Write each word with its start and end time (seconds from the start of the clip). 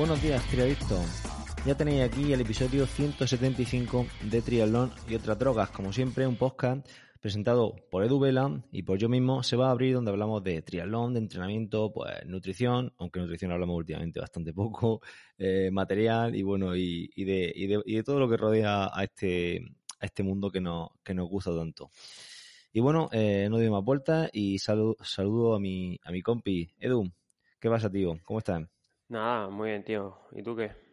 Buenos 0.00 0.22
días, 0.22 0.42
triadictos. 0.46 1.04
Ya 1.66 1.74
tenéis 1.74 2.04
aquí 2.04 2.32
el 2.32 2.40
episodio 2.40 2.86
175 2.86 4.06
de 4.22 4.40
Triatlón 4.40 4.90
y 5.06 5.14
otras 5.14 5.38
drogas. 5.38 5.68
Como 5.68 5.92
siempre, 5.92 6.26
un 6.26 6.36
podcast 6.36 6.88
presentado 7.20 7.76
por 7.90 8.04
Edu 8.04 8.18
Vela 8.18 8.62
y 8.72 8.82
por 8.82 8.98
yo 8.98 9.08
mismo 9.08 9.42
se 9.42 9.56
va 9.56 9.68
a 9.68 9.70
abrir 9.70 9.94
donde 9.94 10.10
hablamos 10.10 10.42
de 10.42 10.62
triatlón, 10.62 11.14
de 11.14 11.20
entrenamiento, 11.20 11.92
pues 11.92 12.24
nutrición, 12.26 12.92
aunque 12.98 13.20
nutrición 13.20 13.52
hablamos 13.52 13.76
últimamente 13.76 14.20
bastante 14.20 14.52
poco, 14.52 15.00
eh, 15.38 15.70
material 15.70 16.34
y 16.34 16.42
bueno, 16.42 16.74
y, 16.74 17.08
de, 17.16 17.52
y, 17.54 17.66
de, 17.66 17.82
y, 17.84 17.96
de, 17.96 18.02
todo 18.02 18.18
lo 18.18 18.28
que 18.28 18.36
rodea 18.36 18.90
a 18.92 19.04
este, 19.04 19.60
a 20.00 20.06
este 20.06 20.22
mundo 20.22 20.50
que 20.50 20.62
que 21.04 21.14
nos 21.14 21.28
gusta 21.28 21.54
tanto. 21.54 21.90
Y 22.72 22.80
bueno, 22.80 23.08
eh, 23.12 23.48
no 23.50 23.58
doy 23.58 23.68
más 23.68 23.84
vueltas 23.84 24.30
y 24.32 24.58
saludo, 24.58 24.96
saludo 25.02 25.54
a 25.54 25.60
mi, 25.60 25.98
a 26.04 26.12
mi 26.12 26.22
compi. 26.22 26.72
Edu, 26.78 27.10
¿qué 27.58 27.68
pasa, 27.68 27.90
tío? 27.90 28.16
¿Cómo 28.24 28.38
estás? 28.38 28.62
Nada, 29.08 29.48
muy 29.48 29.70
bien, 29.70 29.84
tío. 29.84 30.16
¿Y 30.32 30.42
tú 30.42 30.54
qué? 30.54 30.89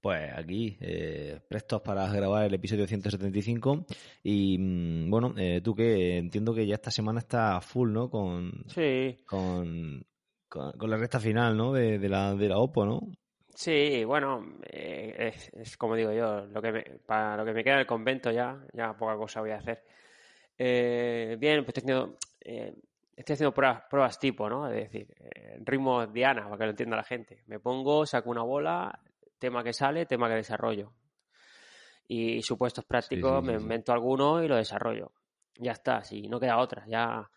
Pues 0.00 0.30
aquí, 0.34 0.78
eh, 0.80 1.40
prestos 1.46 1.82
para 1.82 2.10
grabar 2.10 2.46
el 2.46 2.54
episodio 2.54 2.86
175. 2.86 3.84
Y 4.22 4.56
mm, 4.58 5.10
bueno, 5.10 5.34
eh, 5.36 5.60
tú 5.62 5.74
que 5.74 6.16
entiendo 6.16 6.54
que 6.54 6.66
ya 6.66 6.76
esta 6.76 6.90
semana 6.90 7.18
está 7.18 7.60
full, 7.60 7.92
¿no? 7.92 8.08
Con, 8.08 8.64
sí. 8.68 9.18
Con, 9.26 10.02
con, 10.48 10.72
con 10.72 10.90
la 10.90 10.96
recta 10.96 11.20
final, 11.20 11.54
¿no? 11.54 11.72
De, 11.74 11.98
de, 11.98 12.08
la, 12.08 12.34
de 12.34 12.48
la 12.48 12.58
OPO, 12.58 12.86
¿no? 12.86 13.00
Sí, 13.54 14.04
bueno, 14.06 14.56
eh, 14.70 15.14
es, 15.18 15.50
es, 15.52 15.76
como 15.76 15.94
digo 15.94 16.12
yo, 16.12 16.46
lo 16.46 16.62
que 16.62 16.72
me, 16.72 16.82
para 17.04 17.36
lo 17.36 17.44
que 17.44 17.52
me 17.52 17.62
queda 17.62 17.76
del 17.76 17.86
convento 17.86 18.30
ya, 18.30 18.58
ya 18.72 18.94
poca 18.96 19.16
cosa 19.16 19.40
voy 19.40 19.50
a 19.50 19.56
hacer. 19.56 19.84
Eh, 20.56 21.36
bien, 21.38 21.62
pues 21.62 21.74
teniendo, 21.74 22.16
eh, 22.40 22.74
estoy 23.14 23.34
haciendo 23.34 23.52
pruebas, 23.52 23.82
pruebas 23.90 24.18
tipo, 24.18 24.48
¿no? 24.48 24.66
Es 24.66 24.90
decir, 24.90 25.14
ritmo 25.62 26.06
Diana, 26.06 26.44
para 26.44 26.56
que 26.56 26.64
lo 26.64 26.70
entienda 26.70 26.96
la 26.96 27.04
gente. 27.04 27.42
Me 27.48 27.60
pongo, 27.60 28.06
saco 28.06 28.30
una 28.30 28.42
bola, 28.42 28.98
tema 29.40 29.64
que 29.64 29.72
sale, 29.72 30.06
tema 30.06 30.28
que 30.28 30.36
desarrollo. 30.36 30.92
Y 32.06 32.42
supuestos 32.42 32.84
prácticos, 32.84 33.40
sí, 33.40 33.46
sí, 33.46 33.46
sí, 33.46 33.56
me 33.56 33.62
invento 33.62 33.92
alguno 33.92 34.42
y 34.42 34.48
lo 34.48 34.56
desarrollo. 34.56 35.12
Ya 35.56 35.72
está, 35.72 36.04
si 36.04 36.28
no 36.28 36.38
queda 36.38 36.58
otra, 36.58 36.84
ya. 36.86 37.28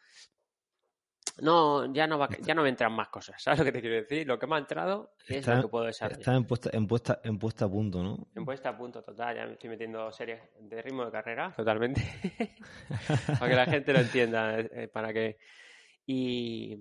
No, 1.42 1.92
ya 1.92 2.06
no, 2.06 2.20
va, 2.20 2.30
ya 2.42 2.54
no 2.54 2.62
me 2.62 2.70
entran 2.70 2.94
más 2.94 3.10
cosas, 3.10 3.42
¿sabes 3.42 3.60
lo 3.60 3.66
que 3.66 3.72
te 3.72 3.82
quiero 3.82 3.96
decir? 3.96 4.28
Lo 4.28 4.38
que 4.38 4.46
me 4.46 4.56
ha 4.56 4.60
entrado 4.60 5.16
es 5.28 5.38
está, 5.38 5.56
lo 5.56 5.64
que 5.64 5.68
puedo 5.70 5.86
desarrollar. 5.86 6.20
Está 6.20 6.36
en 6.36 6.46
puesta, 6.46 6.70
en, 6.72 6.88
puesta, 6.88 7.22
en 7.24 7.40
puesta 7.40 7.66
a 7.66 7.70
punto, 7.70 8.04
¿no? 8.04 8.28
En 8.36 8.46
puesta 8.46 8.70
a 8.70 8.78
punto, 8.78 9.02
total. 9.02 9.36
Ya 9.36 9.46
me 9.48 9.54
estoy 9.54 9.72
metiendo 9.72 10.12
series 10.12 10.42
de 10.60 10.82
ritmo 10.82 11.06
de 11.06 11.12
carrera, 11.12 11.52
totalmente. 11.56 12.02
para 13.40 13.50
que 13.50 13.56
la 13.56 13.66
gente 13.66 13.94
lo 13.94 14.00
entienda, 14.00 14.60
eh, 14.60 14.88
para 14.94 15.12
que 15.12 15.40
y, 16.06 16.78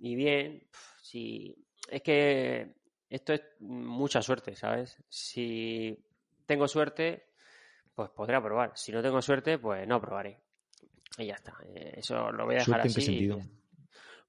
y 0.00 0.14
bien, 0.14 0.66
si 1.02 1.56
es 1.90 2.02
que 2.02 2.79
esto 3.10 3.32
es 3.32 3.42
mucha 3.58 4.22
suerte, 4.22 4.54
¿sabes? 4.54 4.96
Si 5.08 5.98
tengo 6.46 6.68
suerte, 6.68 7.26
pues 7.94 8.08
podré 8.10 8.40
probar. 8.40 8.72
Si 8.76 8.92
no 8.92 9.02
tengo 9.02 9.20
suerte, 9.20 9.58
pues 9.58 9.86
no 9.86 10.00
probaré. 10.00 10.40
Y 11.18 11.26
ya 11.26 11.34
está. 11.34 11.58
Eso 11.74 12.30
lo 12.30 12.46
voy 12.46 12.54
a 12.54 12.58
dejar 12.58 12.82
¿Suerte 12.82 12.88
así. 12.88 13.00
en 13.00 13.06
qué 13.06 13.12
sentido? 13.12 13.38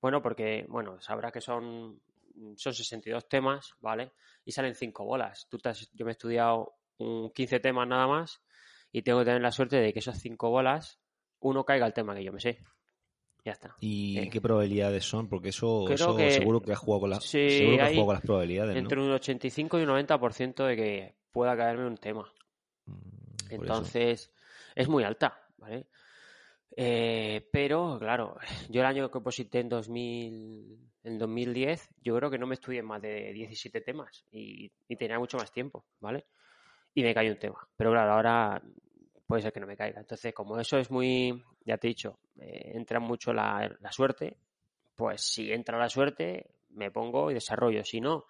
Bueno, 0.02 0.22
porque, 0.22 0.66
bueno, 0.68 1.00
sabrás 1.00 1.32
que 1.32 1.42
son, 1.42 2.02
son 2.56 2.74
62 2.74 3.30
temas, 3.30 3.76
¿vale? 3.82 4.14
Y 4.44 4.52
salen 4.52 4.74
5 4.74 5.06
bolas. 5.06 5.48
Tú 5.48 5.60
te 5.60 5.70
has, 5.70 5.92
yo 5.94 6.06
me 6.06 6.12
he 6.12 6.14
estudiado 6.14 6.74
un 6.98 7.32
15 7.32 7.60
temas 7.60 7.88
nada 7.88 8.08
más 8.08 8.42
y 8.92 9.04
tengo 9.04 9.20
que 9.20 9.26
tener 9.26 9.42
la 9.42 9.52
suerte 9.52 9.78
de 9.78 9.94
que 9.94 10.00
esas 10.00 10.20
5 10.20 10.50
bolas, 10.50 11.00
uno 11.40 11.64
caiga 11.64 11.86
al 11.86 11.94
tema 11.94 12.16
que 12.16 12.24
yo 12.24 12.34
me 12.34 12.40
sé. 12.40 12.64
Ya 13.44 13.54
está. 13.54 13.76
¿Y 13.80 14.20
eh. 14.20 14.30
qué 14.30 14.40
probabilidades 14.40 15.04
son? 15.04 15.28
Porque 15.28 15.50
eso, 15.50 15.84
Creo 15.86 15.96
eso 15.96 16.16
que- 16.16 16.32
seguro 16.32 16.62
que 16.62 16.74
has 16.74 16.80
jugado 16.80 17.02
con 17.02 17.10
las, 17.10 17.24
Sí, 17.24 17.50
seguro 17.50 17.78
que 17.78 17.82
has 17.82 17.88
hay 17.90 17.96
jugado 17.96 18.06
con 18.08 18.14
las 18.16 18.24
probabilidades, 18.24 18.74
¿no? 18.76 18.80
Entre 18.80 19.00
un 19.02 19.12
85 19.12 19.80
y 19.80 19.84
un 19.84 19.90
90% 19.90 20.66
de 20.66 20.76
que 20.76 21.16
pueda 21.32 21.58
caerme 21.58 21.88
un 21.88 21.98
tema. 21.98 22.32
Mm, 22.86 22.94
eso. 23.50 23.56
Entonces, 23.56 24.32
es 24.76 24.88
muy 24.88 25.04
alta, 25.04 25.42
¿vale? 25.58 25.88
Eh, 26.78 27.48
pero, 27.52 27.98
claro, 28.00 28.38
yo 28.70 28.82
el 28.82 28.88
año 28.88 29.10
que 29.10 29.18
oposité 29.18 29.60
en 29.60 29.70
2000, 29.70 30.78
en 31.04 31.18
2010, 31.18 31.90
yo 32.02 32.16
creo 32.16 32.30
que 32.30 32.38
no 32.38 32.48
me 32.48 32.54
estudié 32.56 32.82
más 32.84 33.02
de 33.02 33.34
17 33.34 33.82
temas 33.82 34.24
y, 34.32 34.72
y 34.88 34.96
tenía 34.96 35.18
mucho 35.20 35.38
más 35.38 35.52
tiempo, 35.52 35.86
¿vale? 36.00 36.26
Y 36.94 37.04
me 37.04 37.14
cayó 37.14 37.32
un 37.32 37.40
tema. 37.40 37.68
Pero 37.76 37.92
claro, 37.92 38.12
ahora 38.14 38.62
puede 39.32 39.42
ser 39.44 39.54
que 39.54 39.60
no 39.60 39.68
me 39.68 39.78
caiga. 39.78 40.00
Entonces, 40.00 40.34
como 40.34 40.60
eso 40.60 40.78
es 40.78 40.92
muy, 40.92 41.44
ya 41.66 41.78
te 41.78 41.88
he 41.88 41.90
dicho, 41.90 42.20
eh, 42.40 42.72
entra 42.76 43.00
mucho 43.00 43.34
la, 43.34 43.70
la 43.80 43.92
suerte, 43.92 44.38
pues 44.96 45.22
si 45.22 45.52
entra 45.52 45.78
la 45.78 45.90
suerte, 45.90 46.52
me 46.70 46.92
pongo 46.92 47.32
y 47.32 47.34
desarrollo. 47.34 47.84
Si 47.84 48.00
no, 48.02 48.26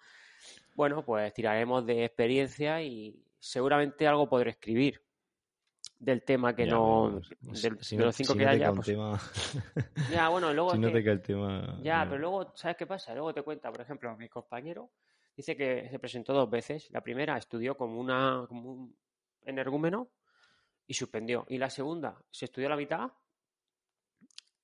bueno, 0.74 1.04
pues 1.04 1.32
tiraremos 1.34 1.84
de 1.86 2.04
experiencia 2.04 2.82
y 2.82 3.22
seguramente 3.38 4.06
algo 4.06 4.28
podré 4.28 4.50
escribir 4.50 5.02
del 5.98 6.24
tema 6.24 6.54
que 6.54 6.66
Ya, 6.66 6.72
no. 6.72 7.20
del- 7.40 7.78
si 7.82 7.96
de 7.96 8.00
no- 8.00 8.06
los 8.06 8.16
cinco 8.16 8.32
si 8.32 8.38
que 8.38 8.44
no 8.44 8.50
te 8.50 8.56
haya. 8.56 8.72
pues- 8.72 8.86
tema- 8.86 9.20
ya, 10.10 10.28
bueno, 10.28 10.52
luego 10.52 10.72
si 10.72 10.78
no 10.78 10.90
te 10.90 11.04
cae 11.04 11.12
el 11.12 11.22
tema... 11.22 11.78
ya, 11.82 12.04
no. 12.04 12.10
pero 12.10 12.20
luego, 12.20 12.52
¿sabes 12.56 12.76
qué 12.76 12.86
pasa? 12.86 13.12
Luego 13.14 13.32
te 13.34 13.42
cuenta, 13.42 13.70
por 13.70 13.80
ejemplo, 13.82 14.16
mi 14.16 14.28
compañero 14.28 14.90
dice 15.36 15.56
que 15.56 15.88
se 15.90 15.98
presentó 15.98 16.32
dos 16.32 16.50
veces. 16.50 16.90
La 16.90 17.00
primera 17.02 17.36
estudió 17.36 17.76
como, 17.76 17.98
una, 18.00 18.44
como 18.48 18.70
un 18.72 18.96
energúmeno 19.44 20.08
y 20.86 20.94
suspendió. 20.94 21.44
Y 21.48 21.58
la 21.58 21.70
segunda 21.70 22.22
se 22.30 22.46
estudió 22.46 22.68
la 22.68 22.76
mitad 22.76 23.10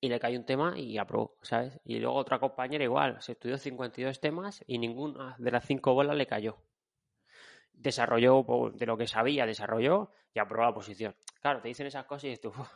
y 0.01 0.09
le 0.09 0.21
cayó 0.21 0.39
un 0.39 0.45
tema 0.47 0.79
y 0.79 0.97
aprobó, 0.99 1.37
¿sabes? 1.43 1.81
Y 1.84 1.99
luego 1.99 2.17
otra 2.17 2.39
compañera 2.39 2.84
igual, 2.84 3.21
se 3.21 3.33
estudió 3.33 3.59
52 3.59 4.21
temas 4.21 4.62
y 4.67 4.78
ninguna 4.78 5.34
de 5.39 5.51
las 5.51 5.65
cinco 5.65 5.95
bolas 5.95 6.17
le 6.17 6.27
cayó. 6.27 6.57
Desarrolló 7.73 8.45
pues, 8.45 8.77
de 8.77 8.87
lo 8.87 8.97
que 8.97 9.07
sabía, 9.07 9.47
desarrolló 9.47 10.11
y 10.34 10.39
aprobó 10.39 10.65
la 10.65 10.75
posición. 10.75 11.15
Claro, 11.41 11.61
te 11.61 11.69
dicen 11.69 11.87
esas 11.87 12.05
cosas 12.07 12.25
y 12.25 12.47
"Uf". 12.47 12.57
sí, 12.57 12.69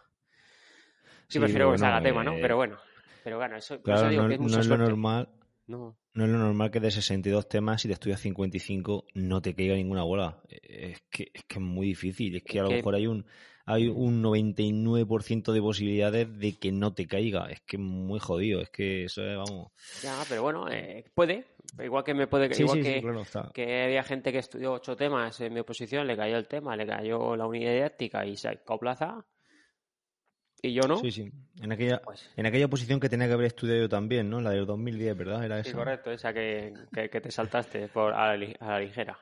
Sí, 1.28 1.38
prefiero 1.38 1.70
que 1.72 1.78
bueno, 1.78 2.02
tema, 2.02 2.25
¿no? 2.25 2.34
eh, 2.34 2.38
Pero 2.41 2.56
bueno, 2.56 2.78
pero 3.25 3.36
bueno, 3.38 3.56
eso, 3.56 3.81
Claro, 3.82 4.00
eso 4.00 4.08
digo 4.10 4.22
no, 4.22 4.28
que 4.28 4.34
es 4.34 4.41
no 4.41 4.44
mucha 4.47 4.60
es 4.60 4.66
lo 4.66 4.76
suerte. 4.76 4.91
normal... 4.91 5.28
No. 5.66 5.97
No 6.14 6.24
es 6.24 6.30
lo 6.30 6.38
normal 6.38 6.70
que 6.70 6.80
de 6.80 6.90
62 6.90 7.48
temas, 7.48 7.82
si 7.82 7.88
te 7.88 7.94
estudias 7.94 8.20
55, 8.20 9.06
no 9.14 9.40
te 9.40 9.54
caiga 9.54 9.74
ninguna 9.74 10.02
bola. 10.02 10.42
Es 10.48 11.02
que 11.10 11.30
es, 11.32 11.44
que 11.44 11.54
es 11.54 11.60
muy 11.60 11.86
difícil. 11.86 12.36
Es 12.36 12.42
que 12.42 12.60
a 12.60 12.64
lo 12.64 12.70
mejor 12.70 12.94
hay 12.94 13.06
un 13.06 13.24
hay 13.64 13.88
un 13.88 14.22
99% 14.22 15.52
de 15.52 15.60
posibilidades 15.60 16.38
de 16.38 16.58
que 16.58 16.72
no 16.72 16.94
te 16.94 17.06
caiga. 17.06 17.46
Es 17.50 17.60
que 17.60 17.76
es 17.76 17.82
muy 17.82 18.18
jodido. 18.18 18.60
Es 18.60 18.70
que 18.70 19.04
eso 19.04 19.22
es, 19.24 19.36
vamos. 19.36 19.70
Ya, 20.02 20.22
pero 20.28 20.42
bueno, 20.42 20.68
eh, 20.70 21.04
puede. 21.14 21.46
Igual 21.82 22.04
que 22.04 22.14
me 22.14 22.26
puede. 22.26 22.52
Sí, 22.54 22.62
igual 22.62 22.78
sí, 22.78 22.84
que, 22.84 22.94
sí, 22.94 23.00
claro, 23.00 23.22
está. 23.22 23.50
que 23.54 23.84
había 23.84 24.02
gente 24.02 24.32
que 24.32 24.38
estudió 24.38 24.72
ocho 24.72 24.96
temas 24.96 25.40
en 25.40 25.54
mi 25.54 25.60
oposición, 25.60 26.06
le 26.06 26.16
cayó 26.16 26.37
el 26.37 26.48
tema, 26.48 26.76
le 26.76 26.87
cayó 26.87 27.37
la 27.37 27.46
unidad 27.46 27.72
didáctica 27.72 28.26
y 28.26 28.37
sacó 28.37 28.78
plaza. 28.78 29.25
Y 30.64 30.75
yo 30.75 30.82
no. 30.87 30.97
Sí, 30.99 31.11
sí. 31.11 31.29
En 31.61 31.73
aquella, 31.73 32.00
Pues- 32.00 32.31
en 32.37 32.47
aquella 32.47 32.69
posición 32.69 33.00
que 33.00 33.09
tenía 33.09 33.26
que 33.26 33.32
haber 33.35 33.47
estudiado 33.47 33.81
yo 33.81 33.88
también, 33.88 34.31
¿no? 34.31 34.41
La 34.41 34.50
del 34.50 34.64
2010, 34.64 35.17
¿verdad? 35.17 35.44
Era 35.44 35.62
Sí, 35.64 35.73
correcto, 35.73 36.12
esa 36.12 36.32
que, 36.32 36.73
que, 36.94 37.11
que 37.11 37.20
te 37.20 37.31
saltaste 37.32 37.88
por, 37.88 38.12
a, 38.14 38.37
la, 38.37 38.47
a 38.61 38.67
la 38.70 38.79
ligera. 38.81 39.19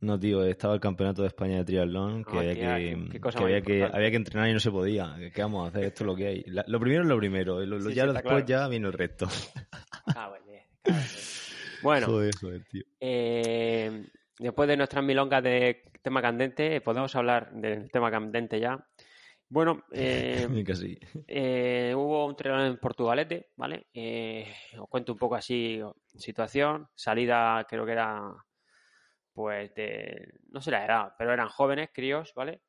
No, 0.00 0.18
tío, 0.20 0.44
estaba 0.44 0.74
el 0.74 0.80
campeonato 0.80 1.22
de 1.22 1.28
España 1.28 1.56
de 1.58 1.64
triatlón, 1.64 2.24
que, 2.24 2.36
Ah, 2.36 2.40
había, 2.40 2.52
tía, 2.54 2.76
que, 2.76 2.84
qué- 3.04 3.08
qué 3.12 3.20
cosa 3.20 3.38
que 3.38 3.44
más 3.44 3.50
había 3.52 3.62
que 3.62 3.84
había 3.84 4.10
que 4.10 4.16
entrenar 4.16 4.48
y 4.50 4.52
no 4.52 4.60
se 4.60 4.70
podía. 4.70 5.16
¿Qué 5.34 5.40
vamos 5.40 5.64
a 5.64 5.68
hacer? 5.70 5.84
Esto 5.84 6.04
es 6.04 6.06
lo 6.08 6.14
que 6.14 6.26
hay. 6.26 6.42
La- 6.46 6.64
lo 6.68 6.78
primero 6.78 7.02
es 7.04 7.08
lo 7.08 7.16
primero. 7.18 7.60
Lo, 7.60 7.78
lo- 7.78 7.88
Sí, 7.88 7.94
ya 7.94 8.02
sí, 8.06 8.12
después 8.12 8.44
claro. 8.44 8.46
ya 8.46 8.68
viene 8.68 8.86
el 8.88 8.92
resto. 8.92 9.26
Diez. 10.46 11.80
Bueno, 11.82 12.06
Joder, 12.06 12.34
joder, 12.38 12.64
tío. 12.70 12.82
eh, 13.00 14.04
después 14.38 14.68
de 14.68 14.76
nuestras 14.76 15.02
milongas 15.04 15.42
de 15.42 15.82
tema 16.02 16.20
candente, 16.20 16.80
podemos 16.82 17.14
hablar 17.16 17.50
del 17.52 17.90
tema 17.90 18.10
candente 18.10 18.60
ya. 18.60 18.86
Bueno, 19.54 19.84
eh, 19.92 20.64
Casi. 20.66 20.98
eh, 21.28 21.94
hubo 21.96 22.26
un 22.26 22.34
triatlón 22.34 22.66
en 22.66 22.78
Portugalete, 22.78 23.50
¿vale? 23.54 23.86
Eh, 23.94 24.52
os 24.80 24.88
cuento 24.88 25.12
un 25.12 25.18
poco 25.18 25.36
así 25.36 25.80
situación. 26.16 26.88
Salida 26.92 27.64
creo 27.70 27.86
que 27.86 27.92
era, 27.92 28.34
pues, 29.32 29.72
de, 29.76 30.40
no 30.50 30.60
sé 30.60 30.72
la 30.72 30.84
edad, 30.84 31.12
pero 31.16 31.32
eran 31.32 31.48
jóvenes, 31.50 31.90
críos, 31.94 32.32
¿vale? 32.34 32.62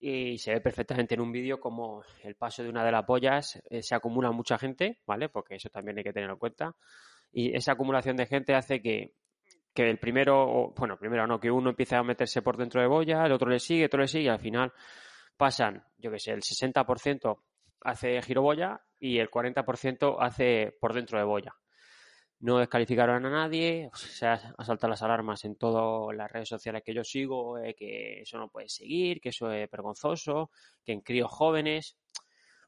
Y 0.00 0.38
se 0.38 0.54
ve 0.54 0.60
perfectamente 0.60 1.14
en 1.14 1.20
un 1.20 1.30
vídeo 1.30 1.60
como 1.60 2.02
el 2.24 2.34
paso 2.34 2.64
de 2.64 2.70
una 2.70 2.84
de 2.84 2.90
las 2.90 3.04
pollas 3.04 3.62
eh, 3.70 3.80
se 3.80 3.94
acumula 3.94 4.32
mucha 4.32 4.58
gente, 4.58 4.98
¿vale? 5.06 5.28
Porque 5.28 5.54
eso 5.54 5.68
también 5.68 5.98
hay 5.98 6.02
que 6.02 6.12
tenerlo 6.12 6.34
en 6.34 6.40
cuenta. 6.40 6.74
Y 7.30 7.56
esa 7.56 7.74
acumulación 7.74 8.16
de 8.16 8.26
gente 8.26 8.56
hace 8.56 8.82
que, 8.82 9.14
que 9.72 9.88
el 9.88 10.00
primero, 10.00 10.72
bueno, 10.76 10.98
primero 10.98 11.28
no, 11.28 11.38
que 11.38 11.52
uno 11.52 11.70
empiece 11.70 11.94
a 11.94 12.02
meterse 12.02 12.42
por 12.42 12.56
dentro 12.56 12.80
de 12.80 12.88
boya, 12.88 13.24
el 13.24 13.30
otro 13.30 13.48
le 13.48 13.60
sigue, 13.60 13.84
otro 13.84 14.00
le 14.00 14.08
sigue, 14.08 14.24
y 14.24 14.28
al 14.28 14.40
final 14.40 14.72
pasan, 15.36 15.84
yo 15.98 16.10
que 16.10 16.18
sé, 16.18 16.32
el 16.32 16.42
60% 16.42 17.42
hace 17.84 18.22
giro 18.22 18.42
boya 18.42 18.80
y 18.98 19.18
el 19.18 19.30
40% 19.30 20.16
hace 20.20 20.76
por 20.80 20.94
dentro 20.94 21.18
de 21.18 21.24
boya. 21.24 21.54
No 22.40 22.58
descalificaron 22.58 23.24
a 23.24 23.30
nadie, 23.30 23.88
se 23.94 24.26
saltado 24.26 24.88
las 24.88 25.02
alarmas 25.02 25.44
en 25.44 25.54
todas 25.54 26.16
las 26.16 26.30
redes 26.30 26.48
sociales 26.48 26.82
que 26.84 26.92
yo 26.92 27.04
sigo, 27.04 27.56
eh, 27.58 27.74
que 27.74 28.22
eso 28.22 28.36
no 28.36 28.48
puede 28.48 28.68
seguir, 28.68 29.20
que 29.20 29.28
eso 29.28 29.50
es 29.52 29.70
vergonzoso, 29.70 30.50
que 30.84 30.92
en 30.92 31.02
críos 31.02 31.30
jóvenes. 31.30 31.96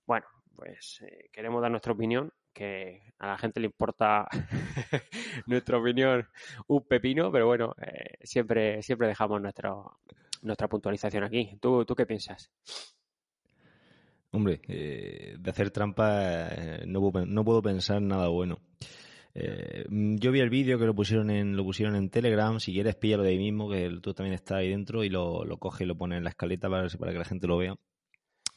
Bueno, 0.07 0.27
pues 0.55 1.03
eh, 1.05 1.29
queremos 1.33 1.61
dar 1.61 1.73
nuestra 1.73 1.93
opinión, 1.93 2.33
que 2.53 3.13
a 3.19 3.27
la 3.27 3.37
gente 3.37 3.59
le 3.59 3.67
importa 3.67 4.29
nuestra 5.47 5.77
opinión 5.77 6.29
un 6.69 6.87
pepino, 6.87 7.33
pero 7.33 7.47
bueno, 7.47 7.75
eh, 7.83 8.19
siempre, 8.23 8.81
siempre 8.81 9.09
dejamos 9.09 9.43
nuestro, 9.43 9.99
nuestra 10.45 10.69
puntualización 10.69 11.25
aquí. 11.25 11.59
¿Tú, 11.61 11.85
¿Tú 11.85 11.95
qué 11.95 12.07
piensas? 12.07 12.51
Hombre, 14.31 14.61
eh, 14.69 15.37
de 15.39 15.51
hacer 15.51 15.71
trampa 15.71 16.49
eh, 16.49 16.85
no, 16.87 17.01
puedo, 17.01 17.27
no 17.27 17.45
puedo 17.45 17.63
pensar 17.63 18.01
nada 18.03 18.29
bueno. 18.29 18.61
Eh, 19.35 19.85
yo 19.89 20.31
vi 20.31 20.39
el 20.39 20.51
vídeo 20.51 20.79
que 20.79 20.87
lo 20.87 20.95
pusieron 20.95 21.31
en 21.31 21.57
lo 21.57 21.65
pusieron 21.65 21.97
en 21.97 22.11
Telegram. 22.11 22.61
Si 22.61 22.73
quieres, 22.73 22.95
píllalo 22.97 23.25
de 23.25 23.31
ahí 23.31 23.39
mismo, 23.39 23.69
que 23.69 23.91
tú 24.01 24.15
también 24.15 24.35
estás 24.35 24.59
ahí 24.59 24.71
dentro 24.71 25.03
y 25.03 25.09
lo, 25.09 25.45
lo 25.45 25.59
coge 25.59 25.85
y 25.85 25.87
lo 25.87 25.97
pone 25.97 26.17
en 26.17 26.25
la 26.25 26.31
escaleta 26.31 26.69
para, 26.69 26.89
para 26.89 27.13
que 27.13 27.19
la 27.19 27.25
gente 27.25 27.47
lo 27.47 27.59
vea. 27.59 27.77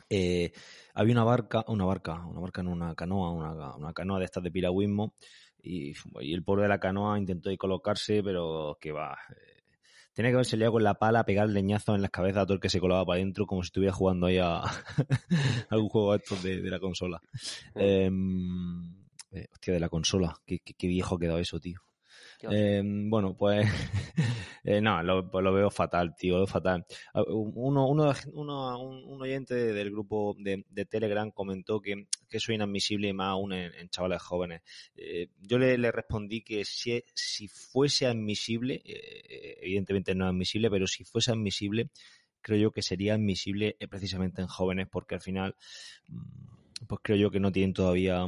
Eh, 0.10 0.52
había 0.94 1.14
una 1.14 1.24
barca, 1.24 1.66
una 1.68 1.86
barca, 1.86 2.26
una 2.26 2.40
barca 2.40 2.62
en 2.62 2.68
una 2.68 2.96
canoa, 2.96 3.32
una, 3.32 3.76
una 3.76 3.94
canoa 3.94 4.20
de 4.20 4.26
estas 4.26 4.44
de 4.44 4.52
piragüismo 4.52 5.14
y, 5.62 5.94
el 6.22 6.44
pobre 6.44 6.64
de 6.64 6.70
la 6.70 6.80
canoa 6.80 7.20
intentó 7.20 7.50
colocarse, 7.58 8.24
pero 8.24 8.78
que 8.80 8.92
va. 8.92 9.18
Tenía 10.18 10.32
que 10.32 10.36
haberse 10.36 10.58
liado 10.58 10.74
con 10.74 10.84
la 10.84 10.96
pala 10.96 11.20
a 11.22 11.26
pegar 11.26 11.48
leñazos 11.48 11.96
en 11.96 12.02
las 12.02 12.12
cabezas 12.12 12.42
a 12.42 12.46
todo 12.46 12.56
el 12.56 12.60
que 12.60 12.70
se 12.70 12.80
colaba 12.82 13.06
para 13.06 13.18
adentro 13.18 13.46
como 13.46 13.62
si 13.64 13.68
estuviera 13.68 13.94
jugando 13.94 14.26
ahí 14.26 14.40
a 14.40 14.62
algún 15.70 15.90
juego 15.90 16.12
de 16.12 16.18
estos 16.18 16.44
de, 16.44 16.62
de 16.62 16.70
la 16.70 16.80
consola. 16.80 17.22
Eh, 17.76 18.10
eh, 19.32 19.48
hostia, 19.54 19.74
de 19.76 19.80
la 19.80 19.90
consola. 19.90 20.36
Qué, 20.46 20.60
qué- 20.60 20.74
qué 20.74 20.88
viejo 20.88 21.16
ha 21.16 21.20
quedado 21.20 21.40
eso, 21.40 21.60
tío. 21.60 21.80
Eh, 22.44 22.82
bueno, 22.84 23.36
pues 23.36 23.68
eh, 24.64 24.80
no, 24.82 25.02
lo, 25.04 25.30
pues 25.30 25.44
lo 25.44 25.54
veo 25.54 25.70
fatal, 25.70 26.16
tío, 26.16 26.46
fatal. 26.46 26.86
Ah, 27.14 27.24
Uno, 27.28 27.88
uno, 27.88 28.14
uno- 28.34 28.80
un, 28.80 29.22
oyente 29.22 29.56
del 29.56 29.92
grupo 29.92 30.36
de, 30.38 30.64
Telegram 30.86 31.32
comentó 31.32 31.82
que, 31.82 32.08
que 32.30 32.38
eso 32.38 32.52
es 32.52 32.56
inadmisible 32.56 33.12
más 33.14 33.30
aún 33.30 33.54
en, 33.54 33.90
chavales 33.90 34.22
jóvenes. 34.22 34.62
Eh, 34.96 35.30
yo 35.42 35.58
le, 35.58 35.92
respondí 35.92 36.42
que 36.42 36.64
si, 36.66 37.04
si 37.14 37.48
fuese 37.48 38.06
admisible, 38.06 38.82
eh, 38.86 39.58
evidentemente 39.62 40.14
no 40.14 40.26
es 40.26 40.30
admisible, 40.30 40.70
pero 40.70 40.86
si 40.88 41.04
fuese 41.04 41.32
admisible, 41.32 41.90
creo 42.42 42.60
yo 42.60 42.72
que 42.72 42.82
sería 42.84 43.16
admisible 43.16 43.76
precisamente 43.90 44.42
en 44.42 44.48
jóvenes 44.48 44.88
porque 44.92 45.16
al 45.16 45.22
final, 45.22 45.56
mm, 46.08 46.86
pues 46.88 47.02
creo 47.04 47.18
yo 47.18 47.32
que 47.32 47.40
no 47.40 47.52
tienen 47.52 47.74
todavía 47.74 48.26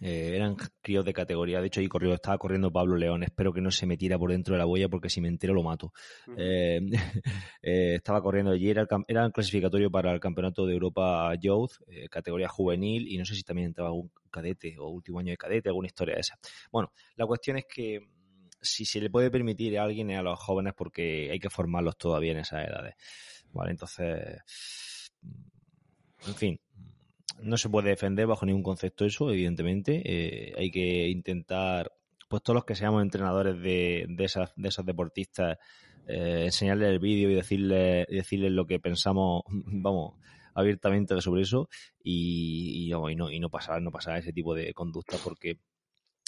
eh, 0.00 0.32
eran 0.34 0.56
críos 0.82 1.04
de 1.04 1.12
categoría. 1.12 1.60
De 1.60 1.68
hecho, 1.68 1.80
ahí 1.80 1.88
corrió, 1.88 2.12
estaba 2.14 2.36
corriendo 2.38 2.70
Pablo 2.70 2.96
León. 2.96 3.22
Espero 3.22 3.52
que 3.52 3.60
no 3.60 3.70
se 3.70 3.86
metiera 3.86 4.18
por 4.18 4.30
dentro 4.30 4.54
de 4.54 4.58
la 4.58 4.64
boya 4.66 4.88
porque 4.88 5.08
si 5.08 5.20
me 5.20 5.28
entero 5.28 5.54
lo 5.54 5.62
mato. 5.62 5.92
Eh, 6.36 6.80
eh, 7.62 7.94
estaba 7.96 8.20
corriendo 8.22 8.52
allí, 8.52 8.68
era 8.70 8.82
el, 8.82 8.88
cam- 8.88 9.04
era 9.08 9.24
el 9.24 9.32
clasificatorio 9.32 9.90
para 9.90 10.12
el 10.12 10.20
Campeonato 10.20 10.66
de 10.66 10.74
Europa 10.74 11.34
Youth, 11.40 11.72
eh, 11.88 12.08
categoría 12.08 12.48
juvenil, 12.48 13.06
y 13.08 13.16
no 13.18 13.24
sé 13.24 13.34
si 13.34 13.42
también 13.42 13.68
entraba 13.68 13.88
algún 13.88 14.10
cadete 14.30 14.76
o 14.78 14.88
último 14.88 15.18
año 15.18 15.30
de 15.30 15.36
cadete, 15.38 15.68
alguna 15.70 15.86
historia 15.86 16.14
de 16.16 16.20
esa. 16.20 16.38
Bueno, 16.70 16.92
la 17.16 17.26
cuestión 17.26 17.56
es 17.58 17.64
que 17.66 18.00
mm, 18.00 18.48
si 18.60 18.84
se 18.84 19.00
le 19.00 19.08
puede 19.10 19.30
permitir 19.30 19.78
a 19.78 19.84
alguien 19.84 20.10
a 20.12 20.22
los 20.22 20.38
jóvenes 20.38 20.74
porque 20.76 21.30
hay 21.30 21.38
que 21.38 21.48
formarlos 21.50 21.96
todavía 21.96 22.32
en 22.32 22.38
esas 22.38 22.66
edades. 22.68 22.94
Vale, 23.52 23.70
entonces, 23.70 24.42
mm, 25.22 26.28
en 26.28 26.34
fin, 26.34 26.60
no 27.40 27.56
se 27.56 27.68
puede 27.68 27.90
defender 27.90 28.26
bajo 28.26 28.46
ningún 28.46 28.62
concepto 28.62 29.04
eso, 29.04 29.30
evidentemente. 29.30 30.02
Eh, 30.04 30.54
hay 30.56 30.70
que 30.70 31.08
intentar, 31.08 31.92
pues 32.28 32.42
todos 32.42 32.54
los 32.56 32.64
que 32.64 32.74
seamos 32.74 33.02
entrenadores 33.02 33.60
de, 33.60 34.06
de, 34.08 34.24
esas, 34.24 34.52
de 34.56 34.68
esos 34.68 34.84
deportistas, 34.84 35.58
eh, 36.06 36.44
enseñarles 36.44 36.90
el 36.90 36.98
vídeo 36.98 37.30
y 37.30 37.34
decirles, 37.34 38.06
decirles 38.08 38.52
lo 38.52 38.66
que 38.66 38.78
pensamos, 38.78 39.42
vamos, 39.48 40.14
abiertamente 40.54 41.20
sobre 41.20 41.42
eso 41.42 41.68
y, 42.02 42.86
y, 42.86 42.92
vamos, 42.92 43.12
y 43.12 43.16
no, 43.16 43.30
y 43.30 43.40
no 43.40 43.50
pasar, 43.50 43.82
no 43.82 43.90
pasar 43.90 44.18
ese 44.18 44.32
tipo 44.32 44.54
de 44.54 44.72
conductas 44.72 45.20
porque 45.22 45.58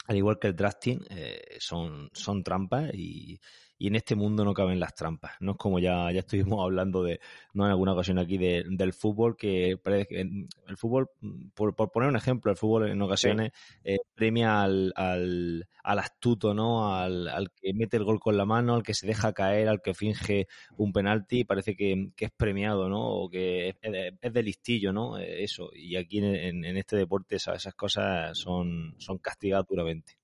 al 0.09 0.17
igual 0.17 0.39
que 0.39 0.49
el 0.49 0.57
drafting, 0.57 1.01
eh, 1.11 1.57
son, 1.59 2.11
son 2.13 2.43
trampas 2.43 2.93
y, 2.95 3.39
y 3.79 3.87
en 3.87 3.95
este 3.95 4.17
mundo 4.17 4.45
no 4.45 4.53
caben 4.53 4.81
las 4.81 4.95
trampas. 4.95 5.33
No 5.41 5.53
es 5.53 5.57
como 5.57 5.79
ya, 5.79 6.11
ya 6.13 6.21
estuvimos 6.21 6.61
hablando 6.65 7.03
de, 7.03 7.21
no 7.55 7.65
en 7.65 7.71
alguna 7.71 7.93
ocasión 7.93 8.19
aquí, 8.19 8.37
de, 8.37 8.65
del 8.69 8.93
fútbol, 8.93 9.37
que 9.37 9.79
parece 9.83 10.07
que 10.07 10.21
el 10.21 10.77
fútbol, 10.77 11.11
por, 11.55 11.75
por 11.75 11.91
poner 11.91 12.09
un 12.09 12.17
ejemplo, 12.17 12.51
el 12.51 12.57
fútbol 12.57 12.91
en 12.91 13.01
ocasiones 13.01 13.53
eh, 13.85 13.99
premia 14.15 14.63
al, 14.63 14.93
al, 14.97 15.69
al 15.83 15.99
astuto, 15.99 16.55
¿no? 16.55 16.95
Al, 16.95 17.29
al 17.29 17.51
que 17.53 17.73
mete 17.73 17.97
el 17.97 18.05
gol 18.05 18.21
con 18.21 18.37
la 18.37 18.45
mano, 18.45 18.75
al 18.75 18.83
que 18.83 18.95
se 18.95 19.07
deja 19.07 19.33
caer, 19.33 19.69
al 19.69 19.81
que 19.81 19.95
finge 19.95 20.49
un 20.77 20.93
penalti, 20.93 21.45
parece 21.45 21.77
que, 21.77 22.11
que 22.17 22.27
es 22.27 22.31
premiado, 22.33 22.89
¿no? 22.89 23.07
O 23.07 23.31
que 23.31 23.69
es, 23.69 23.77
es 24.21 24.33
de 24.33 24.43
listillo, 24.43 24.93
¿no? 24.93 25.19
Eh, 25.19 25.45
Eso. 25.45 25.71
Y 25.73 25.97
aquí 25.97 26.19
en, 26.19 26.65
en 26.65 26.77
este 26.77 26.97
deporte 26.97 27.37
esas, 27.37 27.57
esas 27.57 27.75
cosas 27.75 28.37
son, 28.37 28.95
son 28.99 29.19
castigadas 29.19 29.67
duramente. 29.69 30.19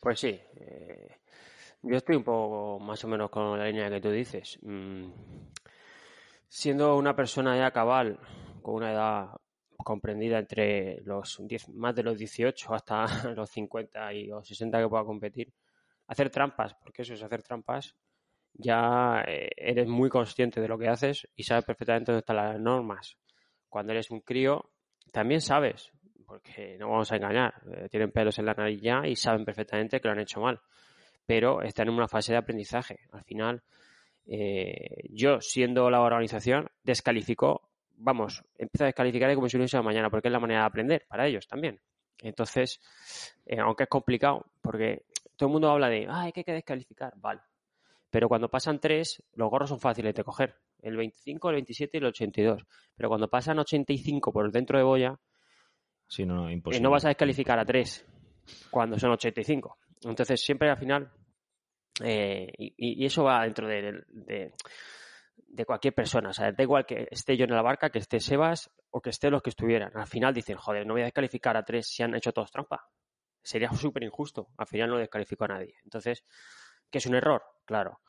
Pues 0.00 0.20
sí, 0.20 0.38
eh, 0.56 1.16
yo 1.82 1.96
estoy 1.96 2.16
un 2.16 2.24
poco 2.24 2.78
más 2.80 3.02
o 3.04 3.08
menos 3.08 3.30
con 3.30 3.58
la 3.58 3.66
línea 3.66 3.90
que 3.90 4.00
tú 4.00 4.10
dices. 4.10 4.58
Mm, 4.62 5.10
siendo 6.48 6.96
una 6.96 7.14
persona 7.14 7.56
ya 7.56 7.70
cabal, 7.70 8.18
con 8.62 8.74
una 8.74 8.92
edad 8.92 9.28
comprendida 9.76 10.38
entre 10.38 11.00
los 11.02 11.38
10, 11.40 11.68
más 11.70 11.94
de 11.94 12.02
los 12.02 12.18
18 12.18 12.74
hasta 12.74 13.06
los 13.36 13.50
50 13.50 14.12
y 14.14 14.26
los 14.26 14.46
60 14.46 14.80
que 14.80 14.88
pueda 14.88 15.04
competir, 15.04 15.52
hacer 16.08 16.30
trampas, 16.30 16.74
porque 16.82 17.02
eso 17.02 17.14
es 17.14 17.22
hacer 17.22 17.42
trampas, 17.42 17.94
ya 18.54 19.22
eh, 19.26 19.50
eres 19.56 19.86
muy 19.86 20.08
consciente 20.08 20.60
de 20.60 20.68
lo 20.68 20.78
que 20.78 20.88
haces 20.88 21.28
y 21.36 21.44
sabes 21.44 21.64
perfectamente 21.64 22.10
dónde 22.10 22.20
están 22.20 22.36
las 22.36 22.58
normas. 22.58 23.16
Cuando 23.68 23.92
eres 23.92 24.10
un 24.10 24.20
crío, 24.20 24.70
también 25.12 25.40
sabes, 25.40 25.92
porque 26.26 26.76
no 26.78 26.90
vamos 26.90 27.12
a 27.12 27.16
engañar, 27.16 27.54
eh, 27.70 27.88
tienen 27.88 28.10
pelos 28.10 28.38
en 28.38 28.46
la 28.46 28.54
nariz 28.54 28.80
ya 28.80 29.06
y 29.06 29.14
saben 29.14 29.44
perfectamente 29.44 30.00
que 30.00 30.08
lo 30.08 30.12
han 30.12 30.20
hecho 30.20 30.40
mal, 30.40 30.60
pero 31.26 31.62
están 31.62 31.88
en 31.88 31.94
una 31.94 32.08
fase 32.08 32.32
de 32.32 32.38
aprendizaje. 32.38 33.00
Al 33.12 33.24
final, 33.24 33.62
eh, 34.26 35.08
yo, 35.10 35.40
siendo 35.40 35.90
la 35.90 36.00
organización, 36.00 36.68
descalificó, 36.82 37.68
vamos, 37.96 38.44
empieza 38.56 38.84
a 38.84 38.86
descalificar 38.86 39.34
como 39.34 39.48
si 39.48 39.56
lo 39.56 39.62
hubiese 39.62 39.80
mañana, 39.82 40.10
porque 40.10 40.28
es 40.28 40.32
la 40.32 40.40
manera 40.40 40.60
de 40.60 40.66
aprender 40.66 41.06
para 41.08 41.26
ellos 41.26 41.46
también. 41.46 41.80
Entonces, 42.18 42.80
eh, 43.44 43.58
aunque 43.58 43.84
es 43.84 43.88
complicado, 43.88 44.46
porque 44.62 45.04
todo 45.36 45.48
el 45.48 45.52
mundo 45.52 45.70
habla 45.70 45.88
de, 45.88 46.06
ah, 46.08 46.22
hay 46.22 46.32
que 46.32 46.44
descalificar, 46.44 47.12
vale. 47.16 47.40
Pero 48.10 48.28
cuando 48.28 48.48
pasan 48.48 48.80
tres, 48.80 49.22
los 49.34 49.50
gorros 49.50 49.68
son 49.68 49.80
fáciles 49.80 50.14
de 50.14 50.24
coger. 50.24 50.54
El 50.80 50.96
25, 50.96 51.50
el 51.50 51.54
27 51.56 51.96
y 51.96 52.00
el 52.00 52.06
82. 52.06 52.64
Pero 52.94 53.08
cuando 53.08 53.28
pasan 53.28 53.58
85 53.58 54.32
por 54.32 54.50
dentro 54.50 54.78
de 54.78 54.84
boya, 54.84 55.18
sí, 56.08 56.24
no, 56.24 56.34
no, 56.34 56.50
imposible. 56.50 56.78
eh, 56.78 56.82
no 56.82 56.90
vas 56.90 57.04
a 57.04 57.08
descalificar 57.08 57.58
a 57.58 57.64
tres 57.64 58.06
cuando 58.70 58.98
son 58.98 59.10
85. 59.10 59.76
Entonces, 60.10 60.40
siempre 60.40 60.70
al 60.70 60.78
final, 60.78 61.10
eh, 62.02 62.52
y, 62.58 63.04
eso 63.04 63.24
va 63.24 63.42
dentro 63.44 63.66
de, 63.66 64.04
de, 64.08 64.52
de, 65.48 65.64
cualquier 65.64 65.94
persona. 65.94 66.30
O 66.30 66.32
sea, 66.32 66.52
da 66.52 66.62
igual 66.62 66.86
que 66.86 67.08
esté 67.10 67.36
yo 67.36 67.44
en 67.44 67.50
la 67.50 67.62
barca, 67.62 67.90
que 67.90 67.98
esté 67.98 68.20
Sebas 68.20 68.70
o 68.90 69.00
que 69.00 69.10
esté 69.10 69.30
los 69.30 69.42
que 69.42 69.50
estuvieran. 69.50 69.92
Al 69.94 70.06
final 70.06 70.34
dicen, 70.34 70.56
joder, 70.56 70.86
no 70.86 70.94
voy 70.94 71.02
a 71.02 71.06
descalificar 71.06 71.56
a 71.56 71.64
tres 71.64 71.88
si 71.88 72.02
han 72.02 72.14
hecho 72.14 72.32
todos 72.32 72.50
trampa. 72.50 72.88
Sería 73.42 73.70
súper 73.72 74.02
injusto. 74.02 74.48
Al 74.58 74.66
final 74.66 74.90
no 74.90 74.98
descalifico 74.98 75.44
a 75.44 75.48
nadie. 75.48 75.74
Entonces, 75.84 76.24
que 76.90 76.98
es 76.98 77.06
un 77.06 77.14
error, 77.14 77.42
claro. 77.64 78.00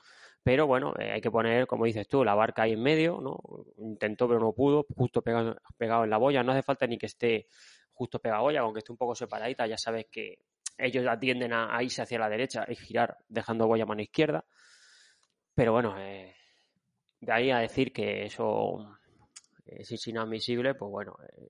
Pero 0.43 0.65
bueno, 0.65 0.93
eh, 0.97 1.11
hay 1.11 1.21
que 1.21 1.31
poner, 1.31 1.67
como 1.67 1.85
dices 1.85 2.07
tú, 2.07 2.23
la 2.23 2.33
barca 2.33 2.63
ahí 2.63 2.73
en 2.73 2.81
medio, 2.81 3.19
¿no? 3.21 3.37
Intentó, 3.77 4.27
pero 4.27 4.39
no 4.39 4.53
pudo, 4.53 4.85
justo 4.95 5.21
pegado, 5.21 5.57
pegado 5.77 6.03
en 6.05 6.09
la 6.09 6.17
boya. 6.17 6.43
No 6.43 6.53
hace 6.53 6.63
falta 6.63 6.87
ni 6.87 6.97
que 6.97 7.07
esté 7.07 7.47
justo 7.91 8.19
pegado 8.19 8.41
a 8.41 8.43
boya, 8.43 8.61
aunque 8.61 8.79
esté 8.79 8.91
un 8.91 8.97
poco 8.97 9.15
separadita, 9.15 9.67
ya 9.67 9.77
sabes 9.77 10.05
que 10.11 10.39
ellos 10.77 11.05
atienden 11.07 11.53
a, 11.53 11.75
a, 11.75 11.83
irse 11.83 12.01
hacia 12.01 12.19
la 12.19 12.29
derecha 12.29 12.65
y 12.67 12.75
girar 12.75 13.17
dejando 13.27 13.67
boya 13.67 13.83
a 13.83 13.87
mano 13.87 14.01
izquierda. 14.01 14.45
Pero 15.55 15.71
bueno, 15.73 15.95
eh, 15.97 16.35
de 17.19 17.31
ahí 17.31 17.51
a 17.51 17.59
decir 17.59 17.91
que 17.91 18.25
eso 18.25 18.97
es 19.65 20.07
inadmisible, 20.07 20.75
pues 20.75 20.91
bueno, 20.91 21.17
eh, 21.23 21.49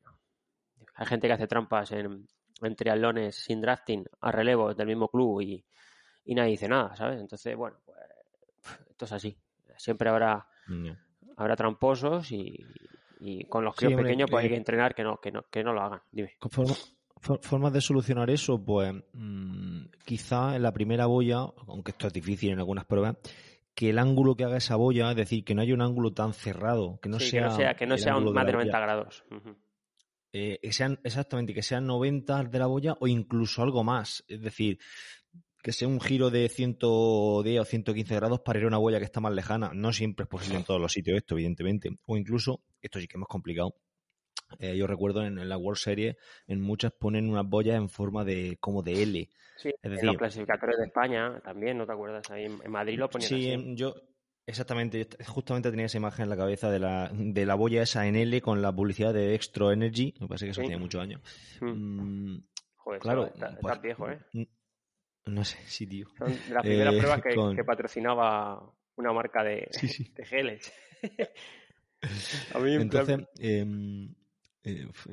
hay 0.95 1.05
gente 1.05 1.27
que 1.27 1.33
hace 1.33 1.47
trampas 1.47 1.91
en, 1.91 2.27
en 2.61 2.75
triatlones 2.75 3.35
sin 3.35 3.61
drafting 3.61 4.05
a 4.21 4.31
relevo 4.31 4.73
del 4.73 4.87
mismo 4.87 5.09
club 5.09 5.41
y, 5.41 5.63
y 6.25 6.35
nadie 6.35 6.51
dice 6.51 6.67
nada, 6.67 6.95
¿sabes? 6.95 7.19
Entonces, 7.19 7.55
bueno, 7.55 7.77
pues 7.85 7.97
esto 8.89 9.05
es 9.05 9.11
así. 9.11 9.37
Siempre 9.77 10.09
habrá, 10.09 10.47
habrá 11.35 11.55
tramposos 11.55 12.31
y, 12.31 12.65
y 13.19 13.45
con 13.45 13.63
los 13.63 13.75
críos 13.75 14.01
pequeños 14.01 14.29
pues 14.29 14.43
hay 14.43 14.49
que 14.49 14.57
entrenar 14.57 14.95
que 14.95 15.03
no, 15.03 15.17
que 15.17 15.31
no, 15.31 15.43
que 15.51 15.63
no 15.63 15.73
lo 15.73 15.81
hagan. 15.81 16.01
Dime. 16.11 16.35
Formas 17.41 17.73
de 17.73 17.81
solucionar 17.81 18.29
eso, 18.29 18.63
pues 18.63 18.93
mm, 19.13 19.85
quizá 20.05 20.55
en 20.55 20.63
la 20.63 20.71
primera 20.71 21.05
boya, 21.05 21.45
aunque 21.67 21.91
esto 21.91 22.07
es 22.07 22.13
difícil 22.13 22.51
en 22.51 22.59
algunas 22.59 22.85
pruebas, 22.85 23.17
que 23.73 23.91
el 23.91 23.99
ángulo 23.99 24.35
que 24.35 24.43
haga 24.43 24.57
esa 24.57 24.75
boya, 24.75 25.11
es 25.11 25.15
decir, 25.17 25.43
que 25.43 25.53
no 25.53 25.61
haya 25.61 25.73
un 25.73 25.81
ángulo 25.81 26.11
tan 26.11 26.33
cerrado, 26.33 26.99
que 27.01 27.09
no 27.09 27.19
sea 27.19 27.75
que 27.75 27.85
no 27.85 27.97
sea, 27.97 28.17
un 28.17 28.33
más 28.33 28.45
de 28.45 28.53
90 28.53 28.79
grados. 28.79 29.23
Eh, 30.33 30.59
que 30.61 30.73
sean 30.73 30.99
exactamente 31.03 31.53
que 31.53 31.61
sean 31.61 31.85
90 31.85 32.43
de 32.45 32.59
la 32.59 32.67
boya 32.67 32.97
o 32.99 33.07
incluso 33.07 33.61
algo 33.61 33.83
más, 33.83 34.23
es 34.27 34.41
decir, 34.41 34.79
que 35.67 35.73
sea 35.73 35.87
un 35.87 35.99
giro 35.99 36.29
de 36.29 36.47
110 36.47 37.59
o 37.59 37.65
115 37.65 38.15
grados 38.15 38.39
para 38.39 38.59
ir 38.59 38.65
a 38.65 38.67
una 38.69 38.77
boya 38.77 38.99
que 38.99 39.05
está 39.05 39.19
más 39.19 39.33
lejana. 39.33 39.71
No 39.73 39.91
siempre 39.91 40.23
es 40.23 40.29
posible 40.29 40.59
en 40.59 40.63
todos 40.63 40.79
los 40.79 40.93
sitios 40.93 41.17
esto, 41.17 41.35
evidentemente. 41.35 41.89
O 42.05 42.15
incluso, 42.15 42.61
esto 42.81 42.99
sí 42.99 43.07
que 43.07 43.17
es 43.17 43.19
más 43.19 43.27
complicado. 43.27 43.75
Eh, 44.59 44.77
yo 44.77 44.87
recuerdo 44.87 45.23
en, 45.23 45.47
la 45.47 45.57
World 45.57 45.79
Series, 45.79 46.15
en 46.47 46.61
muchas 46.61 46.91
ponen 46.91 47.29
unas 47.29 47.47
boyas 47.47 47.77
en 47.77 47.89
forma 47.89 48.23
de 48.23 48.57
como 48.59 48.81
de 48.81 49.03
L. 49.03 49.29
Sí, 49.57 49.69
es 49.69 49.91
decir, 49.91 49.99
en 49.99 50.07
los 50.07 50.17
clasificatorios 50.17 50.79
de 50.79 50.85
España 50.85 51.39
también, 51.41 51.77
¿no 51.77 51.85
te 51.85 51.93
acuerdas? 51.93 52.29
Ahí 52.31 52.45
en, 52.45 52.71
Madrid 52.71 52.97
lo 52.97 53.09
ponían 53.09 53.29
Sí, 53.29 53.75
yo 53.75 53.95
exactamente, 54.45 55.07
justamente 55.25 55.69
tenía 55.69 55.87
esa 55.87 55.97
imagen 55.97 56.23
en 56.23 56.29
la 56.29 56.37
cabeza 56.37 56.69
de 56.71 56.79
la, 56.79 57.11
de 57.13 57.45
la 57.45 57.55
boya 57.55 57.81
esa 57.81 58.07
en 58.07 58.15
L 58.15 58.41
con 58.41 58.61
la 58.61 58.71
publicidad 58.71 59.13
de 59.13 59.35
Extra 59.35 59.73
Energy. 59.73 60.13
Me 60.19 60.27
parece 60.27 60.45
que 60.45 60.51
eso 60.51 60.61
tiene 60.61 60.77
muchos 60.77 61.01
años. 61.01 61.21
Mm. 61.61 62.01
Mm, 62.01 62.43
Joder, 62.75 63.01
claro, 63.01 63.25
está, 63.25 63.57
pues, 63.59 63.81
viejo, 63.81 64.09
¿eh? 64.09 64.19
No 65.25 65.43
sé, 65.43 65.57
sí, 65.65 65.85
tío. 65.87 66.07
Son 66.17 66.27
de 66.29 66.53
las 66.53 66.63
primeras 66.63 66.93
eh, 66.93 66.97
pruebas 66.99 67.21
que, 67.55 67.63
patrocinaba 67.65 68.73
una 68.95 69.11
marca 69.11 69.43
de, 69.43 69.69
de 70.15 70.25
geles. 70.25 70.73
Entonces, 72.55 73.19
em, 73.39 74.05
eh, 74.05 74.15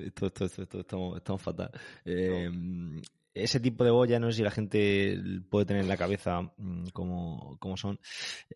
esto, 0.07 0.27
esto, 0.27 0.45
esto, 0.45 0.81
estamos, 0.81 1.17
estamos 1.17 1.43
fatal. 1.43 1.71
Em, 2.05 3.01
ese 3.35 3.59
tipo 3.59 3.83
de 3.85 3.91
boya, 3.91 4.21
no 4.21 4.31
sé 4.31 4.39
si 4.39 4.43
la 4.43 4.51
gente 4.51 5.19
puede 5.51 5.67
tener 5.67 5.83
en 5.83 5.89
la 5.89 5.97
cabeza 5.97 6.41
mm, 6.57 6.89
como, 6.93 7.59
son, 7.77 7.99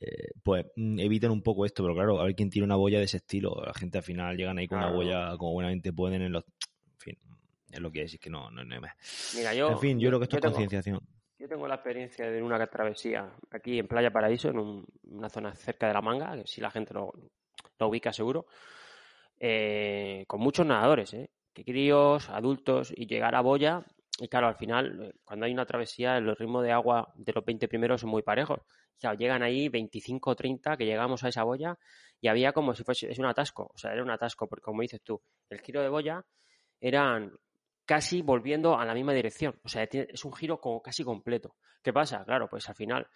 eh, 0.01 0.31
pues 0.43 0.67
mm, 0.77 1.01
eviten 1.01 1.31
un 1.31 1.43
poco 1.43 1.67
esto, 1.67 1.83
pero 1.83 1.95
claro, 1.95 2.21
a 2.21 2.25
ver 2.25 2.35
quién 2.35 2.51
tiene 2.51 2.67
una 2.67 2.77
boya 2.77 2.99
de 2.99 3.05
ese 3.05 3.17
estilo. 3.17 3.61
La 3.65 3.75
gente 3.75 3.99
al 3.99 4.05
final 4.05 4.37
llegan 4.37 4.59
ahí 4.59 4.69
con 4.69 4.79
una 4.79 4.93
boya 4.93 5.37
como 5.37 5.53
buenamente 5.53 5.93
pueden 5.93 6.23
en 6.23 6.33
los... 6.33 6.45
En 6.45 6.99
fin, 6.99 7.19
es 7.71 7.81
lo 7.81 7.91
que 7.91 8.03
es, 8.03 8.15
es 8.15 8.21
que 8.21 8.31
no, 8.31 8.51
no, 8.51 8.65
no 8.65 8.81
Mira, 9.35 9.55
yo... 9.55 9.71
En 9.71 9.79
fin, 9.79 9.99
yo, 9.99 10.11
creo 10.11 10.21
que 10.21 10.25
esto 10.25 10.37
es 10.37 10.43
concienciación. 10.45 11.01
Yo 11.39 11.49
tengo 11.49 11.69
la 11.69 11.77
experiencia 11.77 12.29
de 12.29 12.43
una 12.43 12.67
travesía 12.67 13.31
aquí 13.51 13.79
en 13.79 13.87
Playa 13.87 14.11
Paraíso, 14.11 14.49
en 14.49 14.85
una 15.05 15.29
zona 15.29 15.55
cerca 15.55 15.87
de 15.87 15.95
La 15.95 16.03
Manga, 16.03 16.37
que 16.37 16.47
si 16.49 16.61
la 16.61 16.71
gente 16.71 16.95
lo, 16.95 17.13
ubica 17.81 18.13
seguro, 18.13 18.47
eh, 19.41 20.25
con 20.27 20.41
muchos 20.41 20.67
nadadores, 20.67 21.15
¿eh? 21.15 21.31
que 21.55 21.65
críos, 21.65 22.29
adultos, 22.31 22.93
y 22.95 23.07
llegar 23.07 23.35
a 23.35 23.41
Boya, 23.41 23.85
y 24.21 24.29
claro, 24.29 24.49
al 24.49 24.57
final, 24.57 25.01
eh, 25.03 25.13
cuando 25.25 25.47
hay 25.47 25.53
una 25.53 25.67
travesía, 25.67 26.17
el 26.17 26.35
ritmo 26.37 26.61
de 26.61 26.73
agua 26.73 27.13
de 27.15 27.33
los 27.33 27.45
20 27.45 27.69
primeros 27.69 28.01
son 28.01 28.11
muy 28.11 28.23
parejos. 28.23 28.61
Claro, 28.99 29.17
llegan 29.17 29.43
ahí 29.43 29.69
25 29.69 30.31
o 30.31 30.35
30 30.35 30.77
que 30.77 30.85
llegamos 30.85 31.23
a 31.23 31.29
esa 31.29 31.45
boya 31.45 31.79
y 32.21 32.27
había 32.27 32.53
como 32.53 32.75
si 32.75 32.83
fuese, 32.83 33.11
es 33.11 33.19
un 33.21 33.27
atasco, 33.27 33.71
o 33.73 33.79
sea, 33.79 33.93
era 33.93 34.03
un 34.03 34.11
atasco, 34.11 34.49
porque 34.49 34.65
como 34.65 34.83
dices 34.83 35.01
tú, 35.05 35.23
el 35.49 35.61
giro 35.61 35.81
de 35.83 35.89
boya 35.89 36.25
eran 36.81 37.33
casi 37.87 38.23
volviendo 38.23 38.77
a 38.77 38.85
la 38.85 38.93
misma 38.93 39.13
dirección. 39.15 39.59
O 39.65 39.69
sea, 39.69 39.85
es 39.85 40.25
un 40.25 40.33
giro 40.35 40.61
como 40.61 40.83
casi 40.83 41.05
completo. 41.05 41.55
¿Qué 41.83 41.93
pasa? 41.93 42.25
Claro, 42.25 42.49
pues 42.49 42.69
al 42.69 42.75
final, 42.75 43.07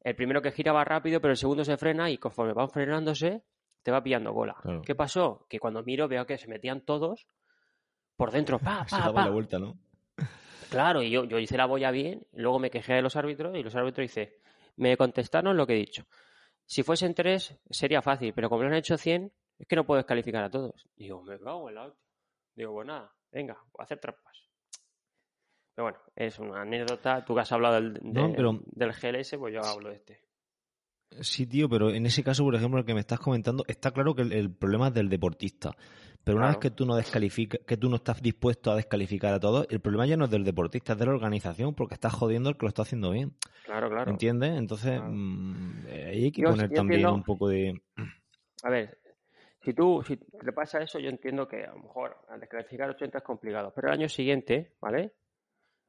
el 0.00 0.14
primero 0.14 0.40
que 0.40 0.52
gira 0.52 0.72
va 0.72 0.84
rápido, 0.84 1.20
pero 1.20 1.32
el 1.32 1.36
segundo 1.36 1.64
se 1.64 1.76
frena 1.76 2.10
y 2.10 2.18
conforme 2.18 2.52
van 2.52 2.70
frenándose, 2.70 3.42
te 3.84 3.92
va 3.92 4.02
pillando 4.02 4.32
bola. 4.32 4.56
¿Qué 4.84 4.94
pasó? 4.94 5.46
Que 5.48 5.60
cuando 5.60 5.84
miro 5.84 6.08
veo 6.08 6.26
que 6.26 6.38
se 6.38 6.48
metían 6.48 6.80
todos 6.80 7.28
por 8.16 8.32
dentro, 8.32 8.58
pa, 8.58 8.84
pa, 8.90 9.12
pa. 9.12 9.24
la 9.26 9.30
vuelta, 9.30 9.58
¿no? 9.58 9.78
Claro, 10.70 11.02
y 11.02 11.10
yo, 11.10 11.24
yo 11.24 11.38
hice 11.38 11.56
la 11.56 11.66
boya 11.66 11.90
bien, 11.90 12.26
luego 12.32 12.58
me 12.58 12.70
quejé 12.70 12.94
de 12.94 13.02
los 13.02 13.14
árbitros 13.14 13.56
y 13.56 13.62
los 13.62 13.76
árbitros 13.76 14.04
dice, 14.04 14.40
me 14.76 14.96
contestaron 14.96 15.56
lo 15.56 15.66
que 15.66 15.74
he 15.74 15.78
dicho. 15.78 16.06
Si 16.64 16.82
fuesen 16.82 17.14
tres, 17.14 17.60
sería 17.70 18.00
fácil, 18.00 18.32
pero 18.32 18.48
como 18.48 18.62
lo 18.62 18.68
han 18.68 18.74
hecho 18.74 18.96
100, 18.96 19.30
es 19.58 19.66
que 19.68 19.76
no 19.76 19.84
puedes 19.84 20.06
calificar 20.06 20.42
a 20.42 20.50
todos. 20.50 20.88
Digo, 20.96 21.22
me 21.22 21.38
cago 21.38 21.68
en 21.68 21.74
la 21.76 21.94
Digo, 22.56 22.72
pues 22.72 22.86
nada, 22.86 23.14
venga, 23.30 23.54
voy 23.72 23.82
a 23.82 23.84
hacer 23.84 23.98
trampas. 24.00 24.48
Pero 25.74 25.84
bueno, 25.84 25.98
es 26.16 26.38
una 26.38 26.62
anécdota. 26.62 27.24
Tú 27.24 27.34
que 27.34 27.40
has 27.40 27.52
hablado 27.52 27.74
del, 27.74 27.98
del 28.00 28.92
GLS, 28.92 29.36
pues 29.36 29.52
yo 29.52 29.60
hablo 29.62 29.90
de 29.90 29.96
este. 29.96 30.23
Sí, 31.20 31.46
tío, 31.46 31.68
pero 31.68 31.90
en 31.90 32.06
ese 32.06 32.22
caso, 32.22 32.44
por 32.44 32.54
ejemplo, 32.54 32.80
el 32.80 32.84
que 32.84 32.94
me 32.94 33.00
estás 33.00 33.20
comentando, 33.20 33.64
está 33.68 33.90
claro 33.92 34.14
que 34.14 34.22
el, 34.22 34.50
problema 34.50 34.88
es 34.88 34.94
del 34.94 35.08
deportista. 35.08 35.70
Pero 36.24 36.38
una 36.38 36.48
vez 36.48 36.56
que 36.56 36.70
tú 36.70 36.86
no 36.86 36.96
descalificas, 36.96 37.60
que 37.66 37.76
tú 37.76 37.90
no 37.90 37.96
estás 37.96 38.22
dispuesto 38.22 38.72
a 38.72 38.76
descalificar 38.76 39.34
a 39.34 39.40
todos, 39.40 39.66
el 39.68 39.80
problema 39.80 40.06
ya 40.06 40.16
no 40.16 40.24
es 40.24 40.30
del 40.30 40.42
deportista, 40.44 40.94
es 40.94 40.98
de 40.98 41.06
la 41.06 41.12
organización, 41.12 41.74
porque 41.74 41.94
estás 41.94 42.14
jodiendo 42.14 42.48
el 42.48 42.56
que 42.56 42.64
lo 42.64 42.68
está 42.68 42.82
haciendo 42.82 43.10
bien. 43.10 43.34
Claro, 43.64 43.90
claro. 43.90 44.10
¿Entiendes? 44.10 44.56
Entonces, 44.56 45.00
mm, 45.04 45.86
hay 45.86 46.32
que 46.32 46.42
poner 46.42 46.70
también 46.70 47.06
un 47.06 47.22
poco 47.22 47.48
de. 47.48 47.80
A 48.62 48.70
ver, 48.70 48.98
si 49.64 49.72
tú, 49.72 50.02
si 50.02 50.16
te 50.16 50.52
pasa 50.52 50.82
eso, 50.82 50.98
yo 50.98 51.08
entiendo 51.08 51.46
que 51.48 51.64
a 51.64 51.72
lo 51.72 51.78
mejor 51.78 52.16
al 52.28 52.40
descalificar 52.40 52.90
80 52.90 53.18
es 53.18 53.24
complicado, 53.24 53.72
pero 53.74 53.88
el 53.88 53.94
año 53.94 54.08
siguiente, 54.08 54.74
¿vale? 54.80 55.12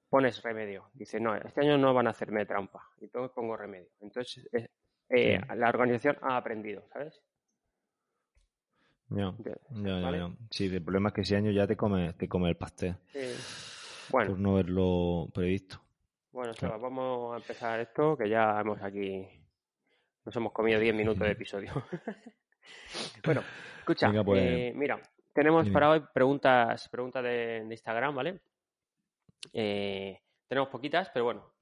Pones 0.09 0.41
remedio. 0.43 0.89
Dices, 0.93 1.21
no, 1.21 1.35
este 1.35 1.61
año 1.61 1.77
no 1.77 1.93
van 1.93 2.07
a 2.07 2.11
hacerme 2.11 2.45
trampa. 2.45 2.89
Y 2.99 3.05
entonces 3.05 3.31
pongo 3.35 3.57
remedio. 3.57 3.89
Entonces, 3.99 4.47
eh, 5.09 5.39
la 5.55 5.69
organización 5.69 6.17
ha 6.21 6.37
aprendido, 6.37 6.83
¿sabes? 6.91 7.21
Ya, 9.09 9.33
ya, 9.69 10.31
Sí, 10.49 10.65
el 10.65 10.83
problema 10.83 11.09
es 11.09 11.15
que 11.15 11.21
ese 11.21 11.35
año 11.35 11.51
ya 11.51 11.67
te 11.67 11.77
come, 11.77 12.13
te 12.13 12.27
come 12.27 12.49
el 12.49 12.57
pastel. 12.57 12.95
Bueno. 14.09 14.31
Por 14.31 14.39
no 14.39 14.51
haberlo 14.53 15.29
previsto. 15.33 15.81
Bueno, 16.31 16.53
vamos 16.61 17.33
a 17.33 17.37
empezar 17.37 17.79
esto, 17.79 18.17
que 18.17 18.27
ya 18.27 18.59
hemos 18.59 18.81
aquí. 18.81 19.25
Nos 20.25 20.35
hemos 20.35 20.51
comido 20.51 20.79
10 20.79 20.95
minutos 20.95 21.19
de 21.19 21.31
episodio. 21.31 21.71
Bueno, 23.23 23.43
escucha, 23.77 24.11
pues, 24.23 24.41
eh, 24.43 24.73
mira, 24.75 24.99
tenemos 25.33 25.69
para 25.69 25.91
hoy 25.91 26.03
preguntas, 26.11 26.89
preguntas 26.89 27.23
de, 27.23 27.63
Instagram, 27.69 28.15
¿vale? 28.15 28.39
Eh, 29.53 30.19
tenemos 30.47 30.69
poquitas, 30.69 31.09
pero 31.13 31.25
bueno, 31.25 31.54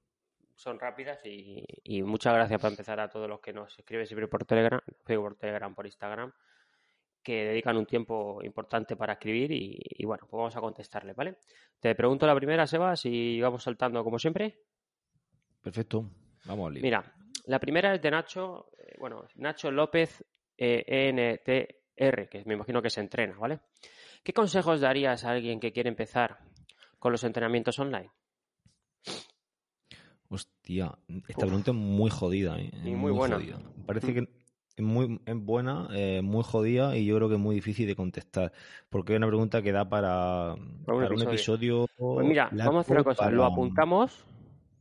son 0.54 0.78
rápidas 0.78 1.20
y, 1.24 2.02
muchas 2.02 2.34
gracias 2.34 2.60
para 2.60 2.72
empezar 2.72 3.00
a 3.00 3.08
todos 3.08 3.28
los 3.28 3.40
que 3.40 3.52
nos 3.52 3.76
escriben 3.78 4.06
siempre 4.06 4.28
por 4.28 4.44
Telegram, 4.44 4.80
por 5.04 5.36
Telegram, 5.36 5.74
por 5.74 5.86
Instagram, 5.86 6.32
que 7.22 7.44
dedican 7.46 7.76
un 7.76 7.86
tiempo 7.86 8.40
importante 8.42 8.96
para 8.96 9.14
escribir 9.14 9.50
y, 9.52 10.04
bueno, 10.04 10.26
pues 10.28 10.38
vamos 10.38 10.56
a 10.56 10.60
contestarle, 10.60 11.12
¿vale? 11.14 11.38
Te 11.80 11.94
pregunto 11.94 12.26
la 12.26 12.34
primera, 12.34 12.66
Sebas, 12.66 13.04
y 13.06 13.40
vamos 13.40 13.62
saltando 13.62 14.04
como 14.04 14.18
siempre. 14.18 14.60
Perfecto, 15.62 16.10
vamos 16.44 16.70
a 16.70 16.80
Mira, 16.80 17.14
la 17.46 17.58
primera 17.58 17.94
es 17.94 18.02
de 18.02 18.10
Nacho, 18.10 18.70
eh, 18.78 18.96
bueno, 18.98 19.26
Nacho 19.36 19.70
López 19.70 20.24
ENTR, 20.56 22.28
que 22.28 22.42
me 22.46 22.54
imagino 22.54 22.80
que 22.80 22.90
se 22.90 23.00
entrena, 23.00 23.36
¿vale? 23.38 23.60
¿Qué 24.22 24.32
consejos 24.32 24.80
darías 24.80 25.24
a 25.24 25.30
alguien 25.30 25.58
que 25.58 25.72
quiere 25.72 25.88
empezar 25.88 26.38
con 26.98 27.12
los 27.12 27.24
entrenamientos 27.24 27.78
online? 27.78 28.10
Hostia, 30.34 30.98
esta 31.28 31.46
pregunta 31.46 31.70
es 31.70 31.76
muy 31.76 32.10
jodida, 32.10 32.58
¿eh? 32.58 32.72
Y 32.84 32.90
muy, 32.90 33.12
buena. 33.12 33.38
Parece 33.86 34.10
mm. 34.10 34.14
que 34.14 34.28
es 34.76 34.84
muy 34.84 35.20
buena, 35.32 35.86
eh, 35.92 36.22
muy 36.22 36.42
jodida 36.42 36.96
y 36.96 37.06
yo 37.06 37.14
creo 37.16 37.28
que 37.28 37.36
es 37.36 37.40
muy 37.40 37.54
difícil 37.54 37.86
de 37.86 37.94
contestar. 37.94 38.52
Porque 38.90 39.12
es 39.12 39.18
una 39.18 39.28
pregunta 39.28 39.62
que 39.62 39.70
da 39.70 39.88
para, 39.88 40.54
un, 40.54 41.22
episodio. 41.22 41.86
Pues 41.96 42.26
mira, 42.26 42.50
vamos 42.52 42.78
a 42.78 42.80
hacer 42.80 42.96
una 42.96 43.04
cosa. 43.04 43.30
Lo 43.30 43.44
apuntamos, 43.44 44.26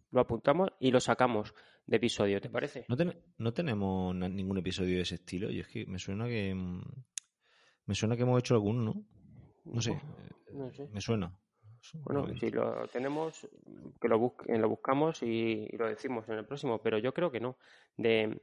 lo 0.09 0.21
apuntamos 0.21 0.69
y 0.79 0.89
lo 0.89 0.99
sacamos 0.99 1.53
de 1.85 1.97
episodio, 1.97 2.41
¿te 2.41 2.49
parece? 2.49 2.87
No, 3.37 3.53
tenemos 3.53 4.15
ningún 4.15 4.57
episodio 4.57 4.95
de 4.95 5.01
ese 5.01 5.15
estilo 5.15 5.51
y 5.51 5.59
es 5.59 5.67
que 5.67 5.85
me 5.85 5.99
suena 5.99 6.25
que 6.27 6.55
mm, 6.55 6.81
me 7.85 7.93
suena 7.93 8.15
que 8.15 8.23
hemos 8.23 8.39
hecho 8.39 8.55
alguno, 8.55 8.81
¿no? 8.81 9.03
No 9.65 9.81
sé, 9.81 10.01
me 10.91 10.99
suena. 10.99 11.31
Bueno, 12.03 12.27
si 12.39 12.49
lo 12.49 12.87
tenemos, 12.87 13.47
que 13.99 14.07
lo, 14.07 14.33
lo 14.47 14.69
buscamos 14.69 15.21
y, 15.21 15.67
lo 15.77 15.87
decimos 15.87 16.27
en 16.29 16.39
el 16.39 16.45
próximo, 16.45 16.79
pero 16.79 16.97
yo 16.97 17.13
creo 17.13 17.31
que 17.31 17.39
no. 17.39 17.57
De, 17.97 18.39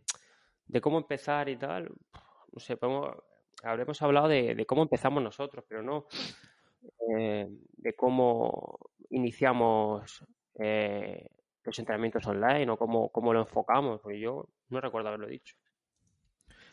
cómo 0.81 0.99
empezar 0.99 1.49
y 1.49 1.57
tal, 1.57 1.91
no 2.53 2.61
sé, 2.61 2.79
habremos 3.63 4.03
hablado 4.03 4.29
de, 4.29 4.65
cómo 4.67 4.83
empezamos 4.83 5.23
nosotros, 5.23 5.65
pero 5.67 5.83
no 5.83 6.07
eh, 7.19 7.49
de 7.77 7.95
cómo 7.95 8.79
iniciamos 9.11 10.25
eh, 10.59 11.29
los 11.65 11.79
entrenamientos 11.79 12.27
online 12.27 12.71
o 12.71 12.77
cómo, 12.77 13.09
cómo 13.09 13.33
lo 13.33 13.41
enfocamos, 13.41 14.01
porque 14.01 14.21
yo 14.21 14.49
no 14.69 14.81
recuerdo 14.81 15.09
haberlo 15.09 15.27
dicho. 15.27 15.57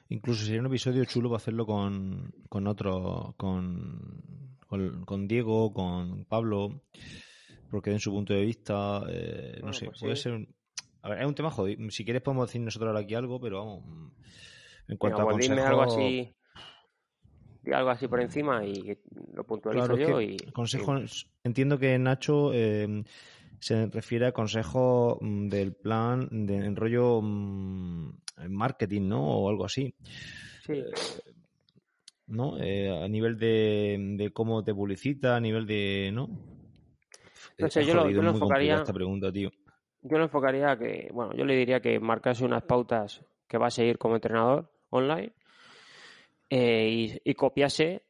Incluso 0.09 0.45
sería 0.45 0.61
un 0.61 0.67
episodio 0.67 1.03
chulo 1.05 1.29
para 1.29 1.37
hacerlo 1.37 1.65
con, 1.65 2.33
con 2.49 2.67
otro, 2.67 3.33
con, 3.35 4.56
con, 4.67 5.27
Diego, 5.27 5.73
con 5.73 6.25
Pablo, 6.25 6.83
porque 7.71 7.91
en 7.91 7.99
su 7.99 8.11
punto 8.11 8.33
de 8.33 8.41
vista, 8.41 9.03
eh, 9.09 9.59
no 9.63 9.73
sé, 9.73 9.85
pues 9.87 9.99
puede 9.99 10.15
ser... 10.15 10.47
A 11.01 11.09
ver, 11.09 11.21
es 11.21 11.27
un 11.27 11.35
tema 11.35 11.51
jodido. 11.51 11.89
Si 11.89 12.03
quieres 12.03 12.21
podemos 12.21 12.47
decir 12.47 12.61
nosotros 12.61 12.89
ahora 12.89 12.99
aquí 13.01 13.15
algo, 13.15 13.39
pero 13.39 13.59
vamos, 13.59 14.13
en 14.87 14.97
cuanto 14.97 15.21
a 15.21 15.25
pues 15.25 15.47
consejos... 15.47 15.65
algo 15.65 15.81
así 15.83 16.33
algo 17.73 17.89
así 17.89 18.07
por 18.07 18.21
encima 18.21 18.65
y 18.65 18.97
lo 19.33 19.43
puntualizo 19.43 19.97
yo. 19.97 20.21
y, 20.21 20.37
consejos, 20.53 21.29
entiendo 21.43 21.77
que 21.77 21.97
Nacho 21.99 22.53
eh, 22.53 23.03
se 23.59 23.87
refiere 23.87 24.27
a 24.27 24.31
consejos 24.31 25.17
mm, 25.21 25.47
del 25.49 25.73
plan 25.73 26.27
de 26.31 26.57
en 26.57 26.75
rollo 26.75 27.21
mm, 27.21 28.11
marketing, 28.49 29.07
¿no? 29.07 29.23
O 29.27 29.49
algo 29.49 29.65
así. 29.65 29.93
Sí. 30.65 30.83
Eh, 32.27 32.33
¿No? 32.33 32.57
Eh, 32.59 33.03
a 33.03 33.07
nivel 33.07 33.37
de, 33.37 34.31
cómo 34.33 34.63
te 34.63 34.73
publicita, 34.73 35.35
a 35.35 35.39
nivel 35.39 35.65
de. 35.65 36.11
¿No? 36.13 36.27
No 37.57 37.69
sé, 37.69 37.85
yo 37.85 37.93
lo, 37.93 38.07
enfocaría. 38.07 38.75
Esta 38.75 38.93
pregunta, 38.93 39.31
tío. 39.31 39.49
Yo 40.01 40.17
lo 40.17 40.25
enfocaría 40.25 40.77
que, 40.77 41.09
bueno, 41.11 41.33
yo 41.33 41.43
le 41.43 41.55
diría 41.55 41.79
que 41.79 41.99
marcase 41.99 42.45
unas 42.45 42.63
pautas 42.63 43.25
que 43.47 43.57
va 43.57 43.67
a 43.67 43.71
seguir 43.71 43.97
como 43.97 44.15
entrenador 44.15 44.71
online 44.89 45.33
eh, 46.49 47.19
y, 47.23 47.33
copiase, 47.33 48.05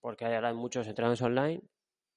porque 0.00 0.24
hay 0.24 0.54
muchos 0.54 0.86
entrenadores 0.86 1.20
online, 1.22 1.60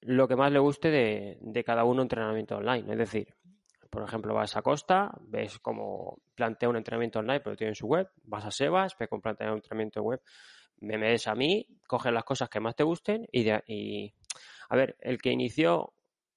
lo 0.02 0.28
que 0.28 0.36
más 0.36 0.52
le 0.52 0.60
guste 0.60 0.90
de, 0.90 1.64
cada 1.64 1.84
uno 1.84 2.02
entrenamiento 2.02 2.56
online. 2.56 2.92
Es 2.92 2.98
decir, 2.98 3.34
por 3.90 4.04
ejemplo, 4.04 4.34
vas 4.34 4.56
a 4.56 4.62
Costa, 4.62 5.10
ves 5.20 5.58
cómo 5.58 6.22
plantea 6.34 6.68
un 6.68 6.76
entrenamiento 6.76 7.18
online, 7.18 7.40
pero 7.40 7.56
tiene 7.56 7.74
su 7.74 7.88
web, 7.88 8.08
vas 8.22 8.46
a 8.46 8.50
Sebas, 8.50 8.96
ves 8.98 9.08
cómo 9.08 9.20
plantea 9.20 9.48
un 9.48 9.56
entrenamiento 9.56 10.00
web, 10.02 10.22
me 10.80 10.98
metes 10.98 11.28
a 11.28 11.34
mí, 11.34 11.66
coges 11.86 12.12
las 12.12 12.24
cosas 12.24 12.48
que 12.48 12.60
más 12.60 12.74
te 12.74 12.84
gusten 12.84 13.26
y, 13.30 13.48
y 13.66 14.14
a 14.68 14.76
ver, 14.76 14.96
el 15.00 15.20
que 15.20 15.30
inició 15.30 15.92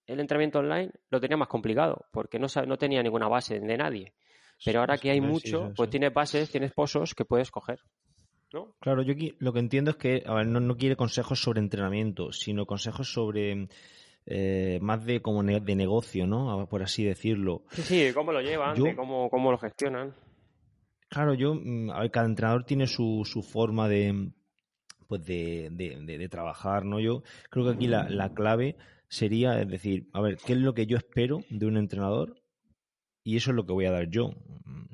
el 0.07 0.19
entrenamiento 0.19 0.59
online 0.59 0.91
lo 1.09 1.19
tenía 1.19 1.37
más 1.37 1.47
complicado 1.47 2.05
porque 2.11 2.39
no, 2.39 2.47
no 2.67 2.77
tenía 2.77 3.01
ninguna 3.01 3.27
base 3.27 3.59
de 3.59 3.77
nadie. 3.77 4.13
Pero 4.63 4.79
ahora 4.79 4.97
que 4.97 5.11
hay 5.11 5.19
mucho, 5.19 5.73
pues 5.75 5.89
tienes 5.89 6.13
bases, 6.13 6.49
tienes 6.49 6.71
pozos 6.71 7.13
que 7.13 7.25
puedes 7.25 7.51
coger. 7.51 7.79
Claro, 8.79 9.01
yo 9.01 9.13
aquí 9.13 9.35
lo 9.39 9.51
que 9.51 9.59
entiendo 9.59 9.91
es 9.91 9.97
que, 9.97 10.23
a 10.25 10.33
ver, 10.35 10.47
no, 10.47 10.77
quiere 10.77 10.95
consejos 10.95 11.41
sobre 11.41 11.59
entrenamiento, 11.59 12.31
sino 12.31 12.65
consejos 12.65 13.11
sobre 13.11 13.67
eh, 14.25 14.79
más 14.81 15.05
de 15.05 15.21
como 15.21 15.43
de 15.43 15.75
negocio, 15.75 16.25
¿no? 16.25 16.65
Por 16.69 16.81
así 16.81 17.03
decirlo. 17.03 17.63
Sí, 17.71 17.81
sí, 17.81 18.13
cómo 18.13 18.31
lo 18.31 18.41
llevan, 18.41 18.77
cómo, 18.95 19.29
cómo 19.29 19.51
lo 19.51 19.57
gestionan. 19.57 20.13
Claro, 21.09 21.33
yo, 21.33 21.55
mm, 21.55 21.91
a 21.91 22.01
ver, 22.01 22.11
cada 22.11 22.25
entrenador 22.25 22.65
tiene 22.65 22.87
su, 22.87 23.23
su 23.25 23.41
forma 23.41 23.87
de, 23.87 24.31
pues 25.07 25.23
de, 25.25 25.69
de, 25.71 26.29
trabajar, 26.29 26.85
¿no? 26.85 26.99
Yo 26.99 27.23
creo 27.49 27.65
que 27.65 27.71
aquí 27.71 27.87
la, 27.87 28.09
la 28.09 28.33
clave 28.33 28.75
sería, 29.07 29.61
es 29.61 29.69
decir, 29.69 30.09
a 30.13 30.21
ver, 30.21 30.37
¿qué 30.45 30.53
es 30.53 30.59
lo 30.59 30.73
que 30.73 30.87
yo 30.87 30.97
espero 30.97 31.43
de 31.49 31.65
un 31.65 31.77
entrenador? 31.77 32.41
y 33.25 33.35
eso 33.37 33.49
es 33.49 33.55
lo 33.55 33.65
que 33.65 33.73
voy 33.73 33.85
a 33.85 33.91
dar 33.91 34.07
yo. 34.09 34.33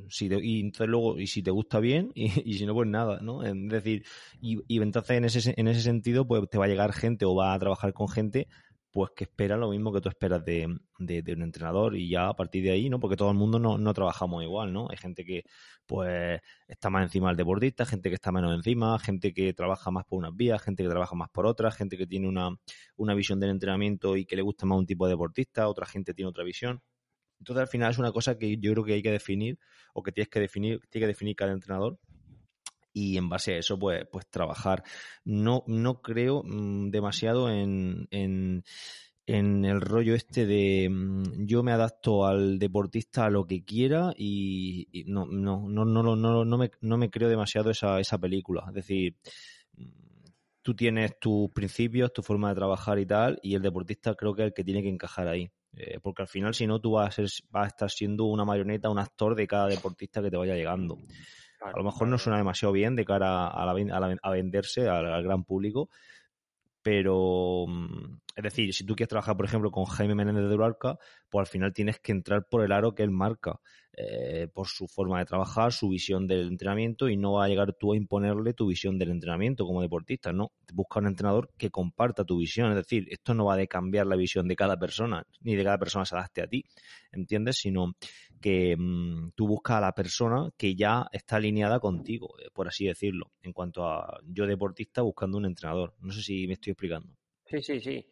Si 0.08 0.30
y 0.41 0.62
entonces 0.62 0.88
luego, 0.88 1.20
y 1.20 1.27
si 1.27 1.44
te 1.44 1.51
gusta 1.51 1.80
bien, 1.80 2.12
y, 2.15 2.30
si 2.30 2.65
no, 2.65 2.74
pues 2.74 2.89
nada, 2.89 3.20
¿no? 3.22 3.44
Es 3.44 3.53
decir, 3.70 4.06
y, 4.41 4.60
y, 4.68 4.82
entonces 4.82 5.18
en 5.18 5.25
ese, 5.25 5.53
en 5.56 5.68
ese 5.68 5.82
sentido, 5.82 6.25
pues 6.25 6.50
te 6.50 6.58
va 6.58 6.65
a 6.65 6.70
llegar 6.70 6.94
gente 6.94 7.25
o 7.25 7.36
va 7.36 7.53
a 7.53 7.60
trabajar 7.60 7.94
con 7.94 8.08
gente, 8.08 8.48
pues 8.91 9.12
que 9.15 9.24
espera 9.24 9.55
lo 9.57 9.69
mismo 9.69 9.93
que 9.93 10.01
tú 10.01 10.10
esperas 10.10 10.43
de, 10.43 10.67
de, 11.00 11.33
un 11.33 11.41
entrenador 11.43 11.95
y 11.95 12.10
ya 12.10 12.27
a 12.27 12.36
partir 12.36 12.63
de 12.63 12.71
ahí, 12.71 12.89
¿no? 12.89 13.00
Porque 13.00 13.15
todo 13.15 13.31
el 13.31 13.38
mundo 13.38 13.57
no, 13.57 13.77
no 13.77 13.93
trabajamos 13.93 14.43
igual, 14.43 14.74
¿no? 14.74 14.88
Hay 14.89 14.98
gente 14.98 15.24
que, 15.25 15.43
pues, 15.86 16.41
está 16.67 16.89
más 16.89 17.03
encima 17.03 17.29
del 17.29 17.38
deportista, 17.38 17.86
gente 17.86 18.10
que 18.10 18.15
está 18.15 18.31
menos 18.31 18.53
encima, 18.53 19.00
gente 19.00 19.33
que 19.33 19.53
trabaja 19.53 19.91
más 19.91 20.05
por 20.05 20.19
unas 20.19 20.36
vías, 20.36 20.62
gente 20.62 20.83
que 20.83 20.89
trabaja 20.89 21.15
más 21.15 21.29
por 21.29 21.45
otras, 21.45 21.75
gente 21.75 21.98
que 21.98 22.05
tiene 22.07 22.27
una, 22.27 22.50
una 22.98 23.13
visión 23.13 23.39
del 23.39 23.51
entrenamiento 23.51 24.17
y 24.17 24.25
que 24.25 24.36
le 24.36 24.41
gusta 24.41 24.65
más 24.65 24.77
un 24.77 24.86
tipo 24.86 25.05
de 25.05 25.13
deportista, 25.13 25.67
otra 25.69 25.86
gente 25.86 26.13
tiene 26.13 26.29
otra 26.29 26.43
visión. 26.43 26.81
Entonces, 27.39 27.62
al 27.62 27.67
final 27.67 27.91
es 27.91 27.98
una 27.98 28.12
cosa 28.12 28.38
que 28.38 28.57
yo 28.57 28.71
creo 28.74 28.83
que 28.86 28.93
hay 28.93 29.01
que 29.01 29.12
definir 29.12 29.57
o 29.93 30.03
que 30.03 30.12
tienes 30.12 30.29
que 30.29 30.39
definir, 30.39 30.81
tiene 30.89 31.03
que 31.05 31.07
definir 31.07 31.36
cada 31.36 31.53
entrenador 31.53 31.98
y 32.93 33.17
en 33.17 33.29
base 33.29 33.54
a 33.54 33.58
eso, 33.58 33.77
pues, 33.80 34.06
pues 34.12 34.27
trabajar. 34.27 34.84
No, 35.25 35.63
no 35.67 36.01
creo 36.01 36.43
mm, 36.43 36.89
demasiado 36.89 37.49
en, 37.49 38.08
en, 38.12 38.63
el 39.25 39.80
rollo 39.82 40.13
este 40.15 40.45
de 40.45 40.89
mm, 40.89 41.45
yo 41.45 41.63
me 41.63 41.71
adapto 41.71 42.25
al 42.25 42.60
deportista 42.60 43.25
a 43.25 43.30
lo 43.30 43.45
que 43.45 43.63
quiera 43.63 44.13
y, 44.17 44.88
no, 45.08 45.25
no, 45.25 45.69
no, 45.69 45.86
no, 45.86 46.15
no, 46.15 46.45
no, 46.45 46.58
me, 46.58 46.71
no 46.82 46.97
me 46.97 47.10
creo 47.10 47.30
demasiado 47.30 47.71
esa, 47.71 47.99
esa 47.99 48.17
película. 48.17 48.63
Es 48.67 48.73
decir, 48.73 49.15
mm, 49.77 49.86
tú 50.62 50.75
tienes 50.75 51.19
tus 51.19 51.49
principios, 51.51 52.13
tu 52.13 52.21
forma 52.21 52.49
de 52.49 52.56
trabajar 52.56 52.99
y 52.99 53.06
tal, 53.06 53.39
y 53.41 53.56
el 53.56 53.62
deportista 53.62 54.15
creo 54.15 54.34
que 54.34 54.43
es 54.43 54.47
el 54.47 54.54
que 54.54 54.63
tiene 54.63 54.82
que 54.82 54.89
encajar 54.89 55.27
ahí. 55.27 55.51
Eh, 55.73 55.99
porque 56.01 56.23
al 56.23 56.27
final, 56.27 56.54
si 56.54 56.67
no, 56.67 56.80
tú 56.80 56.91
vas 56.91 57.08
a, 57.08 57.12
ser, 57.12 57.30
vas 57.49 57.65
a 57.65 57.67
estar 57.67 57.89
siendo 57.89 58.25
una 58.25 58.43
marioneta, 58.43 58.89
un 58.89 58.99
actor 58.99 59.36
de 59.36 59.47
cada 59.47 59.67
deportista 59.67 60.21
que 60.21 60.30
te 60.30 60.38
vaya 60.38 60.56
llegando. 60.56 60.97
A 61.62 61.78
lo 61.78 61.84
mejor 61.84 62.08
no 62.08 62.17
suena 62.17 62.38
demasiado 62.38 62.71
bien 62.71 62.95
de 62.95 63.06
cara 63.06 63.47
a, 63.47 63.65
la, 63.65 64.17
a, 64.21 64.30
venderse 64.32 64.89
al, 64.89 65.24
gran 65.24 65.43
público, 65.43 65.89
pero 66.82 67.65
mm, 67.67 68.20
es 68.36 68.44
decir, 68.44 68.74
si 68.74 68.86
tú 68.86 68.96
quieres 68.96 69.10
trabajar, 69.10 69.36
por 69.36 69.46
ejemplo, 69.46 69.72
con 69.72 69.86
Jaime 69.86 70.15
Menéndez 70.15 70.48
de 70.48 70.56
Urarca, 70.56 70.98
pues 71.30 71.48
al 71.48 71.52
final 71.52 71.74
tienes 71.74 72.00
que 72.00 72.12
entrar 72.12 72.48
por 72.50 72.63
el 72.63 72.72
aro 72.72 72.96
que 72.96 73.04
él 73.04 73.12
marca, 73.12 73.60
eh, 73.94 74.48
por 74.54 74.67
su 74.67 74.88
forma 74.88 75.20
de 75.20 75.26
trabajar, 75.26 75.74
su 75.74 75.89
visión 75.89 76.28
del 76.28 76.48
entrenamiento, 76.48 77.10
y 77.10 77.17
no 77.17 77.34
va 77.34 77.46
a 77.46 77.48
llegar 77.50 77.74
tú 77.74 77.94
a 77.94 77.98
imponerle 77.98 78.54
tu 78.54 78.67
visión 78.67 78.98
del 78.98 79.12
entrenamiento 79.12 79.65
como 79.65 79.82
deportista, 79.82 80.32
¿no? 80.32 80.52
Busca 80.74 81.00
un 81.00 81.08
entrenador 81.08 81.52
que 81.58 81.70
comparta 81.70 82.24
tu 82.24 82.38
visión, 82.38 82.70
es 82.70 82.76
decir, 82.76 83.08
esto 83.10 83.34
no 83.34 83.46
va 83.46 83.58
de 83.58 83.67
cambiar 83.67 84.08
la 84.08 84.15
visión 84.15 84.48
de 84.48 84.56
cada 84.56 84.78
persona, 84.78 85.26
ni 85.41 85.56
de 85.56 85.63
cada 85.63 85.78
persona 85.78 86.06
se 86.06 86.15
adapte 86.15 86.41
a 86.41 86.48
ti, 86.48 86.63
¿entiendes? 87.12 87.58
Sino 87.58 87.96
que 88.39 88.76
mm, 88.78 89.32
tú 89.36 89.48
buscas 89.48 89.78
a 89.78 89.82
la 89.82 89.94
persona 89.94 90.50
que 90.58 90.76
ya 90.76 91.06
está 91.12 91.36
alineada 91.36 91.80
contigo, 91.80 92.34
eh, 92.39 92.50
por 92.54 92.67
así 92.67 92.86
decirlo, 92.86 93.32
en 93.41 93.54
cuanto 93.54 93.86
a 93.86 94.20
yo 94.26 94.48
deportista 94.48 95.02
buscando 95.02 95.38
un 95.38 95.46
entrenador. 95.46 95.94
No 96.00 96.12
sé 96.12 96.22
si 96.22 96.48
me 96.48 96.54
estoy 96.54 96.72
explicando. 96.72 97.13
Sí, 97.46 97.62
sí, 97.62 97.80
sí. 97.82 98.06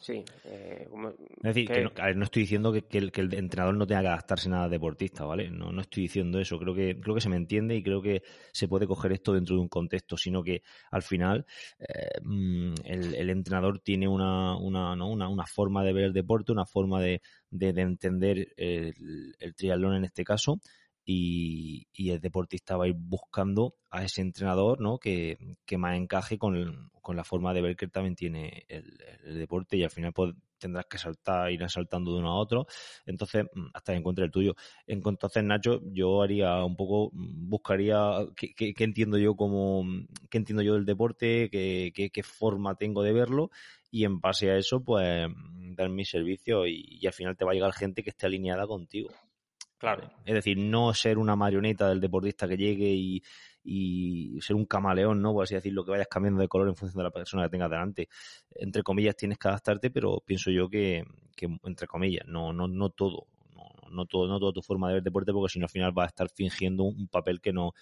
Sí. 0.00 0.24
Eh, 0.44 0.88
es 1.36 1.42
decir, 1.42 1.68
que, 1.68 2.14
no, 2.14 2.24
estoy 2.24 2.42
diciendo 2.42 2.72
que, 2.72 2.98
el, 2.98 3.12
entrenador 3.34 3.76
no 3.76 3.86
tenga 3.86 4.00
que 4.00 4.08
adaptarse 4.08 4.48
nada 4.48 4.68
deportista, 4.68 5.24
¿vale? 5.24 5.50
No, 5.50 5.70
no 5.70 5.80
estoy 5.82 6.04
diciendo 6.04 6.40
eso. 6.40 6.58
Creo 6.58 6.74
que, 6.74 6.98
creo 7.00 7.14
que 7.14 7.20
se 7.20 7.28
me 7.28 7.36
entiende 7.36 7.76
y 7.76 7.82
creo 7.82 8.02
que 8.02 8.22
se 8.52 8.66
puede 8.66 8.88
coger 8.88 9.12
esto 9.12 9.34
dentro 9.34 9.54
de 9.54 9.62
un 9.62 9.68
contexto, 9.68 10.16
sino 10.16 10.42
que 10.42 10.62
al 10.90 11.02
final 11.02 11.46
eh, 11.78 12.20
mm, 12.22 12.74
el, 12.84 13.30
entrenador 13.30 13.78
tiene 13.78 14.08
una, 14.08 14.56
una, 14.56 14.96
¿no? 14.96 15.10
una, 15.10 15.28
una, 15.28 15.46
forma 15.46 15.84
de 15.84 15.92
ver 15.92 16.04
el 16.04 16.12
deporte, 16.12 16.50
una 16.50 16.66
forma 16.66 17.00
de, 17.00 17.22
de, 17.50 17.68
entender 17.68 18.54
el, 18.56 19.36
el 19.38 19.54
triatlón 19.54 19.94
en 19.94 20.04
este 20.04 20.24
caso 20.24 20.60
y, 21.10 22.10
el 22.10 22.20
deportista 22.20 22.76
va 22.76 22.84
a 22.84 22.88
ir 22.88 22.94
buscando 22.96 23.76
a 23.90 24.04
ese 24.04 24.20
entrenador 24.20 24.78
¿no? 24.80 24.98
que, 24.98 25.38
más 25.78 25.96
encaje 25.96 26.36
con, 26.36 26.90
la 27.08 27.24
forma 27.24 27.54
de 27.54 27.62
ver 27.62 27.76
que 27.76 27.86
él 27.86 27.90
también 27.90 28.14
tiene 28.14 28.66
el, 28.68 29.38
deporte 29.38 29.78
y 29.78 29.84
al 29.84 29.90
final 29.90 30.12
pues, 30.12 30.34
tendrás 30.58 30.84
que 30.84 30.98
saltar, 30.98 31.50
ir 31.50 31.66
saltando 31.70 32.12
de 32.12 32.18
uno 32.18 32.32
a 32.32 32.38
otro, 32.38 32.66
entonces 33.06 33.46
mm, 33.54 33.68
hasta 33.72 33.92
que 33.92 33.98
encuentre 33.98 34.26
el 34.26 34.30
tuyo. 34.30 34.54
Entonces, 34.86 35.42
Nacho, 35.42 35.80
yo 35.86 36.20
haría 36.20 36.62
un 36.62 36.76
poco, 36.76 37.10
mm, 37.14 37.48
buscaría 37.48 38.26
qué, 38.36 38.74
entiendo 38.78 39.16
yo 39.16 39.34
como, 39.34 39.84
qué 40.28 40.36
entiendo 40.36 40.62
yo 40.62 40.74
del 40.74 40.84
deporte, 40.84 41.48
qué, 41.50 42.10
qué, 42.12 42.22
forma 42.22 42.74
tengo 42.74 43.02
de 43.02 43.14
verlo 43.14 43.50
y 43.90 44.04
en 44.04 44.20
base 44.20 44.50
a 44.50 44.58
eso, 44.58 44.84
pues, 44.84 45.28
mm, 45.28 45.74
dar 45.74 45.88
mi 45.88 46.04
servicio 46.04 46.66
y 46.66 47.00
al 47.06 47.14
final 47.14 47.34
te 47.34 47.46
va 47.46 47.52
a 47.52 47.54
llegar 47.54 47.72
gente 47.72 48.02
que 48.02 48.10
esté 48.10 48.26
alineada 48.26 48.66
contigo. 48.66 49.08
Claro. 49.78 50.10
Es 50.24 50.34
decir, 50.34 50.58
no 50.58 50.92
ser 50.92 51.18
una 51.18 51.36
marioneta 51.36 51.88
del 51.88 52.00
deportista 52.00 52.48
que 52.48 52.56
llegue 52.56 52.90
y, 52.90 53.22
ser 54.40 54.56
un 54.56 54.64
camaleón, 54.64 55.22
¿no? 55.22 55.32
Por 55.32 55.44
así 55.44 55.54
decirlo, 55.54 55.84
que 55.84 55.92
vayas 55.92 56.08
cambiando 56.08 56.40
de 56.40 56.48
color 56.48 56.68
en 56.68 56.74
función 56.74 56.98
de 56.98 57.04
la 57.04 57.10
persona 57.10 57.44
que 57.44 57.50
tengas 57.50 57.70
delante. 57.70 58.08
Entre 58.54 58.82
comillas 58.82 59.14
tienes 59.14 59.38
que 59.38 59.48
adaptarte, 59.48 59.90
pero 59.90 60.20
pienso 60.24 60.50
yo 60.50 60.68
que, 60.68 61.04
entre 61.64 61.86
comillas, 61.86 62.26
no, 62.26 62.52
no, 62.52 62.66
no 62.66 62.90
todo. 62.90 63.26
No, 63.54 63.68
no 63.90 64.06
todo, 64.06 64.26
no 64.26 64.38
toda 64.40 64.52
tu 64.52 64.62
forma 64.62 64.88
de 64.88 64.94
ver 64.94 65.02
deporte, 65.02 65.32
porque 65.32 65.52
si 65.52 65.58
no 65.58 65.66
al 65.66 65.70
final 65.70 65.92
vas 65.92 66.06
a 66.06 66.08
estar 66.08 66.28
fingiendo 66.30 66.84
un 66.84 67.08
papel 67.08 67.40
que 67.40 67.52
no, 67.52 67.74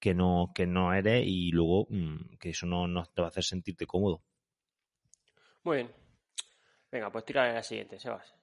que 0.00 0.14
no, 0.14 0.52
que 0.54 0.66
no 0.66 0.92
eres 0.92 1.24
y 1.26 1.50
luego 1.50 1.86
mm, 1.90 2.36
que 2.38 2.50
eso 2.50 2.66
no, 2.66 2.86
no 2.86 3.04
te 3.04 3.20
va 3.20 3.28
a 3.28 3.30
hacer 3.30 3.44
sentirte 3.44 3.86
cómodo. 3.86 4.22
Muy 5.64 5.76
bien. 5.78 5.90
Venga, 6.90 7.10
pues 7.10 7.24
tira 7.24 7.52
la 7.52 7.62
siguiente, 7.62 7.98
Sebas. 7.98 8.34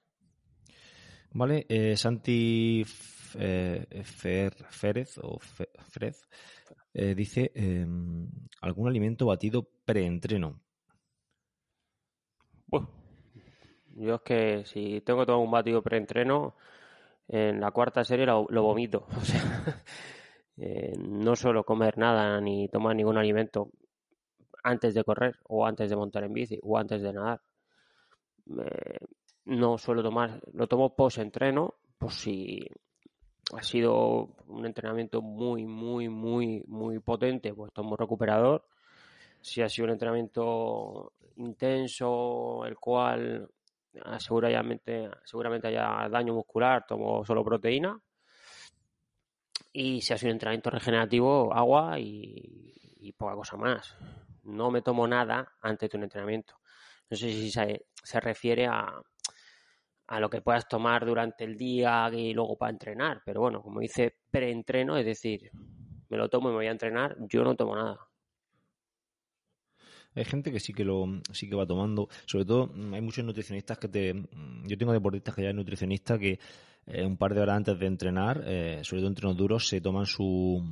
Vale, 1.34 1.66
eh, 1.68 1.96
Santi 1.96 2.84
eh, 3.38 4.02
Férez 4.04 5.18
o 5.18 5.38
Fred 5.40 6.14
eh, 6.92 7.14
dice 7.14 7.50
em, 7.54 8.28
algún 8.60 8.88
alimento 8.88 9.26
batido 9.26 9.68
preentreno. 9.84 10.60
Bueno, 12.68 12.88
yo 13.96 14.14
es 14.14 14.20
que 14.22 14.64
si 14.64 15.00
tengo 15.00 15.26
todo 15.26 15.38
un 15.38 15.50
batido 15.50 15.82
preentreno, 15.82 16.54
en 17.26 17.60
la 17.60 17.72
cuarta 17.72 18.04
serie 18.04 18.26
lo, 18.26 18.46
vomito. 18.46 19.06
O 19.16 19.24
sea, 19.24 19.82
Eh, 20.56 20.94
no 20.96 21.34
suelo 21.34 21.64
comer 21.64 21.98
nada 21.98 22.40
ni 22.40 22.68
tomar 22.68 22.94
ningún 22.94 23.18
alimento 23.18 23.72
antes 24.62 24.94
de 24.94 25.02
correr 25.02 25.36
o 25.48 25.66
antes 25.66 25.90
de 25.90 25.96
montar 25.96 26.22
en 26.22 26.32
bici 26.32 26.60
o 26.62 26.78
antes 26.78 27.02
de 27.02 27.12
nadar. 27.12 27.40
No 29.46 29.78
suelo 29.78 30.02
tomar, 30.02 30.40
lo 30.52 30.66
tomo 30.66 30.94
post 30.94 31.18
entreno, 31.18 31.74
por 31.98 32.12
si 32.12 32.66
ha 33.52 33.62
sido 33.62 34.34
un 34.46 34.64
entrenamiento 34.66 35.20
muy, 35.20 35.66
muy, 35.66 36.08
muy, 36.08 36.62
muy 36.66 36.98
potente, 37.00 37.52
pues 37.52 37.72
tomo 37.72 37.96
recuperador. 37.96 38.66
Si 39.40 39.60
ha 39.60 39.68
sido 39.68 39.86
un 39.86 39.92
entrenamiento 39.92 41.12
intenso, 41.36 42.64
el 42.64 42.76
cual 42.78 43.48
seguramente, 44.18 45.10
seguramente 45.24 45.68
haya 45.68 46.08
daño 46.08 46.34
muscular, 46.34 46.86
tomo 46.86 47.24
solo 47.24 47.44
proteína. 47.44 48.00
Y 49.72 50.00
si 50.00 50.12
ha 50.14 50.18
sido 50.18 50.30
un 50.30 50.36
entrenamiento 50.36 50.70
regenerativo, 50.70 51.52
agua 51.52 51.98
y, 51.98 53.12
poca 53.18 53.34
cosa 53.34 53.56
más. 53.56 53.96
No 54.44 54.70
me 54.70 54.82
tomo 54.82 55.06
nada 55.06 55.52
antes 55.60 55.90
de 55.90 55.98
un 55.98 56.04
entrenamiento. 56.04 56.54
No 57.10 57.16
sé 57.16 57.30
si 57.30 57.50
se, 57.50 57.86
se 58.02 58.20
refiere 58.20 58.66
a, 58.66 59.02
a 60.06 60.20
lo 60.20 60.28
que 60.28 60.42
puedas 60.42 60.68
tomar 60.68 61.06
durante 61.06 61.44
el 61.44 61.56
día 61.56 62.10
y 62.12 62.34
luego 62.34 62.56
para 62.56 62.72
entrenar. 62.72 63.22
Pero 63.24 63.40
bueno, 63.40 63.62
como 63.62 63.80
dice 63.80 64.16
preentreno, 64.30 64.96
es 64.96 65.06
decir, 65.06 65.50
me 66.08 66.16
lo 66.16 66.28
tomo 66.28 66.48
y 66.48 66.52
me 66.52 66.58
voy 66.58 66.66
a 66.66 66.72
entrenar, 66.72 67.16
yo 67.28 67.42
no 67.42 67.54
tomo 67.54 67.76
nada. 67.76 67.98
Hay 70.16 70.24
gente 70.24 70.52
que 70.52 70.60
sí 70.60 70.72
que 70.72 70.84
lo 70.84 71.06
sí 71.32 71.48
que 71.48 71.56
va 71.56 71.66
tomando, 71.66 72.08
sobre 72.26 72.44
todo 72.44 72.68
mm, 72.68 72.94
hay 72.94 73.00
muchos 73.00 73.24
nutricionistas 73.24 73.78
que 73.78 73.88
te 73.88 74.14
mm, 74.14 74.66
yo 74.66 74.78
tengo 74.78 74.92
deportistas 74.92 75.34
que 75.34 75.42
ya 75.42 75.48
hay 75.48 75.54
nutricionistas 75.54 76.18
que 76.18 76.38
eh, 76.86 77.04
un 77.04 77.16
par 77.16 77.34
de 77.34 77.40
horas 77.40 77.56
antes 77.56 77.78
de 77.78 77.86
entrenar, 77.86 78.42
eh, 78.46 78.80
sobre 78.84 79.00
todo 79.00 79.08
entrenos 79.08 79.36
duros, 79.36 79.66
se 79.66 79.80
toman 79.80 80.06
su 80.06 80.62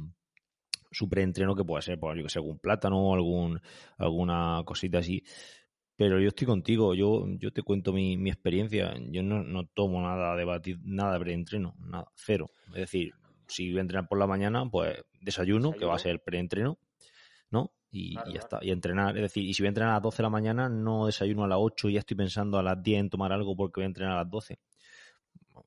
su 0.93 1.09
preentreno 1.09 1.55
que 1.57 1.65
puede 1.65 1.83
ser, 1.83 1.99
pues, 1.99 2.19
yo 2.19 2.23
que 2.23 2.29
sé, 2.29 2.39
algún 2.39 2.59
plátano, 2.59 3.15
algún 3.15 3.61
alguna 3.97 4.63
cosita 4.65 4.99
así. 4.99 5.23
Pero 6.03 6.19
yo 6.19 6.31
estoy 6.31 6.49
contigo, 6.49 6.95
yo, 6.95 7.29
yo 7.39 7.53
te 7.53 7.63
cuento 7.63 7.93
mi, 7.93 8.17
mi 8.17 8.29
experiencia. 8.29 8.93
Yo 9.11 9.23
no, 9.23 9.45
no 9.45 9.69
tomo 9.69 10.03
nada 10.03 10.35
de 10.35 10.45
batir, 10.45 10.81
nada 10.83 11.13
de 11.13 11.21
preentreno, 11.21 11.77
nada, 11.79 12.11
cero. 12.17 12.51
Es 12.71 12.81
decir, 12.81 13.13
si 13.47 13.71
voy 13.71 13.79
a 13.79 13.83
entrenar 13.83 14.09
por 14.09 14.19
la 14.19 14.27
mañana, 14.27 14.69
pues 14.69 15.01
desayuno, 15.21 15.71
que 15.71 15.85
va 15.85 15.95
a 15.95 16.01
ser 16.01 16.11
el 16.11 16.19
preentreno, 16.19 16.77
¿no? 17.51 17.71
Y, 17.93 18.17
ya 18.17 18.41
está, 18.41 18.59
y 18.63 18.73
entrenar. 18.73 19.15
Es 19.17 19.23
decir, 19.23 19.45
y 19.45 19.55
si 19.55 19.63
voy 19.63 19.69
a 19.69 19.69
entrenar 19.69 19.93
a 19.93 19.95
las 19.99 20.03
12 20.03 20.17
de 20.17 20.23
la 20.25 20.31
mañana, 20.31 20.69
no 20.69 21.07
desayuno 21.07 21.45
a 21.45 21.47
las 21.47 21.59
8 21.61 21.91
y 21.91 21.93
ya 21.93 22.01
estoy 22.01 22.17
pensando 22.17 22.59
a 22.59 22.65
las 22.65 22.83
10 22.83 22.99
en 22.99 23.09
tomar 23.09 23.31
algo 23.33 23.55
porque 23.55 23.79
voy 23.79 23.85
a 23.85 23.87
entrenar 23.87 24.15
a 24.15 24.23
las 24.25 24.31
12. 24.31 24.59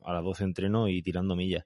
A 0.03 0.13
las 0.15 0.23
12 0.23 0.43
entreno 0.43 0.89
y 0.89 1.01
tirando 1.01 1.37
millas. 1.37 1.63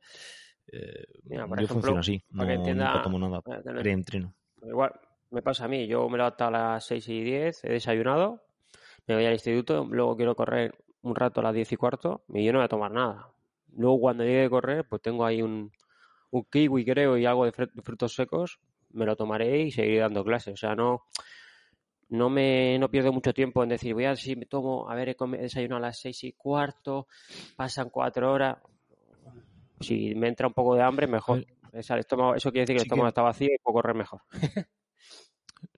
Eh, 0.71 1.05
yo 1.23 1.67
funciono 1.67 2.01
así, 2.01 2.23
no, 2.29 2.45
no 2.45 3.01
tomo 3.01 3.17
nada 3.17 3.41
preentreno. 3.41 4.35
Igual, 4.61 4.91
me 5.31 5.41
pasa 5.41 5.65
a 5.65 5.67
mí, 5.67 5.87
yo 5.87 6.07
me 6.07 6.17
levanto 6.19 6.45
a 6.45 6.51
las 6.51 6.85
6 6.85 7.09
y 7.09 7.23
10, 7.23 7.63
he 7.63 7.69
desayunado, 7.71 8.43
me 9.09 9.15
voy 9.15 9.25
al 9.25 9.33
instituto, 9.33 9.87
luego 9.89 10.15
quiero 10.15 10.35
correr 10.35 10.75
un 11.01 11.15
rato 11.15 11.39
a 11.39 11.43
las 11.43 11.55
10 11.55 11.71
y 11.71 11.75
cuarto 11.77 12.21
y 12.31 12.45
yo 12.45 12.53
no 12.53 12.59
voy 12.59 12.65
a 12.65 12.69
tomar 12.69 12.91
nada. 12.91 13.31
Luego 13.75 13.99
cuando 13.99 14.23
llegue 14.23 14.45
a 14.45 14.49
correr, 14.51 14.87
pues 14.87 15.01
tengo 15.01 15.25
ahí 15.25 15.41
un, 15.41 15.71
un 16.29 16.43
kiwi 16.43 16.85
creo 16.85 17.17
y 17.17 17.25
algo 17.25 17.45
de 17.45 17.51
frutos 17.51 18.13
secos, 18.13 18.59
me 18.91 19.07
lo 19.07 19.15
tomaré 19.15 19.61
y 19.63 19.71
seguiré 19.71 20.01
dando 20.01 20.23
clases. 20.23 20.53
O 20.53 20.57
sea, 20.57 20.75
no, 20.75 21.05
no 22.09 22.29
me 22.29 22.77
no 22.77 22.91
pierdo 22.91 23.11
mucho 23.11 23.33
tiempo 23.33 23.63
en 23.63 23.69
decir, 23.69 23.95
voy 23.95 24.05
a 24.05 24.15
si 24.15 24.35
me 24.35 24.45
tomo, 24.45 24.87
a 24.87 24.93
ver, 24.93 25.17
desayuno 25.17 25.77
a 25.77 25.79
las 25.79 25.99
6 25.99 26.25
y 26.25 26.33
cuarto, 26.33 27.07
pasan 27.55 27.89
cuatro 27.89 28.31
horas. 28.31 28.57
Si 29.79 30.13
me 30.13 30.27
entra 30.27 30.45
un 30.45 30.53
poco 30.53 30.75
de 30.75 30.83
hambre, 30.83 31.07
mejor. 31.07 31.47
Eso 31.73 31.95
quiere 31.95 32.61
decir 32.61 32.65
que 32.67 32.73
el 32.73 32.81
estómago 32.83 33.07
está 33.07 33.23
vacío 33.23 33.47
y 33.47 33.57
puedo 33.57 33.73
correr 33.73 33.95
mejor. 33.95 34.21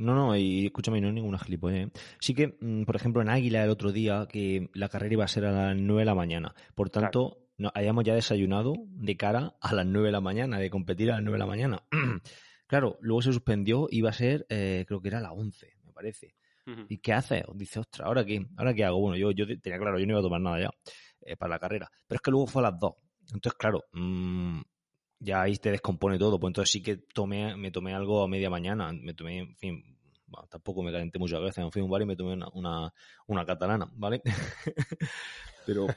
No, 0.02 0.16
no, 0.16 0.36
y 0.36 0.66
escúchame, 0.66 1.00
no 1.00 1.10
es 1.10 1.14
ninguna 1.14 1.38
gilipollez. 1.38 1.88
¿eh? 1.88 1.92
Sí 2.20 2.34
que, 2.34 2.58
mm, 2.60 2.84
por 2.84 2.96
ejemplo, 2.96 3.22
en 3.22 3.30
Águila 3.30 3.64
el 3.64 3.70
otro 3.70 3.92
día, 3.92 4.28
que 4.28 4.70
la 4.74 4.90
carrera 4.90 5.14
iba 5.14 5.26
a 5.26 5.28
ser 5.28 5.46
a 5.46 5.52
las 5.52 5.78
9 5.78 6.02
de 6.02 6.06
la 6.06 6.16
mañana. 6.16 6.56
Por 6.74 6.90
tanto, 6.90 7.38
hayamos 7.76 8.04
ya 8.04 8.16
desayunado 8.16 8.74
de 8.88 9.16
cara 9.16 9.56
a 9.62 9.76
las 9.76 9.86
9 9.86 10.08
de 10.08 10.12
la 10.12 10.22
mañana, 10.22 10.58
de 10.58 10.72
competir 10.72 11.12
a 11.12 11.16
las 11.16 11.24
9 11.24 11.36
de 11.36 11.40
la 11.40 11.46
mañana. 11.46 11.84
claro, 12.68 12.98
luego 13.02 13.22
se 13.22 13.32
suspendió, 13.32 13.88
iba 13.92 14.10
a 14.10 14.14
ser, 14.14 14.48
eh, 14.50 14.86
creo 14.88 15.02
que 15.02 15.10
era 15.10 15.20
a 15.20 15.22
las 15.22 15.34
11, 15.34 15.72
me 15.86 15.94
parece. 15.94 16.36
¿Y 16.88 17.00
qué 17.00 17.14
hace? 17.14 17.44
Dice, 17.54 17.80
ostras, 17.80 18.08
¿ahora 18.08 18.24
qué? 18.24 18.46
¿Ahora 18.56 18.74
qué 18.74 18.86
hago? 18.86 19.00
Bueno, 19.00 19.18
yo, 19.18 19.32
yo 19.32 19.46
tenía 19.60 19.78
claro, 19.78 20.00
yo 20.00 20.06
no 20.06 20.14
iba 20.14 20.20
a 20.20 20.24
tomar 20.24 20.42
nada 20.42 20.60
ya 20.62 20.70
eh, 21.22 21.36
para 21.36 21.56
la 21.56 21.60
carrera. 21.60 21.92
Pero 22.08 22.18
es 22.18 22.22
que 22.22 22.32
luego 22.32 22.48
fue 22.48 22.62
a 22.62 22.72
las 22.72 22.80
2. 22.80 22.94
Entonces, 23.34 23.58
claro, 23.58 23.84
mmm, 23.92 24.62
ya 25.22 25.44
ahí 25.44 25.56
te 25.58 25.72
descompone 25.72 26.18
todo. 26.18 26.40
Pues 26.40 26.50
entonces 26.50 26.72
sí 26.72 26.82
que 26.82 26.98
tomé, 26.98 27.56
me 27.56 27.72
tomé 27.72 27.94
algo 27.94 28.24
a 28.24 28.28
media 28.28 28.50
mañana. 28.50 28.92
Me 28.92 29.14
tomé, 29.14 29.40
en 29.40 29.56
fin, 29.56 29.98
tampoco 30.50 30.84
me 30.84 30.92
calenté 30.92 31.20
mucho 31.20 31.36
la 31.36 31.42
cabeza. 31.42 31.64
Me 31.64 31.72
fui 31.72 31.82
a 31.82 31.86
un 31.86 31.92
bar 31.92 32.02
y 32.02 32.06
me 32.06 32.16
tomé 32.16 32.34
una, 32.34 32.92
una, 33.28 33.46
catalana, 33.46 33.90
¿vale? 33.94 34.22
Pero 35.66 35.88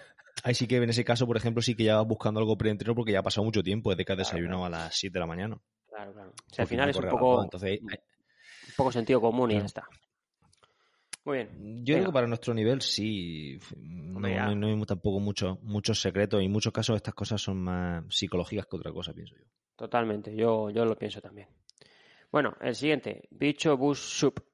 ahí 0.42 0.54
sí 0.54 0.68
que 0.68 0.76
en 0.76 0.90
ese 0.90 1.04
caso, 1.04 1.26
por 1.26 1.36
ejemplo, 1.36 1.62
sí 1.62 1.74
que 1.74 1.84
ya 1.84 1.96
vas 1.96 2.06
buscando 2.06 2.38
algo 2.38 2.56
preentreno 2.56 2.94
porque 2.94 3.12
ya 3.12 3.20
ha 3.20 3.22
pasado 3.22 3.44
mucho 3.44 3.62
tiempo 3.62 3.90
desde 3.90 4.04
que 4.04 4.12
has 4.12 4.18
desayunado 4.18 4.66
a 4.66 4.70
las 4.70 4.94
7 4.94 5.14
de 5.14 5.20
la 5.20 5.26
mañana. 5.26 5.58
Claro, 5.88 6.12
claro. 6.12 6.30
O 6.30 6.54
sea, 6.54 6.64
al 6.64 6.68
final 6.68 6.90
es 6.90 6.96
un 6.96 7.08
poco, 7.08 7.42
entonces, 7.42 7.80
un 7.80 8.74
poco 8.76 8.92
sentido 8.92 9.20
común 9.20 9.50
y 9.52 9.54
ya 9.54 9.64
está. 9.64 9.88
Muy 11.24 11.38
bien. 11.38 11.84
Yo 11.84 11.94
creo 11.94 12.06
que 12.06 12.12
para 12.12 12.26
nuestro 12.26 12.52
nivel 12.52 12.82
sí. 12.82 13.58
No, 13.76 14.26
hay 14.26 14.84
tampoco 14.86 15.20
muchos 15.20 15.62
muchos 15.62 16.00
secretos 16.00 16.42
y 16.42 16.46
en 16.46 16.52
muchos 16.52 16.72
casos 16.72 16.96
estas 16.96 17.14
cosas 17.14 17.40
son 17.40 17.62
más 17.62 18.04
psicológicas 18.10 18.66
que 18.66 18.76
otra 18.76 18.92
cosa, 18.92 19.12
pienso 19.14 19.34
yo. 19.36 19.44
Totalmente, 19.76 20.36
yo, 20.36 20.70
yo 20.70 20.84
lo 20.84 20.96
pienso 20.96 21.20
también. 21.20 21.48
Bueno, 22.30 22.56
el 22.60 22.74
siguiente. 22.74 23.28
Bicho 23.30 23.76
Bus 23.76 23.98
Soup. 23.98 24.44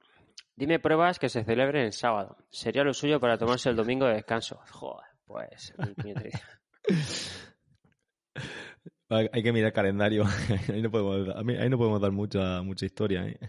Dime 0.55 0.79
pruebas 0.79 1.19
que 1.19 1.29
se 1.29 1.43
celebren 1.45 1.87
el 1.87 1.93
sábado. 1.93 2.37
Sería 2.51 2.85
lo 2.85 2.93
suyo 2.93 3.19
para 3.19 3.39
tomarse 3.39 3.71
el 3.71 3.77
domingo 3.77 4.07
de 4.07 4.15
descanso. 4.15 4.61
Joder, 4.71 5.09
pues. 5.25 5.75
Hay 9.09 9.43
que 9.43 9.53
mirar 9.53 9.69
el 9.69 9.73
calendario. 9.73 10.25
ahí, 10.69 10.83
no 10.83 10.91
podemos, 10.91 11.35
ahí 11.37 11.69
no 11.69 11.79
podemos 11.79 12.01
dar 12.01 12.13
mucha, 12.13 12.63
mucha 12.63 12.87
historia. 12.87 13.27
¿eh? 13.27 13.41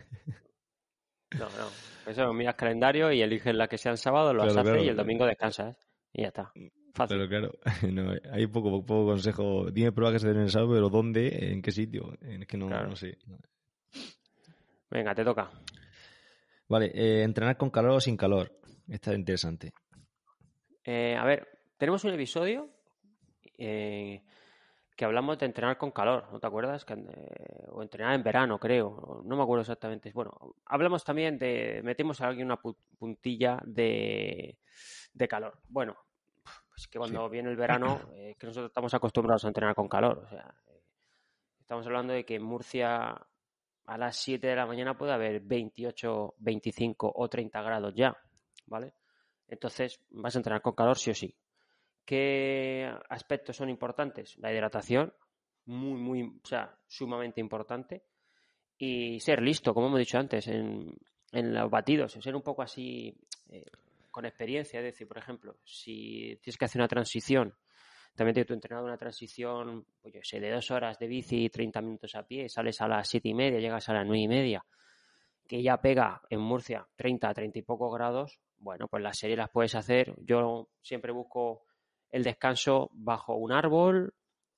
No, 1.37 1.45
no. 1.45 1.67
Eso, 2.05 2.33
miras 2.33 2.55
calendario 2.55 3.11
y 3.11 3.21
eliges 3.21 3.53
la 3.55 3.67
que 3.67 3.77
sea 3.77 3.91
el 3.91 3.97
sábado, 3.97 4.33
lo 4.33 4.43
haces 4.43 4.83
y 4.83 4.87
el 4.87 4.95
domingo 4.95 5.25
descansas. 5.25 5.77
Y 6.13 6.23
ya 6.23 6.29
está. 6.29 6.51
Fácil. 6.93 7.17
Pero 7.17 7.29
claro, 7.29 7.51
no, 7.91 8.13
hay 8.31 8.47
poco, 8.47 8.83
poco 8.85 9.05
consejo. 9.05 9.71
Dime 9.71 9.91
prueba 9.91 10.11
que 10.11 10.19
se 10.19 10.27
den 10.27 10.41
el 10.41 10.49
sábado, 10.49 10.73
pero 10.73 10.89
¿dónde? 10.89 11.51
¿En 11.51 11.61
qué 11.61 11.71
sitio? 11.71 12.13
Es 12.21 12.45
que 12.47 12.57
no, 12.57 12.67
no 12.67 12.95
sé. 12.95 13.17
Venga, 14.89 15.15
te 15.15 15.23
toca. 15.23 15.49
Vale, 16.67 16.91
eh, 16.93 17.23
entrenar 17.23 17.57
con 17.57 17.69
calor 17.69 17.91
o 17.91 18.01
sin 18.01 18.17
calor. 18.17 18.51
Está 18.87 19.13
interesante. 19.13 19.71
Eh, 20.83 21.15
a 21.15 21.23
ver, 21.25 21.47
tenemos 21.77 22.03
un 22.03 22.13
episodio 22.13 22.69
eh, 23.57 24.23
que 25.01 25.05
hablamos 25.05 25.39
de 25.39 25.47
entrenar 25.47 25.79
con 25.79 25.89
calor, 25.89 26.27
¿no 26.31 26.39
te 26.39 26.45
acuerdas? 26.45 26.85
Eh, 26.87 27.65
o 27.71 27.81
entrenar 27.81 28.13
en 28.13 28.21
verano, 28.21 28.59
creo. 28.59 29.23
No 29.25 29.35
me 29.35 29.41
acuerdo 29.41 29.61
exactamente. 29.61 30.11
Bueno, 30.13 30.31
hablamos 30.67 31.03
también 31.03 31.39
de. 31.39 31.81
Metemos 31.83 32.21
a 32.21 32.27
alguien 32.27 32.45
una 32.45 32.61
puntilla 32.99 33.59
de, 33.65 34.59
de 35.11 35.27
calor. 35.27 35.57
Bueno, 35.67 35.97
pues 36.69 36.87
que 36.87 36.99
cuando 36.99 37.27
viene 37.31 37.49
el 37.49 37.55
verano, 37.55 37.99
eh, 38.13 38.35
que 38.37 38.45
nosotros 38.45 38.69
estamos 38.69 38.93
acostumbrados 38.93 39.43
a 39.43 39.47
entrenar 39.47 39.73
con 39.73 39.89
calor. 39.89 40.19
O 40.19 40.27
sea, 40.27 40.53
eh, 40.67 40.83
estamos 41.61 41.83
hablando 41.87 42.13
de 42.13 42.23
que 42.23 42.35
en 42.35 42.43
Murcia 42.43 43.19
a 43.87 43.97
las 43.97 44.15
7 44.17 44.45
de 44.45 44.55
la 44.55 44.67
mañana 44.67 44.95
puede 44.95 45.13
haber 45.13 45.41
28, 45.41 46.35
25 46.37 47.11
o 47.15 47.27
30 47.27 47.59
grados 47.63 47.95
ya, 47.95 48.15
¿vale? 48.67 48.93
Entonces 49.47 49.99
vas 50.11 50.35
a 50.35 50.37
entrenar 50.37 50.61
con 50.61 50.75
calor 50.75 50.95
sí 50.95 51.09
o 51.09 51.15
sí. 51.15 51.35
¿Qué 52.05 52.91
aspectos 53.09 53.55
son 53.55 53.69
importantes? 53.69 54.37
La 54.37 54.51
hidratación, 54.51 55.13
muy, 55.65 55.99
muy, 55.99 56.39
o 56.43 56.47
sea, 56.47 56.77
sumamente 56.87 57.39
importante. 57.39 58.03
Y 58.77 59.19
ser 59.19 59.41
listo, 59.41 59.73
como 59.73 59.87
hemos 59.87 59.99
dicho 59.99 60.17
antes, 60.17 60.47
en, 60.47 60.95
en 61.31 61.53
los 61.53 61.69
batidos, 61.69 62.13
ser 62.13 62.35
un 62.35 62.41
poco 62.41 62.63
así 62.63 63.15
eh, 63.49 63.65
con 64.09 64.25
experiencia. 64.25 64.79
Es 64.79 64.85
decir, 64.85 65.07
por 65.07 65.17
ejemplo, 65.17 65.57
si 65.63 66.37
tienes 66.41 66.57
que 66.57 66.65
hacer 66.65 66.81
una 66.81 66.87
transición, 66.87 67.55
también 68.15 68.33
tienes 68.33 68.47
tu 68.47 68.53
entrenado 68.53 68.85
una 68.85 68.97
transición, 68.97 69.85
pues 70.01 70.13
yo 70.13 70.19
sé, 70.23 70.39
de 70.39 70.51
dos 70.51 70.69
horas 70.71 70.99
de 70.99 71.07
bici, 71.07 71.45
y 71.45 71.49
30 71.49 71.81
minutos 71.81 72.15
a 72.15 72.23
pie, 72.23 72.49
sales 72.49 72.81
a 72.81 72.87
las 72.87 73.07
siete 73.07 73.29
y 73.29 73.33
media, 73.33 73.59
llegas 73.59 73.87
a 73.89 73.93
las 73.93 74.05
nueve 74.05 74.23
y 74.23 74.27
media, 74.27 74.65
que 75.47 75.61
ya 75.61 75.79
pega 75.79 76.21
en 76.29 76.39
Murcia 76.39 76.87
30, 76.95 77.33
30 77.33 77.59
y 77.59 77.61
pocos 77.61 77.93
grados, 77.93 78.39
bueno, 78.57 78.87
pues 78.87 79.01
las 79.01 79.17
series 79.17 79.37
las 79.37 79.49
puedes 79.49 79.75
hacer. 79.75 80.13
Yo 80.23 80.69
siempre 80.81 81.11
busco 81.11 81.65
el 82.11 82.23
descanso 82.23 82.89
bajo 82.93 83.35
un 83.35 83.51
árbol, 83.51 84.13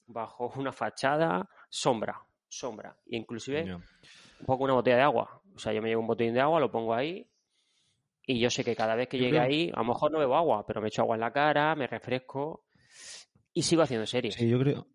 bajo 0.06 0.52
una 0.56 0.72
fachada, 0.72 1.48
sombra, 1.70 2.20
sombra. 2.48 2.98
Y 3.06 3.18
inclusive 3.18 3.74
un 3.74 4.46
poco 4.46 4.64
una 4.64 4.74
botella 4.74 4.98
de 4.98 5.04
agua. 5.04 5.42
O 5.56 5.60
sea, 5.60 5.72
yo 5.74 5.82
me 5.82 5.90
llevo 5.90 6.02
un 6.02 6.08
botín 6.08 6.34
de 6.34 6.42
agua, 6.42 6.60
lo 6.60 6.72
pongo 6.72 6.94
ahí 6.94 7.28
y 8.26 8.40
yo 8.40 8.50
sé 8.50 8.64
que 8.64 8.76
cada 8.76 8.96
vez 8.96 9.08
que 9.10 9.18
llegue 9.18 9.40
ahí, 9.40 9.72
a 9.74 9.80
lo 9.80 9.86
mejor 9.86 10.12
no 10.12 10.20
bebo 10.20 10.36
agua, 10.36 10.66
pero 10.66 10.82
me 10.82 10.88
echo 10.88 11.02
agua 11.02 11.16
en 11.16 11.22
la 11.22 11.34
cara, 11.34 11.76
me 11.76 11.88
refresco 11.88 12.66
y 13.54 13.64
sigo 13.64 13.82
haciendo 13.82 14.06
series. 14.06 14.36
Sí, 14.36 14.48
yo 14.48 14.60
creo, 14.60 14.88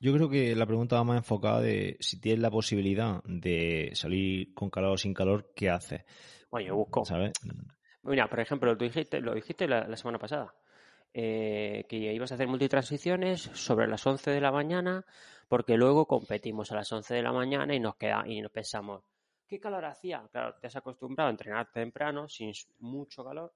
Yo 0.00 0.14
creo 0.14 0.30
que 0.30 0.56
la 0.56 0.66
pregunta 0.66 0.96
va 0.96 1.04
más 1.04 1.18
enfocada 1.18 1.60
de 1.60 1.96
si 2.00 2.20
tienes 2.20 2.40
la 2.40 2.50
posibilidad 2.50 3.22
de 3.24 3.90
salir 3.92 4.54
con 4.54 4.70
calor 4.70 4.92
o 4.92 4.96
sin 4.96 5.12
calor, 5.12 5.52
¿qué 5.54 5.68
haces? 5.68 6.04
Bueno, 6.50 6.68
yo 6.68 6.76
busco. 6.76 7.04
¿Sabes? 7.04 7.32
Mira, 8.02 8.28
por 8.28 8.40
ejemplo, 8.40 8.72
lo 8.72 8.78
dijiste, 8.82 9.20
lo 9.20 9.34
dijiste 9.34 9.68
la, 9.68 9.96
semana 9.96 10.18
pasada, 10.18 10.54
eh, 11.14 11.86
que 11.88 11.96
ibas 11.96 12.32
a 12.32 12.34
hacer 12.34 12.48
multitransiciones 12.48 13.42
sobre 13.54 13.86
las 13.86 14.04
11 14.04 14.32
de 14.32 14.40
la 14.40 14.50
mañana, 14.50 15.06
porque 15.48 15.76
luego 15.76 16.06
competimos 16.06 16.72
a 16.72 16.74
las 16.74 16.92
11 16.92 17.14
de 17.14 17.22
la 17.22 17.32
mañana 17.32 17.74
y 17.74 17.80
nos 17.80 17.94
queda 17.94 18.24
y 18.26 18.40
nos 18.40 18.50
pensamos, 18.50 19.04
¿qué 19.46 19.60
calor 19.60 19.84
hacía? 19.84 20.26
Claro, 20.32 20.56
te 20.60 20.66
has 20.66 20.76
acostumbrado 20.76 21.28
a 21.28 21.30
entrenar 21.30 21.70
temprano, 21.70 22.28
sin 22.28 22.52
mucho 22.80 23.24
calor, 23.24 23.52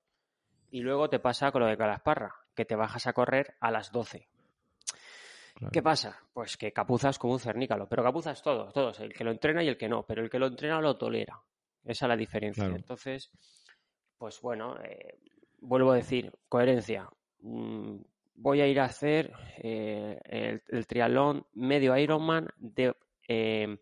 y 0.71 0.81
luego 0.81 1.11
te 1.11 1.19
pasa 1.19 1.51
con 1.51 1.63
lo 1.63 1.69
de 1.69 1.77
Calasparra, 1.77 2.33
que 2.55 2.65
te 2.65 2.77
bajas 2.77 3.09
a 3.09 3.13
correr 3.13 3.57
a 3.59 3.73
las 3.73 3.91
12. 3.91 4.29
¿Qué 5.73 5.83
pasa? 5.83 6.17
Pues 6.33 6.57
que 6.57 6.73
capuzas 6.73 7.19
como 7.19 7.33
un 7.33 7.41
cernícalo, 7.41 7.89
pero 7.89 8.05
capuzas 8.05 8.41
todos, 8.41 8.73
todos, 8.73 9.01
el 9.01 9.13
que 9.13 9.25
lo 9.25 9.33
entrena 9.33 9.65
y 9.65 9.69
el 9.69 9.77
que 9.77 9.89
no, 9.89 10.05
pero 10.05 10.23
el 10.23 10.31
que 10.31 10.39
lo 10.39 10.47
entrena 10.47 10.81
lo 10.81 10.97
tolera. 10.97 11.43
Esa 11.85 12.07
es 12.07 12.09
la 12.09 12.17
diferencia. 12.17 12.67
Entonces, 12.67 13.33
pues 14.17 14.41
bueno, 14.41 14.77
eh, 14.85 15.19
vuelvo 15.61 15.93
a 15.93 15.97
decir, 15.97 16.33
coherencia. 16.49 17.09
Mm, 17.41 17.97
voy 18.35 18.61
a 18.61 18.67
ir 18.67 18.81
a 18.81 18.85
hacer 18.85 19.33
eh, 19.59 20.61
el, 20.69 20.87
triatlón 20.87 21.47
medio 21.55 21.97
Ironman 21.97 22.49
de, 22.57 22.95
eh, 23.27 23.79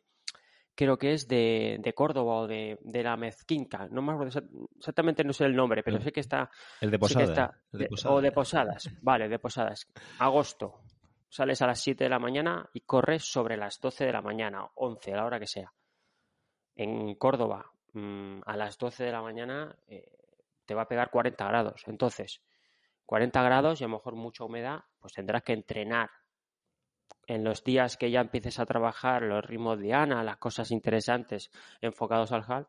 creo 0.77 0.99
que 0.99 1.13
es 1.13 1.27
de, 1.27 1.93
Córdoba 1.97 2.41
o 2.41 2.47
de, 2.47 2.79
la 3.03 3.17
Mezquinca. 3.17 3.89
No 3.91 4.03
más 4.03 4.37
exactamente 4.77 5.25
no 5.25 5.33
sé 5.33 5.45
el 5.45 5.57
nombre, 5.57 5.83
pero 5.83 6.01
sé 6.01 6.13
que 6.13 6.21
está. 6.21 6.51
El 6.81 6.91
de 6.91 6.99
Posada. 6.99 7.59
O 8.05 8.21
de 8.21 8.33
Posadas. 8.33 8.91
Vale, 9.01 9.29
de 9.29 9.39
Posadas. 9.39 9.89
Agosto. 10.19 10.83
Sales 11.29 11.61
a 11.61 11.67
las 11.67 11.81
7 11.81 12.05
de 12.05 12.11
la 12.11 12.21
mañana 12.21 12.69
y 12.73 12.81
corres 12.83 13.25
sobre 13.25 13.57
las 13.57 13.81
12 13.81 14.07
de 14.07 14.13
la 14.13 14.23
mañana, 14.23 14.65
11, 14.77 15.13
a 15.13 15.17
la 15.17 15.27
hora 15.27 15.41
que 15.41 15.47
sea. 15.47 15.73
En 16.77 17.17
Córdoba, 17.17 17.73
mm, 17.95 18.41
a 18.47 18.57
las 18.57 18.79
12 18.79 19.05
de 19.05 19.13
la 19.13 19.23
mañana 19.23 19.77
eh, 19.89 20.09
te 20.65 20.75
va 20.75 20.83
a 20.83 20.89
pegar 20.89 21.11
40 21.11 21.47
grados. 21.49 21.83
Entonces, 21.89 22.41
40 23.07 23.43
grados 23.43 23.81
y 23.81 23.85
a 23.85 23.87
lo 23.87 23.95
mejor 23.95 24.17
mucha 24.17 24.45
humedad, 24.45 24.81
pues 24.99 25.15
tendrás 25.15 25.43
que 25.43 25.53
entrenar. 25.53 26.11
En 27.29 27.43
los 27.43 27.65
días 27.65 27.97
que 27.97 28.11
ya 28.11 28.21
empieces 28.21 28.59
a 28.59 28.67
trabajar 28.67 29.23
los 29.23 29.45
ritmos 29.45 29.81
de 29.81 29.95
Ana, 29.95 30.23
las 30.23 30.37
cosas 30.37 30.71
interesantes 30.71 31.51
enfocados 31.81 32.33
al 32.33 32.45
HAL, 32.47 32.69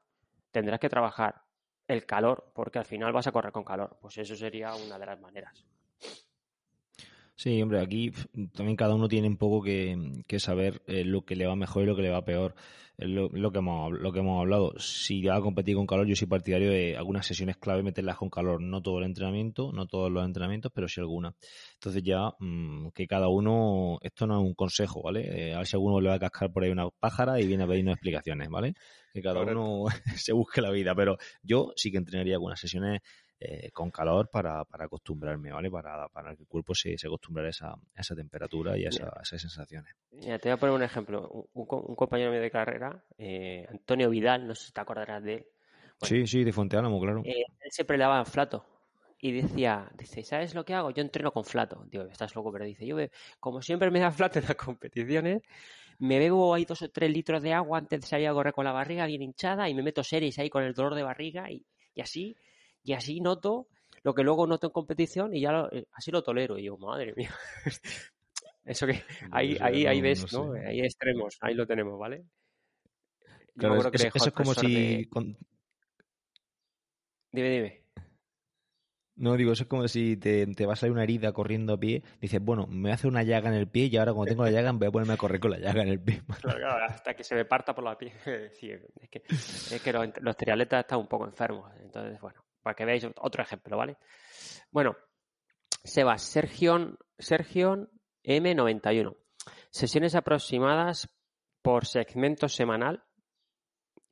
tendrás 0.51 0.79
que 0.79 0.89
trabajar 0.89 1.43
el 1.87 2.05
calor, 2.05 2.51
porque 2.53 2.79
al 2.79 2.85
final 2.85 3.13
vas 3.13 3.27
a 3.27 3.31
correr 3.31 3.51
con 3.51 3.63
calor. 3.63 3.97
Pues 4.01 4.17
eso 4.17 4.35
sería 4.35 4.73
una 4.75 4.97
de 4.97 5.05
las 5.05 5.19
maneras. 5.19 5.65
Sí, 7.39 7.61
hombre, 7.61 7.79
aquí 7.79 8.11
también 8.55 8.75
cada 8.75 8.95
uno 8.95 9.07
tiene 9.07 9.27
un 9.27 9.37
poco 9.37 9.61
que, 9.61 10.39
saber 10.39 10.81
eh, 10.87 11.03
lo 11.05 11.23
que 11.23 11.35
le 11.35 11.45
va 11.45 11.55
mejor 11.55 11.83
y 11.83 11.85
lo 11.85 11.95
que 11.95 12.01
le 12.01 12.09
va 12.09 12.25
peor. 12.25 12.55
Lo, 12.97 13.29
lo, 13.29 13.51
que 13.51 13.59
hemos, 13.59 13.91
lo 13.91 14.11
que 14.11 14.19
hemos 14.21 14.39
hablado. 14.41 14.73
Si 14.79 15.21
va 15.21 15.35
a 15.35 15.41
competir 15.41 15.75
con 15.75 15.85
calor, 15.85 16.07
yo 16.07 16.15
soy 16.15 16.27
partidario 16.27 16.71
de 16.71 16.97
algunas 16.97 17.27
sesiones 17.27 17.57
clave 17.57 17.83
meterlas 17.83 18.17
con 18.17 18.31
calor. 18.31 18.59
No 18.63 18.81
todo 18.81 18.97
el 18.97 19.05
entrenamiento, 19.05 19.71
no 19.71 19.85
todos 19.85 20.11
los 20.11 20.25
entrenamientos, 20.25 20.71
pero 20.73 20.87
sí 20.87 20.99
algunas. 20.99 21.35
Entonces 21.75 22.01
ya 22.01 22.31
mm, 22.39 22.87
que 22.95 23.05
cada 23.05 23.27
uno, 23.27 23.99
esto 24.01 24.25
no 24.25 24.41
es 24.41 24.43
un 24.43 24.55
consejo, 24.55 25.03
¿vale? 25.03 25.49
Eh, 25.49 25.53
a 25.53 25.59
ver 25.59 25.67
si 25.67 25.75
alguno 25.75 26.01
le 26.01 26.09
va 26.09 26.15
a 26.15 26.19
cascar 26.19 26.51
por 26.51 26.63
ahí 26.63 26.71
una 26.71 26.89
pájara 26.89 27.39
y 27.39 27.45
viene 27.45 27.65
a 27.65 27.67
pedirnos 27.67 27.93
explicaciones, 27.93 28.49
¿vale? 28.49 28.73
Que 29.13 29.21
cada 29.21 29.41
uno 29.41 29.85
se 30.15 30.33
busque 30.33 30.59
la 30.59 30.71
vida. 30.71 30.95
Pero 30.95 31.17
yo 31.43 31.73
sí 31.75 31.91
que 31.91 31.97
entrenaría 31.97 32.33
algunas 32.33 32.59
sesiones 32.59 33.01
eh, 33.39 33.69
con 33.71 33.91
calor 33.91 34.29
para, 34.31 34.65
para, 34.65 34.85
acostumbrarme, 34.85 35.51
¿vale? 35.51 35.69
Para, 35.69 36.07
para 36.09 36.35
que 36.35 36.41
el 36.41 36.47
cuerpo 36.47 36.73
se, 36.73 36.97
se 36.97 37.05
acostumbre 37.05 37.45
a 37.45 37.49
esa, 37.49 37.75
esa 37.95 38.15
temperatura 38.15 38.75
y 38.75 38.85
a, 38.85 38.89
esas 38.89 39.41
sensaciones. 39.41 39.93
te 40.09 40.39
voy 40.41 40.51
a 40.51 40.57
poner 40.57 40.75
un 40.75 40.81
ejemplo. 40.81 41.47
Un, 41.53 41.95
compañero 41.95 42.31
mío 42.31 42.41
de 42.41 42.49
carrera, 42.49 43.03
eh, 43.15 43.67
Antonio 43.69 44.09
Vidal, 44.09 44.47
no 44.47 44.55
sé 44.55 44.65
si 44.65 44.71
te 44.71 44.81
acordarás 44.81 45.23
de 45.23 45.33
él. 45.35 45.45
sí, 46.01 46.25
sí, 46.25 46.43
de 46.43 46.51
Fonteánamo, 46.51 46.99
claro. 46.99 47.21
Eh, 47.25 47.45
él 47.59 47.71
siempre 47.71 47.97
le 47.99 48.05
daba 48.05 48.25
flato 48.25 48.65
y 49.19 49.31
decía, 49.31 49.87
dice, 49.95 50.23
¿sabes 50.23 50.55
lo 50.55 50.65
que 50.65 50.73
hago? 50.73 50.89
Yo 50.89 51.03
entreno 51.03 51.31
con 51.31 51.43
flato. 51.43 51.85
Digo, 51.91 52.05
estás 52.05 52.35
loco, 52.35 52.51
pero 52.51 52.65
dice, 52.65 52.87
yo 52.87 52.97
como 53.39 53.61
siempre 53.61 53.91
me 53.91 53.99
da 53.99 54.09
flato 54.09 54.39
en 54.39 54.45
las 54.45 54.55
competiciones, 54.55 55.43
me 55.99 56.17
bebo 56.17 56.55
ahí 56.55 56.65
dos 56.65 56.81
o 56.81 56.89
tres 56.89 57.11
litros 57.11 57.43
de 57.43 57.53
agua 57.53 57.77
antes 57.77 58.01
de 58.01 58.07
salir 58.07 58.27
a 58.27 58.33
correr 58.33 58.53
con 58.53 58.65
la 58.65 58.71
barriga 58.71 59.05
bien 59.05 59.21
hinchada 59.21 59.69
y 59.69 59.75
me 59.75 59.83
meto 59.83 60.03
series 60.03 60.39
ahí 60.39 60.49
con 60.49 60.63
el 60.63 60.73
dolor 60.73 60.95
de 60.95 61.03
barriga 61.03 61.51
y, 61.51 61.63
y 61.93 62.01
así 62.01 62.35
y 62.87 62.93
así 62.93 63.19
noto 63.19 63.67
lo 64.01 64.15
que 64.15 64.23
luego 64.23 64.47
noto 64.47 64.67
en 64.67 64.71
competición 64.71 65.35
y 65.35 65.41
ya 65.41 65.67
eh, 65.73 65.85
así 65.91 66.09
lo 66.09 66.23
tolero. 66.23 66.57
Y 66.57 66.63
yo, 66.63 66.77
madre 66.77 67.13
mía. 67.15 67.35
Eso 68.63 68.87
que 68.87 69.03
ahí, 69.31 69.57
ahí, 69.59 69.85
ahí 69.85 69.99
ves, 69.99 70.31
¿no? 70.31 70.53
Hay 70.53 70.79
extremos, 70.79 71.37
ahí 71.41 71.53
lo 71.53 71.67
tenemos, 71.67 71.99
¿vale? 71.99 72.25
Claro, 73.57 73.91
eso 73.91 74.27
es 74.27 74.31
como 74.33 74.53
si... 74.53 75.09
Dime, 77.31 77.49
dime. 77.49 77.83
No, 79.15 79.35
digo, 79.35 79.51
eso 79.51 79.63
es 79.63 79.69
como 79.69 79.87
si 79.87 80.15
te, 80.15 80.45
te 80.47 80.65
va 80.65 80.73
a 80.73 80.75
salir 80.75 80.93
una 80.93 81.03
herida 81.03 81.31
corriendo 81.31 81.73
a 81.73 81.79
pie. 81.79 82.03
Dices, 82.21 82.41
bueno, 82.41 82.67
me 82.67 82.91
hace 82.91 83.07
una 83.07 83.23
llaga 83.23 83.49
en 83.49 83.55
el 83.55 83.67
pie 83.67 83.85
y 83.85 83.97
ahora 83.97 84.13
cuando 84.13 84.29
tengo 84.29 84.43
la 84.43 84.51
llaga 84.51 84.73
me 84.73 84.79
voy 84.79 84.87
a 84.87 84.91
ponerme 84.91 85.13
a 85.13 85.17
correr 85.17 85.39
con 85.39 85.51
la 85.51 85.59
llaga 85.59 85.81
en 85.81 85.89
el 85.89 85.99
pie. 85.99 86.21
Claro, 86.41 86.85
hasta 86.85 87.15
que 87.15 87.23
se 87.23 87.35
me 87.35 87.45
parta 87.45 87.73
por 87.73 87.83
la 87.83 87.97
piel. 87.97 88.11
Sí, 88.53 88.69
es 88.69 89.09
que, 89.09 89.23
es 89.27 89.81
que 89.81 89.93
los, 89.93 90.07
los 90.21 90.37
triatletas 90.37 90.81
están 90.81 90.99
un 90.99 91.07
poco 91.07 91.25
enfermos. 91.25 91.71
Entonces, 91.81 92.19
bueno, 92.21 92.46
para 92.67 92.75
que 92.75 92.83
veáis 92.83 93.07
otro 93.21 93.41
ejemplo, 93.41 93.77
¿vale? 93.77 93.95
Bueno, 94.71 94.97
Sebas, 95.85 96.21
Sergio, 96.21 96.97
Sergio 97.17 97.89
M91. 98.21 99.15
Sesiones 99.69 100.15
aproximadas 100.15 101.07
por 101.61 101.85
segmento 101.85 102.49
semanal 102.49 103.05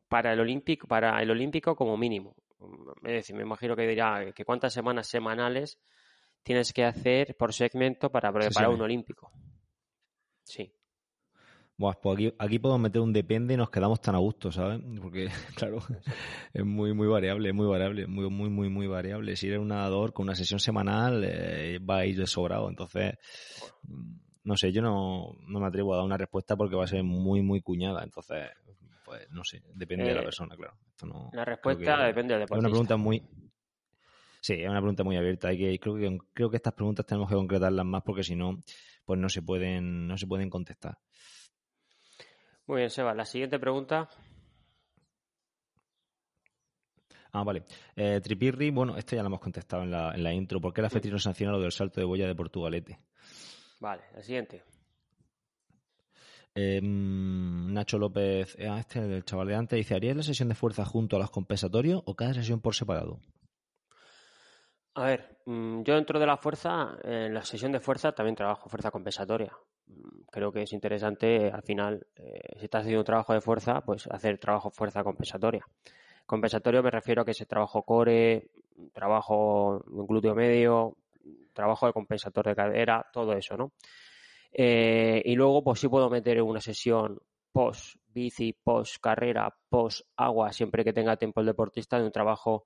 para 0.07 0.31
el 0.31 0.39
olímpico, 0.39 0.87
para 0.87 1.21
el 1.21 1.31
olímpico 1.31 1.75
como 1.75 1.97
mínimo. 1.97 2.37
Es 3.03 3.11
decir, 3.11 3.35
me 3.35 3.41
imagino 3.41 3.75
que 3.75 3.85
dirá 3.85 4.31
que 4.33 4.45
cuántas 4.45 4.71
semanas 4.71 5.09
semanales 5.09 5.77
tienes 6.41 6.71
que 6.71 6.85
hacer 6.85 7.35
por 7.35 7.53
segmento 7.53 8.09
para 8.09 8.31
preparar 8.31 8.69
un 8.69 8.83
olímpico. 8.83 9.33
Sí. 10.45 10.73
Buah, 11.77 11.95
pues 12.01 12.15
aquí, 12.15 12.33
aquí 12.39 12.59
podemos 12.59 12.81
meter 12.81 13.01
un 13.01 13.11
depende 13.11 13.53
y 13.53 13.57
nos 13.57 13.69
quedamos 13.69 13.99
tan 13.99 14.15
a 14.15 14.19
gusto, 14.19 14.51
¿sabes? 14.51 14.81
Porque, 15.01 15.29
claro, 15.55 15.79
es 16.53 16.65
muy, 16.65 16.93
muy 16.93 17.07
variable, 17.07 17.51
muy 17.51 17.67
variable, 17.67 18.07
muy, 18.07 18.29
muy, 18.29 18.49
muy, 18.49 18.69
muy 18.69 18.87
variable. 18.87 19.35
Si 19.35 19.47
eres 19.47 19.59
un 19.59 19.69
nadador 19.69 20.13
con 20.13 20.23
una 20.23 20.35
sesión 20.35 20.59
semanal, 20.59 21.23
eh, 21.25 21.79
va 21.79 21.99
a 21.99 22.05
ir 22.05 22.17
de 22.17 22.27
sobrado. 22.27 22.69
Entonces, 22.69 23.15
no 24.43 24.55
sé, 24.55 24.71
yo 24.71 24.81
no, 24.81 25.35
no 25.47 25.59
me 25.59 25.67
atrevo 25.67 25.93
a 25.93 25.97
dar 25.97 26.05
una 26.05 26.17
respuesta 26.17 26.55
porque 26.55 26.75
va 26.75 26.85
a 26.85 26.87
ser 26.87 27.03
muy, 27.03 27.41
muy 27.41 27.61
cuñada. 27.61 28.03
Entonces, 28.03 28.49
pues 29.03 29.29
no 29.31 29.43
sé, 29.43 29.61
depende 29.73 30.05
de 30.05 30.15
la 30.15 30.21
eh, 30.21 30.25
persona, 30.25 30.55
claro. 30.55 30.77
la 31.33 31.45
respuesta 31.45 32.05
depende 32.05 32.33
del 32.33 32.41
deportista. 32.41 32.55
Es 32.55 32.59
una 32.59 32.69
pregunta 32.69 32.97
muy, 32.97 33.21
Sí, 34.45 34.53
es 34.53 34.69
una 34.69 34.79
pregunta 34.79 35.03
muy 35.03 35.17
abierta. 35.17 35.47
Hay 35.47 35.57
que, 35.57 35.79
creo 35.79 35.95
que 35.95 36.19
creo 36.31 36.51
que 36.51 36.57
estas 36.57 36.73
preguntas 36.73 37.03
tenemos 37.03 37.27
que 37.27 37.33
concretarlas 37.33 37.83
más 37.83 38.03
porque 38.03 38.23
si 38.23 38.35
no, 38.35 38.61
pues 39.03 39.19
no 39.19 39.27
se 39.27 39.41
pueden, 39.41 40.07
no 40.07 40.19
se 40.19 40.27
pueden 40.27 40.51
contestar. 40.51 40.99
Muy 42.67 42.77
bien, 42.77 42.89
Seba. 42.89 43.13
La 43.13 43.25
siguiente 43.25 43.59
pregunta. 43.59 44.09
Ah, 47.31 47.43
vale. 47.43 47.63
Eh, 47.95 48.21
Tripirri, 48.21 48.71
bueno, 48.71 48.97
esto 48.97 49.15
ya 49.15 49.21
lo 49.21 49.27
hemos 49.27 49.41
contestado 49.41 49.83
en 49.83 49.91
la, 49.91 50.13
en 50.15 50.23
la 50.23 50.33
intro. 50.33 50.61
¿Por 50.61 50.73
qué 50.73 50.81
la 50.81 50.89
FETI 50.89 51.11
no 51.11 51.19
sanciona 51.19 51.51
lo 51.51 51.59
del 51.59 51.71
salto 51.71 51.99
de 51.99 52.05
boya 52.05 52.27
de 52.27 52.33
Portugalete? 52.33 52.99
Vale, 53.79 54.03
la 54.13 54.21
siguiente. 54.21 54.63
Em, 56.55 57.73
Nacho 57.73 57.99
López, 57.99 58.55
eh, 58.57 58.73
este 58.79 58.99
el 58.99 59.25
chaval 59.25 59.47
de 59.49 59.55
antes, 59.55 59.77
dice, 59.77 59.93
¿harías 59.93 60.15
la 60.15 60.23
sesión 60.23 60.47
de 60.47 60.55
fuerza 60.55 60.85
junto 60.85 61.17
a 61.17 61.19
los 61.19 61.29
compensatorios 61.29 62.01
o 62.05 62.15
cada 62.15 62.33
sesión 62.33 62.61
por 62.61 62.73
separado? 62.73 63.19
A 64.93 65.03
ver, 65.03 65.41
mm, 65.45 65.83
yo 65.83 65.95
dentro 65.95 66.17
de 66.17 66.25
la 66.25 66.37
fuerza, 66.37 66.97
en 67.03 67.33
la 67.33 67.43
sesión 67.43 67.73
de 67.73 67.81
fuerza 67.81 68.13
también 68.13 68.35
trabajo 68.37 68.69
fuerza 68.69 68.91
compensatoria. 68.91 69.51
Mm, 69.87 70.21
creo 70.31 70.51
que 70.51 70.63
es 70.63 70.73
interesante, 70.73 71.51
al 71.51 71.63
final, 71.63 72.07
eh, 72.15 72.57
si 72.57 72.65
estás 72.65 72.81
haciendo 72.81 73.01
un 73.01 73.05
trabajo 73.05 73.33
de 73.33 73.41
fuerza, 73.41 73.81
pues 73.81 74.07
hacer 74.07 74.37
trabajo 74.39 74.71
fuerza 74.71 75.03
compensatoria. 75.03 75.65
Compensatorio 76.25 76.83
me 76.83 76.91
refiero 76.91 77.21
a 77.21 77.25
que 77.25 77.31
ese 77.31 77.45
trabajo 77.45 77.83
core, 77.83 78.49
trabajo 78.93 79.83
glúteo 79.87 80.35
medio, 80.35 80.97
trabajo 81.53 81.87
de 81.87 81.93
compensador 81.93 82.45
de 82.47 82.55
cadera, 82.55 83.05
todo 83.13 83.33
eso, 83.33 83.57
¿no? 83.57 83.73
Eh, 84.51 85.21
y 85.25 85.35
luego, 85.35 85.63
pues 85.63 85.79
sí 85.79 85.87
puedo 85.89 86.09
meter 86.09 86.41
una 86.41 86.61
sesión 86.61 87.19
post 87.51 87.97
bici, 88.07 88.53
post 88.53 88.97
carrera, 89.01 89.53
post 89.69 90.01
agua, 90.17 90.51
siempre 90.53 90.83
que 90.83 90.93
tenga 90.93 91.17
tiempo 91.17 91.41
el 91.41 91.47
deportista, 91.47 91.99
de 91.99 92.05
un 92.05 92.11
trabajo 92.11 92.65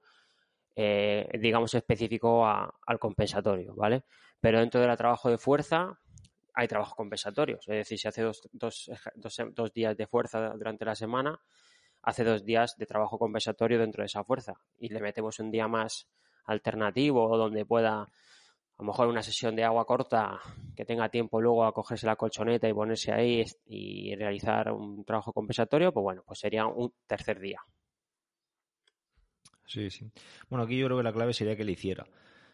eh, 0.76 1.28
digamos, 1.40 1.74
específico 1.74 2.46
al 2.48 3.00
compensatorio, 3.00 3.76
¿vale? 3.76 4.04
Pero 4.40 4.60
dentro 4.60 4.80
del 4.80 4.96
trabajo 4.96 5.30
de 5.30 5.38
fuerza 5.38 6.00
hay 6.60 6.68
trabajos 6.68 6.96
compensatorios, 6.96 7.66
es 7.70 7.78
decir, 7.78 7.98
si 7.98 8.08
hace 8.10 8.22
dos, 8.22 8.42
dos, 8.52 8.92
dos, 9.16 9.74
días 9.74 9.96
de 9.96 10.08
fuerza 10.08 10.50
durante 10.50 10.84
la 10.84 10.94
semana, 10.94 11.40
hace 12.02 12.26
dos 12.26 12.44
días 12.44 12.76
de 12.78 12.86
trabajo 12.86 13.18
compensatorio 13.18 13.80
dentro 13.80 14.02
de 14.02 14.08
esa 14.08 14.26
fuerza 14.26 14.54
y 14.78 14.90
le 14.90 15.00
metemos 15.00 15.40
un 15.40 15.52
día 15.52 15.70
más 15.70 16.10
alternativo 16.46 17.38
donde 17.38 17.66
pueda 17.66 18.02
a 18.02 18.12
lo 18.80 18.86
mejor 18.86 19.08
una 19.08 19.24
sesión 19.24 19.56
de 19.56 19.64
agua 19.64 19.86
corta 19.86 20.40
que 20.76 20.84
tenga 20.84 21.08
tiempo 21.08 21.40
luego 21.40 21.64
a 21.64 21.74
cogerse 21.74 22.06
la 22.06 22.18
colchoneta 22.18 22.68
y 22.68 22.74
ponerse 22.74 23.14
ahí 23.14 23.46
y 23.66 24.16
realizar 24.16 24.72
un 24.74 25.06
trabajo 25.06 25.32
compensatorio, 25.32 25.94
pues 25.94 26.04
bueno, 26.04 26.24
pues 26.26 26.40
sería 26.40 26.66
un 26.66 26.94
tercer 27.08 27.40
día. 27.40 27.62
Sí, 29.66 29.90
sí. 29.90 30.12
Bueno, 30.50 30.66
aquí 30.66 30.78
yo 30.78 30.88
creo 30.88 30.98
que 30.98 31.04
la 31.04 31.14
clave 31.14 31.34
sería 31.34 31.56
que 31.56 31.64
le 31.64 31.74
hiciera. 31.74 32.06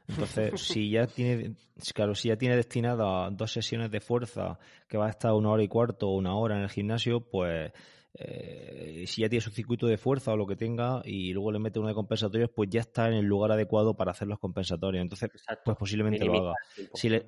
Entonces, 0.07 0.61
si 0.61 0.91
ya 0.91 1.07
tiene, 1.07 1.55
claro, 1.93 2.15
si 2.15 2.29
ya 2.29 2.37
tiene 2.37 2.55
destinada 2.55 3.29
dos 3.31 3.51
sesiones 3.51 3.91
de 3.91 3.99
fuerza 3.99 4.59
que 4.87 4.97
va 4.97 5.07
a 5.07 5.09
estar 5.09 5.33
una 5.33 5.49
hora 5.49 5.63
y 5.63 5.67
cuarto 5.67 6.09
o 6.09 6.15
una 6.15 6.35
hora 6.35 6.57
en 6.57 6.63
el 6.63 6.69
gimnasio, 6.69 7.21
pues 7.21 7.71
eh, 8.13 9.03
si 9.07 9.21
ya 9.21 9.29
tiene 9.29 9.41
su 9.41 9.51
circuito 9.51 9.87
de 9.87 9.97
fuerza 9.97 10.31
o 10.31 10.37
lo 10.37 10.47
que 10.47 10.55
tenga 10.55 11.01
y 11.03 11.33
luego 11.33 11.51
le 11.51 11.59
mete 11.59 11.79
uno 11.79 11.89
de 11.89 11.95
compensatorios, 11.95 12.49
pues 12.55 12.69
ya 12.69 12.81
está 12.81 13.07
en 13.07 13.15
el 13.15 13.25
lugar 13.25 13.51
adecuado 13.51 13.95
para 13.95 14.11
hacer 14.11 14.27
los 14.27 14.39
compensatorios. 14.39 15.01
Entonces, 15.01 15.29
pues 15.63 15.77
posiblemente 15.77 16.23
lo 16.23 16.37
haga. 16.37 16.53
Si 16.93 17.09
le, 17.09 17.25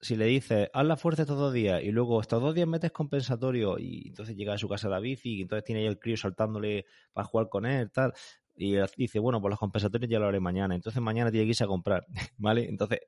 si 0.00 0.16
le 0.16 0.26
dices, 0.26 0.68
haz 0.72 0.86
la 0.86 0.96
fuerza 0.96 1.22
estos 1.22 1.38
dos 1.38 1.52
días 1.52 1.82
y 1.82 1.90
luego 1.90 2.20
estos 2.20 2.42
dos 2.42 2.54
días 2.54 2.68
metes 2.68 2.92
compensatorio 2.92 3.78
y 3.78 4.08
entonces 4.08 4.36
llega 4.36 4.54
a 4.54 4.58
su 4.58 4.68
casa 4.68 4.88
la 4.88 5.00
bici 5.00 5.38
y 5.38 5.42
entonces 5.42 5.64
tiene 5.64 5.82
ahí 5.82 5.86
el 5.86 5.98
crío 5.98 6.16
saltándole 6.16 6.86
para 7.12 7.26
jugar 7.26 7.48
con 7.48 7.66
él, 7.66 7.90
tal, 7.90 8.12
y 8.54 8.76
dice, 8.96 9.18
bueno, 9.18 9.40
pues 9.40 9.50
los 9.50 9.58
compensatorios 9.58 10.10
ya 10.10 10.18
lo 10.18 10.26
haré 10.26 10.40
mañana, 10.40 10.74
entonces 10.74 11.02
mañana 11.02 11.30
tiene 11.30 11.46
que 11.46 11.50
irse 11.50 11.64
a 11.64 11.68
comprar, 11.68 12.06
¿vale? 12.38 12.68
Entonces, 12.68 13.00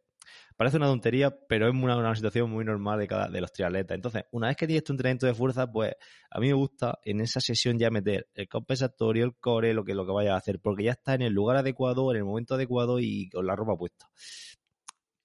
Parece 0.57 0.77
una 0.77 0.87
tontería, 0.87 1.37
pero 1.49 1.69
es 1.69 1.75
una, 1.75 2.15
situación 2.15 2.49
muy 2.49 2.65
normal 2.65 3.01
de, 3.01 3.09
cada, 3.09 3.29
de 3.29 3.41
los 3.41 3.53
triatletas. 3.53 3.97
Entonces, 3.97 4.25
una 4.31 4.49
vez 4.49 4.57
que 4.57 4.67
tienes 4.67 4.85
tu 4.85 4.93
entrenamiento 4.93 5.27
de 5.27 5.35
fuerza, 5.35 5.71
pues 5.71 5.95
a 6.31 6.39
mí 6.39 6.47
me 6.47 6.55
gusta 6.55 6.99
en 7.03 7.21
esa 7.21 7.41
sesión 7.41 7.79
ya 7.79 7.91
meter 7.91 8.29
el 8.35 8.49
compensatorio, 8.49 9.25
el 9.25 9.35
core, 9.35 9.75
lo 9.75 9.85
que, 9.85 9.95
lo 9.95 10.07
que 10.07 10.13
vayas 10.13 10.35
a 10.35 10.37
hacer, 10.37 10.61
porque 10.61 10.85
ya 10.85 10.93
está 10.93 11.15
en 11.15 11.23
el 11.23 11.33
lugar 11.33 11.57
adecuado, 11.57 12.11
en 12.13 12.19
el 12.19 12.25
momento 12.25 12.55
adecuado 12.55 13.01
y 13.01 13.29
con 13.31 13.47
la 13.47 13.57
ropa 13.57 13.77
puesta. 13.77 14.07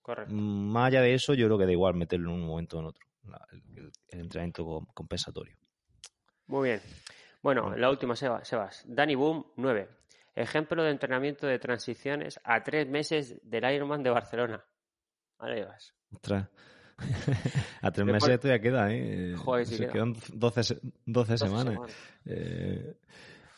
Correcto. 0.01 0.34
Más 0.34 0.88
allá 0.88 1.01
de 1.01 1.13
eso, 1.13 1.36
yo 1.36 1.45
creo 1.45 1.60
que 1.60 1.65
da 1.65 1.71
igual 1.71 1.93
meterlo 1.93 2.32
en 2.32 2.38
un 2.38 2.47
momento 2.47 2.77
o 2.77 2.79
en 2.79 2.86
otro, 2.88 3.05
el, 3.51 3.91
entrenamiento 4.19 4.88
compensatorio. 4.95 5.55
Muy 6.47 6.69
bien. 6.69 6.82
Bueno, 7.43 7.75
la 7.75 7.91
última, 7.91 8.15
Sebas. 8.15 8.47
Sebas. 8.47 8.84
Danny 8.88 9.13
Boom, 9.13 9.45
9. 9.58 9.98
Ejemplo 10.35 10.83
de 10.83 10.91
entrenamiento 10.91 11.47
de 11.47 11.59
transiciones 11.59 12.39
a 12.43 12.63
tres 12.63 12.87
meses 12.87 13.39
del 13.43 13.71
Ironman 13.73 14.03
de 14.03 14.09
Barcelona. 14.09 14.65
Vale, 15.37 15.65
vas. 15.65 15.93
Ostras. 16.13 16.47
a 17.81 17.91
tres 17.91 18.05
meses 18.05 18.29
esto 18.29 18.47
ya 18.47 18.59
queda, 18.59 18.91
¿eh? 18.91 19.33
Joder, 19.37 19.65
Se 19.65 19.87
quedan 19.87 20.15
12, 20.33 20.79
12, 21.05 21.37
semanas. 21.37 21.77
Eh, 22.25 22.95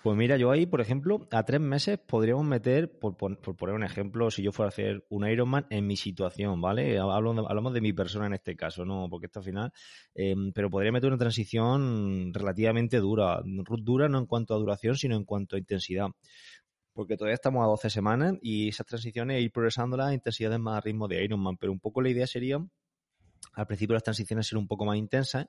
pues 0.04 0.18
mira, 0.18 0.36
yo 0.36 0.50
ahí, 0.50 0.66
por 0.66 0.82
ejemplo, 0.82 1.28
a 1.32 1.44
tres 1.44 1.62
meses 1.62 2.00
podríamos 2.00 2.44
meter, 2.44 2.98
por, 2.98 3.16
poner 3.16 3.76
un 3.76 3.84
ejemplo, 3.84 4.32
si 4.32 4.42
yo 4.42 4.52
fuera 4.52 4.68
a 4.68 4.70
hacer 4.70 5.06
un 5.10 5.28
Ironman 5.28 5.68
en 5.70 5.86
mi 5.86 5.96
situación, 5.96 6.60
¿vale? 6.60 6.98
hablamos 6.98 7.74
de 7.74 7.82
mi 7.82 7.94
persona 7.94 8.26
en 8.26 8.34
este 8.34 8.56
caso, 8.56 8.84
¿no? 8.84 9.08
Porque 9.12 9.28
esto 9.28 9.40
al 9.40 9.46
final, 9.46 9.74
eh, 10.16 10.36
pero 10.56 10.72
podría 10.72 10.92
meter 10.92 11.08
una 11.08 11.20
transición 11.20 12.34
relativamente 12.34 12.98
dura. 12.98 13.42
Dura 13.44 14.10
no 14.10 14.18
en 14.18 14.26
cuanto 14.26 14.56
a 14.56 14.58
duración, 14.58 14.96
sino 14.96 15.16
en 15.16 15.24
cuanto 15.24 15.56
a 15.56 15.60
intensidad 15.60 16.08
porque 17.02 17.18
todavía 17.18 17.34
estamos 17.34 17.64
a 17.64 17.68
12 17.68 17.90
semanas 17.90 18.36
y 18.44 18.70
esas 18.70 18.86
transiciones 18.86 19.42
ir 19.42 19.52
progresando 19.52 19.98
las 19.98 20.14
intensidades 20.14 20.60
más 20.60 20.78
a 20.78 20.82
ritmo 20.82 21.08
de 21.08 21.24
Ironman, 21.24 21.58
pero 21.58 21.72
un 21.72 21.80
poco 21.80 22.00
la 22.00 22.10
idea 22.10 22.28
sería 22.28 22.64
al 23.54 23.66
principio 23.66 23.96
las 23.96 24.04
transiciones 24.04 24.46
ser 24.46 24.60
un 24.60 24.68
poco 24.68 24.86
más 24.86 24.98
intensas, 24.98 25.48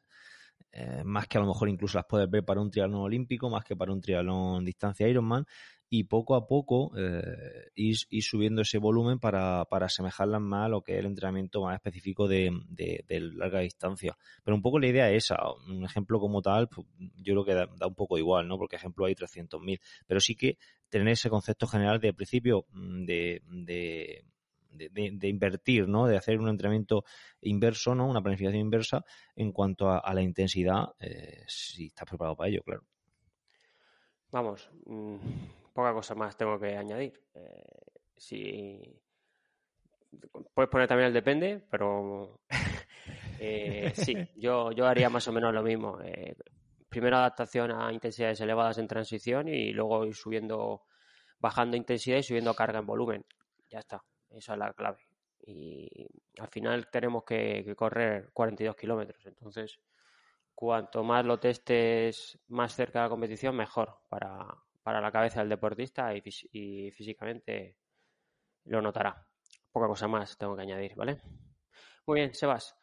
eh, 0.72 1.02
más 1.04 1.28
que 1.28 1.36
a 1.36 1.42
lo 1.42 1.46
mejor 1.46 1.68
incluso 1.68 1.98
las 1.98 2.06
puedes 2.08 2.30
ver 2.30 2.42
para 2.42 2.62
un 2.62 2.70
triatlón 2.70 3.02
olímpico, 3.02 3.50
más 3.50 3.64
que 3.64 3.76
para 3.76 3.92
un 3.92 4.00
triatlón 4.00 4.64
distancia 4.64 5.06
Ironman, 5.06 5.44
y 5.94 6.04
poco 6.04 6.36
a 6.36 6.46
poco 6.46 6.90
eh, 6.96 7.70
ir, 7.74 7.96
subiendo 8.22 8.62
ese 8.62 8.78
volumen 8.78 9.18
para, 9.18 9.66
para 9.66 9.86
asemejarlas 9.86 10.40
más 10.40 10.64
a 10.64 10.68
lo 10.70 10.80
que 10.80 10.94
es 10.94 11.00
el 11.00 11.04
entrenamiento 11.04 11.60
más 11.60 11.74
específico 11.74 12.26
de, 12.26 12.50
larga 13.08 13.60
distancia. 13.60 14.16
Pero 14.42 14.54
un 14.56 14.62
poco 14.62 14.78
la 14.78 14.86
idea 14.86 15.10
es 15.10 15.24
esa. 15.24 15.36
Un 15.68 15.84
ejemplo 15.84 16.18
como 16.18 16.40
tal, 16.40 16.70
pues, 16.70 16.86
yo 16.96 17.34
creo 17.34 17.44
que 17.44 17.52
da, 17.52 17.86
un 17.86 17.94
poco 17.94 18.16
igual, 18.16 18.48
¿no? 18.48 18.56
Porque 18.56 18.76
ejemplo 18.76 19.04
hay 19.04 19.14
300.000. 19.14 19.80
Pero 20.06 20.18
sí 20.18 20.34
que 20.34 20.56
tener 20.88 21.08
ese 21.08 21.28
concepto 21.28 21.66
general 21.66 22.00
de 22.00 22.14
principio 22.14 22.64
mm, 22.70 23.04
de, 23.04 23.42
de, 24.70 25.28
invertir, 25.28 25.88
¿no? 25.88 26.06
De 26.06 26.16
hacer 26.16 26.38
un 26.38 26.48
entrenamiento 26.48 27.04
inverso, 27.42 27.94
¿no? 27.94 28.06
Una 28.06 28.22
planificación 28.22 28.62
inversa 28.62 29.04
en 29.36 29.52
cuanto 29.52 29.90
a, 29.90 30.14
la 30.14 30.22
intensidad, 30.22 30.94
eh, 31.00 31.44
si 31.46 31.88
estás 31.88 32.08
preparado 32.08 32.34
para 32.34 32.48
ello, 32.48 32.62
claro. 32.62 32.82
Vamos, 34.30 34.70
mm, 34.86 35.16
poca 35.72 35.92
cosa 35.92 36.14
más 36.14 36.36
tengo 36.36 36.58
que 36.58 36.76
añadir. 36.76 37.20
Eh, 37.34 37.64
si 38.16 38.80
puedes 40.54 40.70
poner 40.70 40.88
también 40.88 41.08
el 41.08 41.12
depende, 41.12 41.62
pero 41.70 42.40
eh, 43.40 43.92
sí, 43.94 44.16
yo, 44.36 44.72
yo 44.72 44.86
haría 44.86 45.10
más 45.10 45.26
o 45.28 45.32
menos 45.32 45.52
lo 45.52 45.62
mismo. 45.62 45.98
Eh, 46.02 46.36
primero 46.88 47.16
adaptación 47.16 47.72
a 47.72 47.92
intensidades 47.92 48.40
elevadas 48.40 48.78
en 48.78 48.86
transición 48.86 49.48
y 49.48 49.72
luego 49.72 50.04
ir 50.04 50.14
subiendo, 50.14 50.82
bajando 51.38 51.76
intensidad 51.76 52.18
y 52.18 52.22
subiendo 52.22 52.54
carga 52.54 52.80
en 52.80 52.86
volumen. 52.86 53.24
Ya 53.68 53.80
está, 53.80 54.02
esa 54.30 54.52
es 54.52 54.58
la 54.58 54.72
clave. 54.72 55.06
Y 55.44 56.06
al 56.38 56.48
final 56.48 56.88
tenemos 56.90 57.24
que, 57.24 57.62
que 57.64 57.74
correr 57.74 58.30
42 58.32 58.76
kilómetros, 58.76 59.26
entonces 59.26 59.80
cuanto 60.54 61.02
más 61.02 61.24
lo 61.24 61.40
testes 61.40 62.38
más 62.48 62.74
cerca 62.74 63.00
de 63.00 63.06
la 63.06 63.10
competición, 63.10 63.56
mejor 63.56 63.98
para, 64.08 64.46
para 64.82 65.00
la 65.00 65.12
cabeza 65.12 65.40
del 65.40 65.48
deportista 65.48 66.12
y, 66.14 66.90
físicamente 66.90 67.76
lo 68.64 68.82
notará. 68.82 69.26
Poca 69.70 69.86
cosa 69.86 70.08
más 70.08 70.36
tengo 70.36 70.56
que 70.56 70.62
añadir, 70.62 70.94
¿vale? 70.96 71.20
Muy 72.06 72.20
bien, 72.20 72.34
Sebas. 72.34 72.76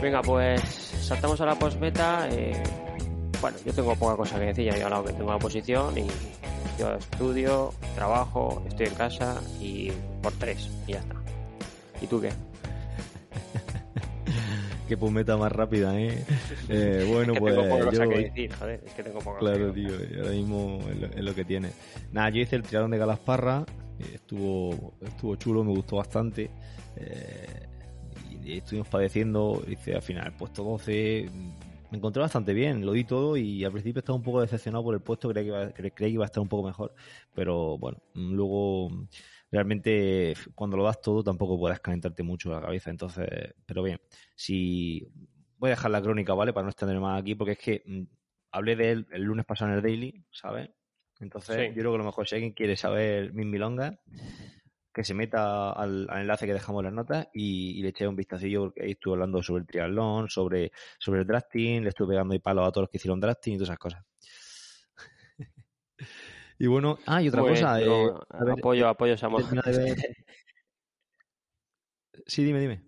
Venga, 0.00 0.22
pues 0.22 0.62
saltamos 0.62 1.40
a 1.42 1.46
la 1.46 1.54
postmeta. 1.56 2.26
Eh, 2.30 2.62
bueno, 3.40 3.58
yo 3.64 3.72
tengo 3.74 3.94
poca 3.96 4.16
cosa 4.16 4.38
que 4.38 4.46
decir, 4.46 4.64
ya 4.64 4.78
he 4.78 4.82
hablado 4.82 5.04
que 5.04 5.12
tengo 5.12 5.30
la 5.30 5.38
posición 5.38 5.98
y 5.98 6.06
yo 6.80 6.94
estudio, 6.94 7.74
trabajo, 7.94 8.62
estoy 8.66 8.86
en 8.86 8.94
casa 8.94 9.40
y 9.60 9.90
por 10.22 10.32
tres 10.32 10.70
y 10.86 10.92
ya 10.92 11.00
está. 11.00 11.14
¿Y 12.00 12.06
tú 12.06 12.20
qué? 12.20 12.30
qué 14.88 14.96
pumeta 14.96 15.36
más 15.36 15.52
rápida, 15.52 16.00
¿eh? 16.00 16.24
eh 16.70 17.06
bueno, 17.12 17.34
pues. 17.34 17.54
yo... 17.92 18.08
que 18.08 18.18
decir, 18.18 18.52
joder, 18.54 18.82
es 18.86 18.94
que 18.94 19.02
tengo 19.02 19.18
poco 19.18 19.38
Claro, 19.38 19.72
tío, 19.72 19.90
ahora 20.18 20.30
mismo 20.30 20.80
es 21.14 21.22
lo, 21.22 21.34
que 21.34 21.44
tiene. 21.44 21.70
Nada, 22.12 22.30
yo 22.30 22.40
hice 22.40 22.56
el 22.56 22.62
triatlón 22.62 22.92
de 22.92 22.98
Galasparra, 22.98 23.66
estuvo, 24.14 24.94
estuvo 25.02 25.36
chulo, 25.36 25.62
me 25.62 25.72
gustó 25.72 25.96
bastante. 25.96 26.50
Eh, 26.96 27.66
y 28.42 28.56
estuvimos 28.56 28.88
padeciendo, 28.88 29.62
hice 29.68 29.94
al 29.94 30.02
final 30.02 30.32
puesto 30.32 30.64
12, 30.64 31.28
me 31.90 31.98
encontré 31.98 32.20
bastante 32.20 32.54
bien, 32.54 32.84
lo 32.84 32.92
di 32.92 33.04
todo 33.04 33.36
y 33.36 33.64
al 33.64 33.72
principio 33.72 34.00
estaba 34.00 34.16
un 34.16 34.22
poco 34.22 34.40
decepcionado 34.40 34.84
por 34.84 34.94
el 34.94 35.00
puesto, 35.00 35.28
creía 35.28 35.42
que 35.42 35.48
iba, 35.48 35.72
creía 35.72 35.90
que 35.90 36.08
iba 36.08 36.24
a 36.24 36.26
estar 36.26 36.40
un 36.40 36.48
poco 36.48 36.66
mejor, 36.66 36.94
pero 37.34 37.78
bueno, 37.78 37.98
luego 38.14 39.06
realmente 39.50 40.34
cuando 40.54 40.76
lo 40.76 40.84
das 40.84 41.00
todo 41.00 41.22
tampoco 41.22 41.58
puedes 41.58 41.80
calentarte 41.80 42.22
mucho 42.22 42.50
la 42.50 42.60
cabeza, 42.60 42.90
entonces, 42.90 43.28
pero 43.66 43.82
bien, 43.82 44.00
si 44.34 45.06
voy 45.58 45.68
a 45.68 45.70
dejar 45.70 45.90
la 45.90 46.00
crónica, 46.00 46.34
¿vale? 46.34 46.52
Para 46.52 46.64
no 46.64 46.70
extender 46.70 46.98
más 47.00 47.20
aquí, 47.20 47.34
porque 47.34 47.52
es 47.52 47.58
que 47.58 47.82
mm, 47.84 48.02
hablé 48.52 48.76
de 48.76 48.90
él 48.92 49.06
el 49.12 49.22
lunes 49.22 49.44
pasado 49.44 49.70
en 49.70 49.76
el 49.76 49.82
Daily, 49.82 50.24
¿sabes? 50.30 50.70
Entonces, 51.18 51.68
yo 51.68 51.80
creo 51.80 51.92
que 51.92 51.96
a 51.96 51.98
lo 51.98 52.04
mejor 52.04 52.26
si 52.26 52.36
alguien 52.36 52.52
quiere 52.52 52.76
saber 52.76 53.34
mis 53.34 53.44
milongas, 53.44 53.98
que 55.00 55.04
se 55.04 55.14
meta 55.14 55.72
al, 55.72 56.06
enlace 56.10 56.46
que 56.46 56.52
dejamos 56.52 56.80
en 56.80 56.84
las 56.84 56.94
notas 56.94 57.28
y, 57.32 57.82
le 57.82 57.88
eché 57.88 58.06
un 58.06 58.16
vistacillo 58.16 58.64
porque 58.64 58.82
ahí 58.82 58.90
estuve 58.92 59.14
hablando 59.14 59.42
sobre 59.42 59.62
el 59.62 59.66
triatlón, 59.66 60.28
sobre, 60.28 60.72
sobre 60.98 61.20
el 61.20 61.26
drafting, 61.26 61.82
le 61.82 61.88
estuve 61.88 62.08
pegando 62.08 62.34
ahí 62.34 62.38
palos 62.38 62.68
a 62.68 62.70
todos 62.70 62.82
los 62.82 62.90
que 62.90 62.98
hicieron 62.98 63.18
drafting 63.18 63.54
y 63.54 63.56
todas 63.56 63.70
esas 63.70 63.78
cosas. 63.78 64.04
y 66.58 66.66
bueno, 66.66 66.98
ah, 67.06 67.22
y 67.22 67.28
otra 67.28 67.40
pues, 67.40 67.60
cosa. 67.60 67.80
Eh, 67.80 68.12
apoyo, 68.58 68.88
apoyo, 68.88 69.16
Samuel. 69.16 69.46
Sí, 72.26 72.44
dime, 72.44 72.60
dime. 72.60 72.82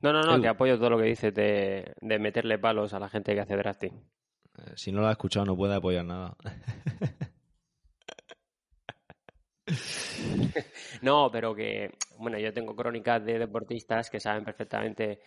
No, 0.00 0.12
no, 0.12 0.22
no, 0.22 0.40
que 0.40 0.48
apoyo 0.48 0.78
todo 0.78 0.90
lo 0.90 0.98
que 0.98 1.04
dices 1.04 1.32
de, 1.32 1.94
de 2.00 2.18
meterle 2.18 2.58
palos 2.58 2.92
a 2.94 2.98
la 2.98 3.08
gente 3.08 3.34
que 3.34 3.40
hace 3.40 3.56
drafting. 3.56 3.92
Eh, 4.58 4.72
si 4.74 4.90
no 4.90 5.00
lo 5.00 5.08
ha 5.08 5.12
escuchado, 5.12 5.46
no 5.46 5.56
puede 5.56 5.74
apoyar 5.74 6.04
nada. 6.04 6.36
no, 11.02 11.30
pero 11.30 11.54
que, 11.54 11.90
bueno, 12.18 12.38
yo 12.38 12.52
tengo 12.52 12.74
crónicas 12.76 13.24
de 13.24 13.38
deportistas 13.38 14.10
que 14.10 14.20
saben 14.20 14.44
perfectamente 14.44 15.20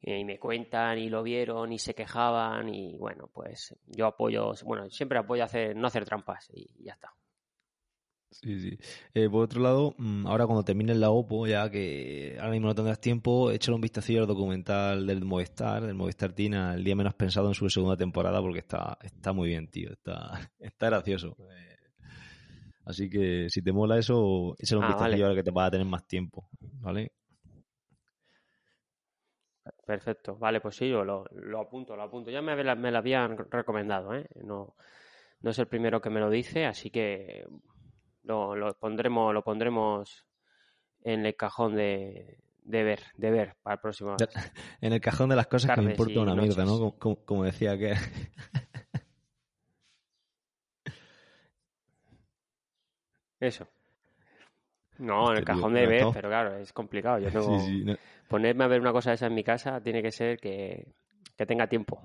y 0.00 0.24
me 0.24 0.38
cuentan 0.38 0.98
y 0.98 1.08
lo 1.08 1.22
vieron 1.22 1.72
y 1.72 1.78
se 1.78 1.94
quejaban 1.94 2.72
y 2.72 2.96
bueno, 2.96 3.28
pues 3.32 3.74
yo 3.86 4.06
apoyo, 4.06 4.52
bueno, 4.64 4.88
siempre 4.90 5.18
apoyo 5.18 5.44
hacer, 5.44 5.76
no 5.76 5.86
hacer 5.86 6.04
trampas 6.04 6.50
y 6.52 6.84
ya 6.84 6.92
está. 6.92 7.12
Sí, 8.30 8.60
sí. 8.60 8.78
Eh, 9.14 9.28
por 9.30 9.44
otro 9.44 9.62
lado, 9.62 9.94
mm, 9.96 10.26
ahora 10.26 10.44
cuando 10.46 10.62
termines 10.62 10.96
la 10.98 11.10
OPO, 11.10 11.46
ya 11.46 11.70
que 11.70 12.36
ahora 12.38 12.50
mismo 12.50 12.68
no 12.68 12.74
tendrás 12.74 13.00
tiempo, 13.00 13.50
échale 13.50 13.74
un 13.74 13.80
vistacillo 13.80 14.20
al 14.20 14.26
documental 14.26 15.06
del 15.06 15.24
Movistar, 15.24 15.86
del 15.86 15.94
Movistar 15.94 16.32
Tina, 16.32 16.74
el 16.74 16.84
día 16.84 16.94
menos 16.94 17.14
pensado 17.14 17.48
en 17.48 17.54
su 17.54 17.70
segunda 17.70 17.96
temporada, 17.96 18.40
porque 18.42 18.58
está, 18.58 18.98
está 19.02 19.32
muy 19.32 19.48
bien, 19.48 19.68
tío. 19.68 19.90
Está, 19.92 20.52
está 20.60 20.86
gracioso. 20.86 21.36
Eh, 21.50 21.77
así 22.88 23.08
que 23.08 23.46
si 23.50 23.62
te 23.62 23.72
mola 23.72 23.98
eso, 23.98 24.54
échale 24.58 24.80
un 24.80 24.84
Ah, 24.86 24.88
vistacillo 24.88 25.12
vale. 25.12 25.24
ahora 25.24 25.34
que 25.36 25.42
te 25.44 25.50
vas 25.50 25.68
a 25.68 25.70
tener 25.70 25.86
más 25.86 26.06
tiempo, 26.06 26.48
¿vale? 26.80 27.12
Perfecto. 29.86 30.36
Vale, 30.36 30.60
pues 30.60 30.76
sí, 30.76 30.88
yo 30.88 31.04
lo, 31.04 31.24
lo 31.32 31.60
apunto, 31.60 31.94
lo 31.96 32.02
apunto. 32.02 32.30
Ya 32.30 32.42
me, 32.42 32.62
la- 32.62 32.74
me 32.74 32.90
lo 32.90 32.98
habían 32.98 33.36
recomendado, 33.50 34.14
¿eh? 34.14 34.26
No, 34.44 34.74
no 35.40 35.50
es 35.50 35.58
el 35.58 35.66
primero 35.66 36.00
que 36.00 36.10
me 36.10 36.20
lo 36.20 36.30
dice, 36.30 36.66
así 36.66 36.90
que 36.90 37.46
lo, 38.24 38.54
lo 38.56 38.74
pondremos, 38.78 39.32
lo 39.34 39.42
pondremos 39.42 40.26
en 41.02 41.26
el 41.26 41.36
cajón 41.36 41.76
de, 41.76 42.38
de 42.64 42.82
ver, 42.82 43.00
de 43.16 43.30
ver 43.30 43.56
para 43.62 43.74
el 43.74 43.80
próximo. 43.80 44.16
En 44.80 44.92
el 44.92 45.00
cajón 45.00 45.28
de 45.30 45.36
las 45.36 45.46
cosas 45.46 45.74
que 45.74 45.82
me 45.82 45.90
importa 45.92 46.20
una 46.20 46.34
mierda, 46.34 46.64
¿no? 46.64 46.92
como- 46.98 47.16
como 47.24 47.44
decía 47.44 47.76
que... 47.78 47.94
Eso. 53.40 53.66
No, 54.98 55.30
en 55.30 55.36
el 55.38 55.42
Hostia, 55.42 55.44
tío, 55.44 55.44
cajón 55.44 55.74
de 55.74 55.80
pero 55.86 55.90
ver, 55.90 56.14
pero 56.14 56.28
claro, 56.28 56.56
es 56.58 56.72
complicado. 56.72 57.18
Yo 57.20 57.30
tengo... 57.30 57.58
Sí, 57.60 57.66
sí, 57.78 57.84
no- 57.84 57.96
Ponerme 58.28 58.64
a 58.64 58.66
ver 58.66 58.80
una 58.80 58.92
cosa 58.92 59.10
de 59.10 59.14
esa 59.14 59.26
en 59.26 59.34
mi 59.34 59.42
casa 59.42 59.80
tiene 59.80 60.02
que 60.02 60.10
ser 60.12 60.38
que, 60.38 60.86
que 61.36 61.46
tenga 61.46 61.66
tiempo. 61.66 62.02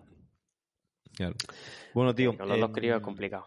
claro. 1.16 1.36
Bueno, 1.94 2.16
tío, 2.16 2.38
con 2.38 2.48
los 2.48 2.60
dos 2.60 2.70
em, 2.70 2.74
críos 2.74 2.96
es 2.98 3.02
complicado. 3.04 3.46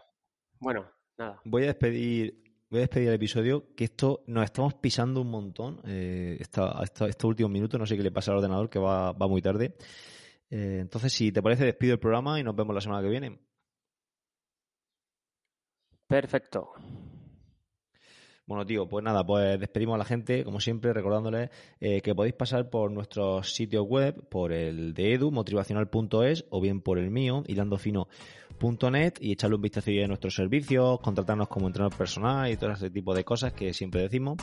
Bueno, 0.59 0.85
nada. 1.17 1.41
Voy 1.43 1.63
a 1.63 1.67
despedir, 1.67 2.43
voy 2.69 2.79
a 2.79 2.81
despedir 2.81 3.07
el 3.07 3.15
episodio, 3.15 3.73
que 3.75 3.85
esto 3.85 4.23
nos 4.27 4.43
estamos 4.45 4.75
pisando 4.75 5.21
un 5.21 5.31
montón 5.31 5.81
eh, 5.85 6.37
esta- 6.39 6.79
esta- 6.83 7.07
estos 7.07 7.27
últimos 7.27 7.51
minutos, 7.51 7.79
no 7.79 7.85
sé 7.87 7.97
qué 7.97 8.03
le 8.03 8.11
pasa 8.11 8.29
al 8.31 8.37
ordenador, 8.37 8.69
que 8.69 8.77
va, 8.79 9.11
va 9.13 9.27
muy 9.27 9.41
tarde. 9.41 9.75
Eh, 10.51 10.77
entonces, 10.81 11.11
si 11.11 11.31
te 11.31 11.41
parece, 11.41 11.65
despido 11.65 11.93
el 11.93 11.99
programa 11.99 12.39
y 12.39 12.43
nos 12.43 12.55
vemos 12.55 12.75
la 12.75 12.81
semana 12.81 13.01
que 13.01 13.09
viene. 13.09 13.39
Perfecto. 16.07 16.73
Bueno, 18.47 18.65
tío, 18.65 18.87
pues 18.87 19.03
nada, 19.03 19.25
pues 19.25 19.59
despedimos 19.59 19.95
a 19.95 19.97
la 19.97 20.05
gente, 20.05 20.45
como 20.45 20.61
siempre, 20.61 20.93
recordándoles 20.93 21.49
eh, 21.81 22.01
que 22.01 22.15
podéis 22.15 22.33
pasar 22.33 22.69
por 22.69 22.89
nuestros 22.91 23.53
sitios 23.53 23.85
web, 23.85 24.23
por 24.29 24.53
el 24.53 24.93
de 24.93 25.15
Edu, 25.15 25.31
motivacional.es, 25.31 26.45
o 26.49 26.61
bien 26.61 26.79
por 26.79 26.97
el 26.97 27.11
mío, 27.11 27.43
hilandofino.net, 27.45 29.15
y 29.19 29.33
echarle 29.33 29.57
un 29.57 29.61
vistazo 29.61 29.91
a 29.91 30.07
nuestros 30.07 30.33
servicios, 30.33 31.01
contratarnos 31.01 31.49
como 31.49 31.67
entrenador 31.67 31.97
personal 31.97 32.49
y 32.49 32.55
todo 32.55 32.71
ese 32.71 32.89
tipo 32.89 33.13
de 33.13 33.25
cosas 33.25 33.51
que 33.51 33.73
siempre 33.73 34.03
decimos. 34.03 34.37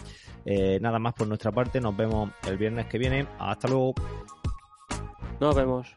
Eh, 0.45 0.79
nada 0.83 0.99
más 0.99 1.15
por 1.15 1.27
nuestra 1.27 1.51
parte, 1.51 1.81
nos 1.81 1.97
vemos 1.97 2.31
el 2.47 2.59
viernes 2.59 2.85
que 2.87 2.99
viene. 2.99 3.27
Hasta 3.39 3.69
luego. 3.69 3.95
Nos 5.41 5.55
vemos. 5.55 5.97